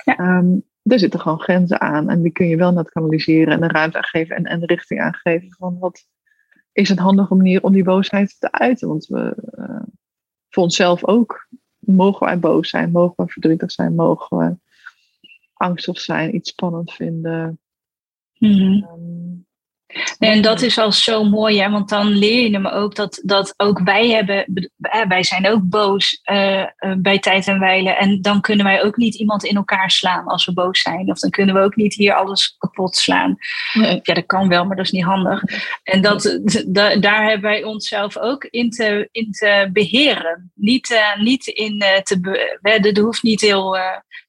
Ja. 0.04 0.38
Um, 0.38 0.64
er 0.82 0.98
zitten 0.98 1.20
gewoon 1.20 1.40
grenzen 1.40 1.80
aan. 1.80 2.10
En 2.10 2.22
die 2.22 2.32
kun 2.32 2.48
je 2.48 2.56
wel 2.56 2.72
net 2.72 2.90
kanaliseren 2.90 3.52
en 3.52 3.60
de 3.60 3.68
ruimte 3.68 3.96
aangeven 3.96 4.36
en, 4.36 4.44
en 4.44 4.60
de 4.60 4.66
richting 4.66 5.00
aangeven 5.00 5.54
van 5.58 5.78
wat 5.78 6.06
is 6.72 6.88
een 6.88 6.98
handige 6.98 7.34
manier 7.34 7.62
om 7.62 7.72
die 7.72 7.84
boosheid 7.84 8.36
te 8.38 8.52
uiten. 8.52 8.88
Want 8.88 9.06
we 9.06 9.36
uh, 9.58 9.82
voor 10.48 10.62
onszelf 10.62 11.04
ook 11.04 11.48
mogen 11.86 12.26
wij 12.26 12.38
boos 12.38 12.68
zijn, 12.68 12.90
mogen 12.90 13.24
we 13.24 13.32
verdrietig 13.32 13.72
zijn, 13.72 13.94
mogen 13.94 14.38
we 14.38 14.56
angstig 15.52 16.00
zijn, 16.00 16.34
iets 16.34 16.50
spannend 16.50 16.92
vinden. 16.92 17.58
Mm 18.38 19.15
en 20.18 20.42
dat 20.42 20.62
is 20.62 20.78
al 20.78 20.92
zo 20.92 21.24
mooi, 21.24 21.60
hè? 21.60 21.70
want 21.70 21.88
dan 21.88 22.06
leer 22.06 22.42
je 22.42 22.50
hem 22.50 22.66
ook 22.66 22.94
dat, 22.94 23.20
dat 23.24 23.54
ook 23.56 23.80
wij 23.80 24.10
hebben, 24.10 24.70
wij 25.08 25.22
zijn 25.22 25.48
ook 25.48 25.62
boos 25.62 26.20
uh, 26.32 26.64
bij 26.98 27.18
tijd 27.18 27.46
en 27.46 27.58
wijle. 27.58 27.90
En 27.90 28.22
dan 28.22 28.40
kunnen 28.40 28.66
wij 28.66 28.82
ook 28.84 28.96
niet 28.96 29.14
iemand 29.14 29.44
in 29.44 29.56
elkaar 29.56 29.90
slaan 29.90 30.26
als 30.26 30.44
we 30.44 30.52
boos 30.52 30.80
zijn. 30.80 31.10
Of 31.10 31.18
dan 31.18 31.30
kunnen 31.30 31.54
we 31.54 31.60
ook 31.60 31.76
niet 31.76 31.94
hier 31.94 32.14
alles 32.14 32.54
kapot 32.58 32.96
slaan. 32.96 33.36
Nee. 33.72 34.00
Ja, 34.02 34.14
dat 34.14 34.26
kan 34.26 34.48
wel, 34.48 34.64
maar 34.64 34.76
dat 34.76 34.84
is 34.84 34.92
niet 34.92 35.04
handig. 35.04 35.42
En 35.82 36.02
dat, 36.02 36.40
daar 37.00 37.24
hebben 37.24 37.50
wij 37.50 37.64
onszelf 37.64 38.16
ook 38.16 38.44
in 38.44 38.70
te, 38.70 39.08
in 39.12 39.30
te 39.30 39.70
beheren. 39.72 40.52
Niet, 40.54 40.90
uh, 40.90 41.22
niet 41.22 41.46
in 41.46 41.78
te. 41.78 42.48
Er 42.62 43.00
hoeft 43.00 43.22
niet 43.22 43.40
heel 43.40 43.76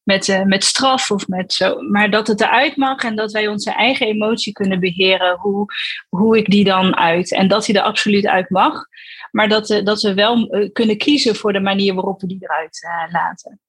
met, 0.08 0.28
uh, 0.28 0.44
met 0.44 0.64
straf 0.64 1.12
of 1.12 1.28
met 1.28 1.54
zo. 1.54 1.82
Maar 1.82 2.12
dat 2.12 2.28
het 2.28 2.42
eruit 2.42 2.76
mag 2.76 3.04
en 3.04 3.16
dat 3.16 3.32
wij 3.32 3.48
onze 3.48 3.72
eigen 3.72 4.08
emotie 4.08 4.54
kunnen 4.54 4.80
beheren, 4.80 5.38
hoe, 5.38 5.66
hoe 6.10 6.38
ik 6.38 6.46
die 6.46 6.64
dan 6.64 6.96
uit. 6.96 7.32
En 7.32 7.48
dat 7.48 7.66
hij 7.66 7.76
er 7.76 7.82
absoluut 7.82 8.28
uit 8.28 8.50
mag, 8.50 8.86
maar 9.32 9.50
dat, 9.50 9.70
uh, 9.70 9.86
dat 9.86 10.02
we 10.02 10.14
wel 10.14 10.56
uh, 10.56 10.70
kunnen 10.74 10.98
kiezen 10.98 11.36
voor 11.36 11.54
de 11.54 11.60
manier 11.60 11.94
waarop 11.94 12.22
we 12.22 12.28
die 12.28 12.44
eruit 12.44 12.88
laten. 13.12 13.60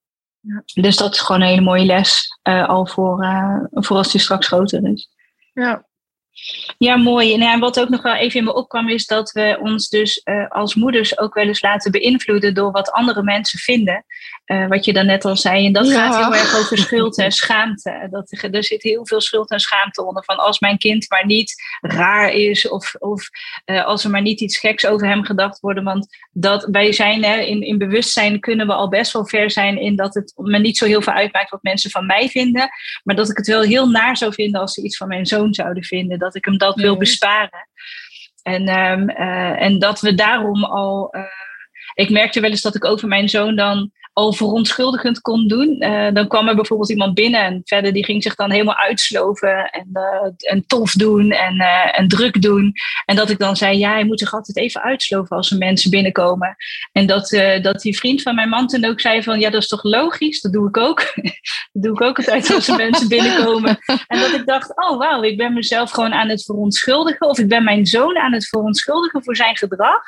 Ja. 0.41 0.63
Dus 0.75 0.97
dat 0.97 1.15
is 1.15 1.21
gewoon 1.21 1.41
een 1.41 1.49
hele 1.49 1.61
mooie 1.61 1.85
les, 1.85 2.39
al 2.43 2.87
voor, 2.87 3.27
voor 3.71 3.97
als 3.97 4.13
die 4.13 4.21
straks 4.21 4.47
groter 4.47 4.91
is. 4.93 5.09
Ja, 5.53 5.87
ja, 6.79 6.97
mooi. 6.97 7.35
En 7.35 7.41
ja, 7.41 7.59
wat 7.59 7.81
ook 7.81 7.89
nog 7.89 8.03
wel 8.03 8.15
even 8.15 8.39
in 8.39 8.45
me 8.45 8.55
opkwam, 8.55 8.89
is 8.89 9.07
dat 9.07 9.31
we 9.31 9.59
ons 9.61 9.89
dus 9.89 10.21
uh, 10.25 10.49
als 10.49 10.75
moeders 10.75 11.19
ook 11.19 11.35
wel 11.35 11.45
eens 11.45 11.63
laten 11.63 11.91
beïnvloeden 11.91 12.55
door 12.55 12.71
wat 12.71 12.91
andere 12.91 13.23
mensen 13.23 13.59
vinden. 13.59 14.05
Uh, 14.47 14.67
wat 14.67 14.85
je 14.85 14.93
dan 14.93 15.07
net 15.07 15.25
al 15.25 15.37
zei. 15.37 15.67
En 15.67 15.73
dat 15.73 15.93
gaat 15.93 16.17
heel 16.17 16.35
erg 16.35 16.59
over 16.59 16.79
schuld 16.79 17.19
en 17.19 17.33
schaamte. 17.33 18.09
Dat, 18.11 18.49
er 18.51 18.65
zit 18.65 18.83
heel 18.83 19.07
veel 19.07 19.21
schuld 19.21 19.51
en 19.51 19.61
schaamte 19.61 20.05
onder. 20.05 20.25
Van 20.25 20.37
als 20.37 20.59
mijn 20.59 20.79
kind 20.79 21.07
maar 21.09 21.27
niet 21.27 21.55
raar 21.81 22.33
is, 22.33 22.69
of, 22.69 22.95
of 22.95 23.29
uh, 23.67 23.85
als 23.85 24.05
er 24.05 24.11
maar 24.11 24.23
niet 24.23 24.41
iets 24.41 24.59
geks 24.59 24.87
over 24.87 25.07
hem 25.07 25.25
gedacht 25.25 25.61
wordt. 25.61 25.83
Want 25.83 26.07
dat 26.33 26.69
wij 26.71 26.93
zijn 26.93 27.25
hè, 27.25 27.37
in, 27.37 27.63
in 27.63 27.79
bewustzijn 27.79 28.41
kunnen 28.41 28.67
we 28.67 28.73
al 28.73 28.89
best 28.89 29.13
wel 29.13 29.27
ver 29.27 29.51
zijn 29.51 29.81
in 29.81 29.97
dat 29.97 30.15
het 30.15 30.33
me 30.37 30.59
niet 30.59 30.77
zo 30.77 30.87
heel 30.87 31.03
veel 31.03 31.13
uitmaakt 31.13 31.51
wat 31.51 31.63
mensen 31.63 31.91
van 31.91 32.07
mij 32.07 32.29
vinden. 32.29 32.69
Maar 33.05 33.17
dat 33.17 33.31
ik 33.31 33.37
het 33.37 33.47
wel 33.47 33.63
heel 33.63 33.89
naar 33.89 34.17
zou 34.17 34.33
vinden 34.33 34.61
als 34.61 34.73
ze 34.73 34.83
iets 34.83 34.97
van 34.97 35.09
mijn 35.09 35.27
zoon 35.27 35.55
zouden 35.55 35.85
vinden 35.85 36.19
dat 36.19 36.28
ik 36.35 36.45
hem 36.45 36.59
dat 36.59 36.75
wil 36.75 36.97
besparen. 36.97 37.69
En, 38.43 38.69
um, 38.69 39.11
uh, 39.11 39.63
en 39.63 39.79
dat 39.79 40.01
we 40.01 40.15
daarom 40.15 40.65
al. 40.65 41.15
Uh, 41.17 41.23
ik 41.95 42.11
merkte 42.11 42.41
wel 42.41 42.51
eens 42.51 42.63
dat 42.63 42.75
ik 42.75 42.85
over 42.85 43.09
mijn 43.09 43.29
zoon 43.29 43.57
dan 43.57 43.91
al 44.19 44.33
verontschuldigend 44.33 45.21
kon 45.21 45.49
doen. 45.49 45.77
Uh, 45.79 46.09
dan 46.13 46.29
kwam 46.29 46.49
er 46.49 46.55
bijvoorbeeld 46.55 46.91
iemand 46.91 47.15
binnen 47.15 47.41
en 47.41 47.61
verder 47.65 47.93
die 47.93 48.05
ging 48.05 48.23
zich 48.23 48.35
dan 48.35 48.51
helemaal 48.51 48.77
uitsloven 48.77 49.71
en, 49.71 49.89
uh, 49.93 50.53
en 50.53 50.67
tof 50.67 50.93
doen 50.93 51.31
en, 51.31 51.55
uh, 51.55 51.99
en 51.99 52.09
druk 52.09 52.43
doen. 52.43 52.73
En 53.05 53.17
dat 53.17 53.31
ik 53.31 53.39
dan 53.39 53.57
zei, 53.57 53.79
ja, 53.79 53.99
je 53.99 54.05
moet 54.05 54.19
zich 54.19 54.35
altijd 54.35 54.57
even 54.57 54.83
uitsloven 54.83 55.37
als 55.37 55.51
er 55.51 55.59
mensen 55.59 55.91
binnenkomen. 55.91 56.57
En 56.93 57.07
dat, 57.07 57.29
dat 57.63 57.81
die 57.81 57.97
vriend 57.97 58.23
van 58.23 58.35
mijn 58.35 58.49
man 58.49 58.67
toen 58.67 58.85
ook 58.85 59.01
zei 59.01 59.23
van, 59.23 59.41
ja, 59.41 59.51
dat 59.51 59.63
is 59.63 59.69
toch 59.69 59.83
logisch, 59.83 60.41
dat 60.41 60.53
doe 60.53 60.69
ik 60.69 60.77
ook. 60.77 60.99
dat 61.73 61.83
doe 61.83 61.93
ik 61.93 62.01
ook 62.01 62.17
altijd 62.17 62.55
als 62.55 62.69
er 62.69 62.77
mensen 62.77 63.09
binnenkomen. 63.19 63.79
En 64.07 64.21
dat 64.21 64.33
ik 64.33 64.47
dacht, 64.47 64.71
oh 64.77 64.99
wauw, 64.99 65.23
ik 65.23 65.37
ben 65.37 65.53
mezelf 65.53 65.91
gewoon 65.91 66.13
aan 66.13 66.29
het 66.29 66.45
verontschuldigen 66.45 67.29
of 67.29 67.39
ik 67.39 67.49
ben 67.49 67.65
mijn 67.65 67.87
zoon 67.87 68.19
aan 68.19 68.33
het 68.33 68.49
verontschuldigen 68.49 69.25
voor 69.25 69.37
zijn 69.37 69.57
gedrag. 69.57 70.03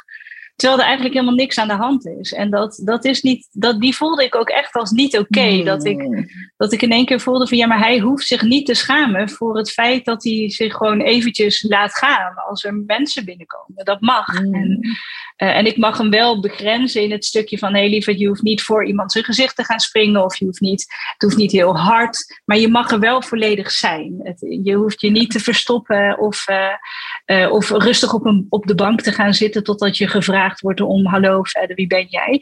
Terwijl 0.60 0.80
er 0.80 0.86
eigenlijk 0.86 1.14
helemaal 1.14 1.36
niks 1.36 1.58
aan 1.58 1.68
de 1.68 1.74
hand 1.74 2.06
is. 2.06 2.32
En 2.32 2.50
dat, 2.50 2.80
dat 2.84 3.04
is 3.04 3.22
niet, 3.22 3.48
dat, 3.52 3.80
die 3.80 3.96
voelde 3.96 4.24
ik 4.24 4.34
ook 4.34 4.48
echt 4.48 4.74
als 4.74 4.90
niet 4.90 5.18
oké. 5.18 5.62
Dat, 5.64 5.84
ik, 5.84 6.00
Hmm. 6.00 6.26
dat 6.56 6.72
ik 6.72 6.82
in 6.82 6.90
één 6.90 7.04
keer 7.04 7.20
voelde 7.20 7.46
van 7.46 7.58
ja, 7.58 7.66
maar 7.66 7.78
hij 7.78 7.98
hoeft 7.98 8.26
zich 8.26 8.42
niet 8.42 8.66
te 8.66 8.74
schamen 8.74 9.30
voor 9.30 9.56
het 9.56 9.70
feit 9.70 10.04
dat 10.04 10.24
hij 10.24 10.50
zich 10.50 10.74
gewoon 10.74 11.00
eventjes 11.00 11.62
laat 11.62 11.94
gaan 11.96 12.34
als 12.34 12.64
er 12.64 12.74
mensen 12.74 13.24
binnenkomen. 13.24 13.84
Dat 13.84 14.00
mag. 14.00 14.26
Hmm. 14.26 14.54
En, 14.54 14.80
eh, 15.40 15.56
en 15.56 15.66
ik 15.66 15.76
mag 15.76 15.98
hem 15.98 16.10
wel 16.10 16.40
begrenzen 16.40 17.02
in 17.02 17.10
het 17.10 17.24
stukje 17.24 17.58
van 17.58 17.72
hé 17.72 17.80
hey, 17.80 17.88
lieverd, 17.88 18.18
je 18.18 18.26
hoeft 18.26 18.42
niet 18.42 18.62
voor 18.62 18.86
iemand 18.86 19.12
zijn 19.12 19.24
gezicht 19.24 19.56
te 19.56 19.64
gaan 19.64 19.80
springen 19.80 20.24
of 20.24 20.36
je 20.36 20.44
hoeft 20.44 20.60
niet, 20.60 20.86
het 21.12 21.22
hoeft 21.22 21.36
niet 21.36 21.52
heel 21.52 21.76
hard, 21.76 22.40
maar 22.44 22.58
je 22.58 22.68
mag 22.68 22.90
er 22.90 22.98
wel 22.98 23.22
volledig 23.22 23.70
zijn. 23.70 24.20
Het, 24.22 24.58
je 24.62 24.74
hoeft 24.74 25.00
je 25.00 25.10
niet 25.10 25.30
te 25.30 25.40
verstoppen 25.40 26.18
of, 26.18 26.46
eh, 26.46 26.72
eh, 27.24 27.52
of 27.52 27.70
rustig 27.70 28.14
op, 28.14 28.24
een, 28.24 28.46
op 28.48 28.66
de 28.66 28.74
bank 28.74 29.00
te 29.00 29.12
gaan 29.12 29.34
zitten 29.34 29.64
totdat 29.64 29.96
je 29.96 30.08
gevraagd 30.08 30.60
wordt 30.60 30.80
om 30.80 31.06
hallo 31.06 31.42
verder, 31.42 31.76
wie 31.76 31.86
ben 31.86 32.06
jij? 32.08 32.40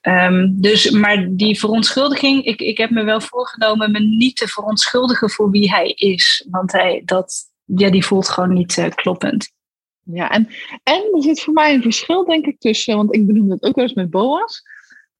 Ehm, 0.00 0.48
dus, 0.50 0.90
maar 0.90 1.28
die 1.30 1.58
verontschuldiging, 1.58 2.44
ik, 2.44 2.60
ik 2.60 2.78
heb 2.78 2.90
me 2.90 3.02
wel 3.04 3.20
voorgenomen 3.20 3.92
me 3.92 4.00
niet 4.00 4.36
te 4.36 4.48
verontschuldigen 4.48 5.30
voor 5.30 5.50
wie 5.50 5.70
hij 5.70 5.88
is. 5.88 6.46
Want 6.50 6.72
hij, 6.72 7.02
dat, 7.04 7.34
ja, 7.64 7.90
die 7.90 8.04
voelt 8.04 8.28
gewoon 8.28 8.52
niet 8.52 8.88
kloppend. 8.94 9.52
Ja, 10.04 10.30
en, 10.30 10.48
en 10.82 11.02
er 11.14 11.22
zit 11.22 11.40
voor 11.40 11.52
mij 11.52 11.74
een 11.74 11.82
verschil, 11.82 12.24
denk 12.24 12.46
ik, 12.46 12.58
tussen, 12.60 12.96
want 12.96 13.14
ik 13.14 13.26
benoem 13.26 13.48
dat 13.48 13.62
ook 13.62 13.74
wel 13.74 13.84
eens 13.84 13.94
met 13.94 14.10
Boas, 14.10 14.62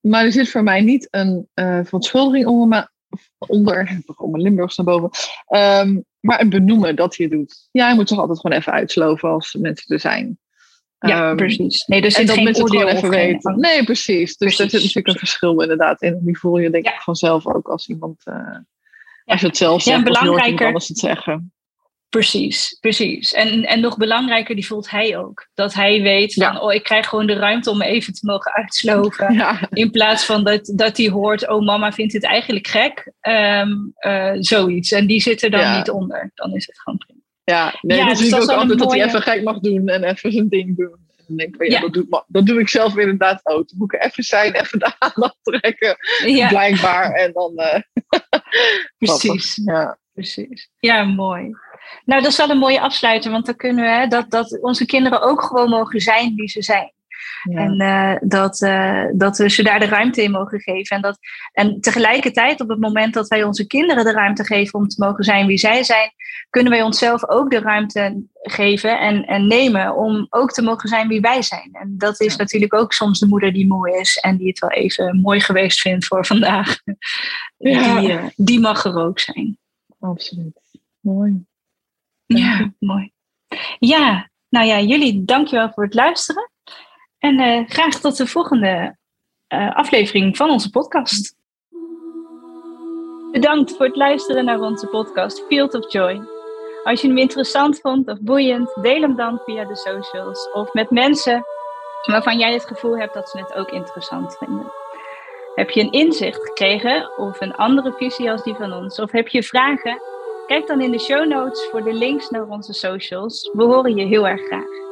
maar 0.01 0.25
er 0.25 0.33
zit 0.33 0.51
voor 0.51 0.63
mij 0.63 0.81
niet 0.81 1.09
een 1.11 1.49
eh 1.55 1.81
verontschuldiging 1.85 2.47
onder, 2.47 2.69
me, 2.69 2.89
onder, 3.47 4.03
mijn 4.31 4.43
Limburgs 4.43 4.77
naar 4.77 4.87
boven, 4.87 5.11
ehm, 5.47 6.01
maar 6.21 6.41
een 6.41 6.49
benoemen 6.51 6.97
dat 6.97 7.17
hij 7.17 7.27
het 7.27 7.35
doet. 7.39 7.69
Ja, 7.73 7.87
hij 7.87 7.95
moet 7.95 8.07
toch 8.07 8.19
altijd 8.19 8.41
gewoon 8.41 8.59
even 8.59 8.73
uitsloven 8.73 9.29
als 9.29 9.55
mensen 9.61 9.95
er 9.95 10.01
zijn. 10.01 10.39
Ja, 10.99 11.29
Ehm, 11.29 11.37
precies. 11.37 11.87
Nee, 11.87 12.01
er 12.03 12.17
en 12.19 12.27
dat 12.27 12.43
mensen 12.43 12.65
het 12.65 12.73
gewoon 12.73 12.89
even 12.93 13.11
weten. 13.11 13.59
Nee, 13.61 13.85
precies. 13.85 14.37
Dus 14.37 14.59
er 14.59 14.71
zit 14.71 14.81
natuurlijk 14.81 15.07
een 15.09 15.19
verschil 15.19 15.61
inderdaad 15.61 16.03
in. 16.03 16.21
Die 16.25 16.39
voel 16.39 16.59
je 16.59 16.71
denk 16.71 16.85
Ja. 16.85 16.95
ik 16.95 17.01
vanzelf 17.01 17.47
ook 17.47 17.69
als 17.69 17.89
iemand, 17.89 18.21
eh, 18.25 18.57
als 19.25 19.41
je 19.41 19.47
het 19.47 19.57
zelf 19.57 19.85
Ja, 19.85 19.91
zegt, 19.91 19.99
of 19.99 20.05
je 20.09 20.09
iemand 20.15 20.23
belangrijker- 20.35 20.67
anders 20.67 20.89
het 20.89 20.99
zeggen. 20.99 21.53
Precies, 22.13 22.77
precies. 22.81 23.33
En, 23.33 23.65
en 23.65 23.81
nog 23.81 23.97
belangrijker, 23.97 24.55
die 24.55 24.67
voelt 24.67 24.91
hij 24.91 25.19
ook. 25.19 25.47
Dat 25.55 25.75
hij 25.75 26.03
weet 26.03 26.35
van, 26.35 26.53
Ja. 26.53 26.61
oh, 26.61 26.73
ik 26.73 26.83
krijg 26.83 27.09
gewoon 27.09 27.27
de 27.27 27.33
ruimte 27.35 27.71
om 27.71 27.79
me 27.79 27.85
even 27.85 28.13
te 28.13 28.27
mogen 28.27 28.53
uitsloven. 28.53 29.35
Ja, 29.35 29.69
In 29.71 29.91
plaats 29.91 30.25
van 30.25 30.45
dat, 30.45 30.73
dat 30.77 30.97
hij 30.97 31.09
hoort, 31.09 31.49
oh 31.49 31.65
mama 31.65 31.93
vindt 31.93 32.13
het 32.13 32.25
eigenlijk 32.25 32.67
gek. 32.67 33.13
Ehm, 33.21 33.71
eh, 33.95 34.31
zoiets. 34.35 34.93
En 34.93 35.07
die 35.07 35.21
zit 35.21 35.43
er 35.43 35.51
dan 35.51 35.61
Ja. 35.61 35.77
niet 35.77 35.91
onder. 35.91 36.31
Dan 36.35 36.55
is 36.55 36.67
het 36.67 36.81
gewoon 36.81 36.99
prima. 36.99 37.21
ja. 37.45 37.79
Nee, 37.81 37.99
dat 37.99 38.09
dus 38.19 38.35
ook 38.35 38.41
is 38.41 38.47
wel 38.47 38.57
altijd 38.57 38.79
dat 38.79 38.93
hij 38.93 39.05
even 39.05 39.23
gek 39.23 39.43
mag 39.43 39.59
doen 39.59 39.89
en 39.89 40.05
even 40.05 40.33
zijn 40.33 40.49
ding 40.49 40.77
doen. 40.77 40.97
En 41.17 41.25
dan 41.27 41.37
denk 41.37 41.57
ik, 41.57 41.71
ja. 41.71 41.81
Dat, 41.81 41.93
doe, 41.93 42.25
dat 42.27 42.47
doe 42.47 42.61
ik 42.61 42.69
zelf 42.69 42.97
inderdaad 42.97 43.41
ook. 43.47 43.69
Dan 43.69 43.79
moet 43.79 43.93
ik 43.95 44.05
even 44.05 44.23
zijn, 44.25 44.53
even 44.55 44.79
de 44.79 44.93
aandacht 44.99 45.37
trekken, 45.43 45.97
blijkbaar. 46.49 47.13
En 47.13 47.33
dan... 47.33 47.57
eh, 47.57 47.81
precies. 48.99 49.53
grappig. 49.55 49.57
Ja. 49.83 50.01
Precies. 50.13 50.71
Ja, 50.79 51.05
mooi. 51.05 51.51
Nou, 52.05 52.23
dat 52.23 52.31
is 52.31 52.37
wel 52.37 52.51
een 52.51 52.59
mooie 52.59 52.81
afsluiter, 52.81 53.31
want 53.31 53.47
dan 53.47 53.57
kunnen 53.57 53.85
we 53.85 53.91
hè, 53.91 54.07
dat, 54.07 54.31
dat 54.31 54.61
onze 54.61 54.87
kinderen 54.87 55.23
ook 55.23 55.43
gewoon 55.43 55.69
mogen 55.69 56.01
zijn 56.01 56.35
wie 56.35 56.49
ze 56.49 56.63
zijn. 56.63 56.93
Ja. 57.43 57.61
En 57.61 57.81
eh, 57.81 58.29
dat, 58.29 58.61
eh, 58.61 59.05
dat 59.13 59.39
we 59.39 59.51
ze 59.51 59.63
daar 59.63 59.81
de 59.81 59.87
ruimte 59.87 60.23
in 60.23 60.31
mogen 60.31 60.61
geven. 60.61 60.97
En, 60.97 61.03
dat, 61.03 61.19
en 61.53 61.81
tegelijkertijd, 61.81 62.61
op 62.61 62.69
het 62.69 62.81
moment 62.81 63.15
dat 63.15 63.29
wij 63.29 63.43
onze 63.43 63.67
kinderen 63.67 64.05
de 64.05 64.13
ruimte 64.13 64.45
geven 64.45 64.79
om 64.79 64.89
te 64.89 65.05
mogen 65.05 65.25
zijn 65.25 65.47
wie 65.47 65.59
zij 65.59 65.83
zijn, 65.85 66.13
kunnen 66.51 66.73
wij 66.73 66.83
onszelf 66.83 67.29
ook 67.29 67.51
de 67.51 67.61
ruimte 67.61 68.23
geven 68.43 69.01
en, 69.01 69.25
en 69.25 69.47
nemen 69.47 69.97
om 69.97 70.27
ook 70.31 70.53
te 70.53 70.63
mogen 70.63 70.89
zijn 70.89 71.09
wie 71.09 71.21
wij 71.21 71.43
zijn. 71.43 71.69
En 71.73 71.95
dat 71.99 72.21
is 72.21 72.33
Ja. 72.33 72.39
natuurlijk 72.39 72.75
ook 72.75 72.93
soms 72.93 73.19
de 73.19 73.27
moeder 73.27 73.53
die 73.53 73.67
moe 73.67 73.99
is 74.01 74.17
en 74.17 74.37
die 74.37 74.49
het 74.49 74.59
wel 74.59 74.71
even 74.71 75.21
mooi 75.21 75.41
geweest 75.41 75.81
vindt 75.81 76.07
voor 76.07 76.27
vandaag. 76.27 76.79
Ja. 77.57 78.01
Die, 78.01 78.13
eh, 78.13 78.25
die 78.37 78.61
mag 78.61 78.85
er 78.85 78.97
ook 78.97 79.19
zijn. 79.19 79.59
Absoluut. 80.01 80.61
Mooi. 81.01 81.45
Ja, 82.39 82.73
mooi. 82.79 83.13
Ja, 83.79 84.31
nou 84.49 84.67
ja, 84.67 84.81
jullie 84.81 85.25
dankjewel 85.25 85.71
voor 85.73 85.85
het 85.85 85.95
luisteren. 85.95 86.51
En 87.19 87.39
eh, 87.39 87.69
graag 87.69 88.01
tot 88.01 88.17
de 88.17 88.27
volgende 88.27 88.97
eh, 89.47 89.75
aflevering 89.77 90.37
van 90.37 90.51
onze 90.51 90.71
podcast. 90.71 91.37
Bedankt 93.33 93.77
voor 93.77 93.87
het 93.87 93.97
luisteren 93.97 94.45
naar 94.45 94.61
onze 94.61 94.87
podcast 94.87 95.45
Field 95.47 95.75
of 95.75 95.93
Joy. 95.93 96.21
Als 96.85 97.01
je 97.01 97.07
hem 97.09 97.19
interessant 97.19 97.81
vond 97.81 98.09
of 98.09 98.21
boeiend, 98.21 98.75
deel 98.83 99.01
hem 99.01 99.17
dan 99.17 99.41
via 99.45 99.65
de 99.65 99.77
socials 99.77 100.51
of 100.53 100.73
met 100.73 100.91
mensen 100.91 101.45
waarvan 102.03 102.39
jij 102.39 102.53
het 102.53 102.65
gevoel 102.65 102.99
hebt 102.99 103.15
dat 103.15 103.29
ze 103.29 103.39
het 103.39 103.55
ook 103.55 103.71
interessant 103.71 104.37
vinden. 104.37 104.73
Heb 105.55 105.71
je 105.71 105.81
een 105.81 105.93
inzicht 105.93 106.43
gekregen 106.43 107.19
of 107.19 107.41
een 107.41 107.55
andere 107.55 107.93
visie 107.93 108.31
als 108.31 108.43
die 108.43 108.55
van 108.55 108.73
ons? 108.73 108.99
Of 108.99 109.11
heb 109.11 109.29
je 109.29 109.43
vragen? 109.43 110.01
Kijk 110.47 110.67
dan 110.67 110.81
in 110.81 110.91
de 110.91 110.99
show 110.99 111.27
notes 111.29 111.69
voor 111.71 111.83
de 111.83 111.93
links 111.93 112.31
naar 112.31 112.49
onze 112.49 112.73
socials. 112.73 113.51
We 113.53 113.63
horen 113.63 113.97
je 113.97 114.07
heel 114.07 114.29
erg 114.29 114.41
graag. 114.47 114.92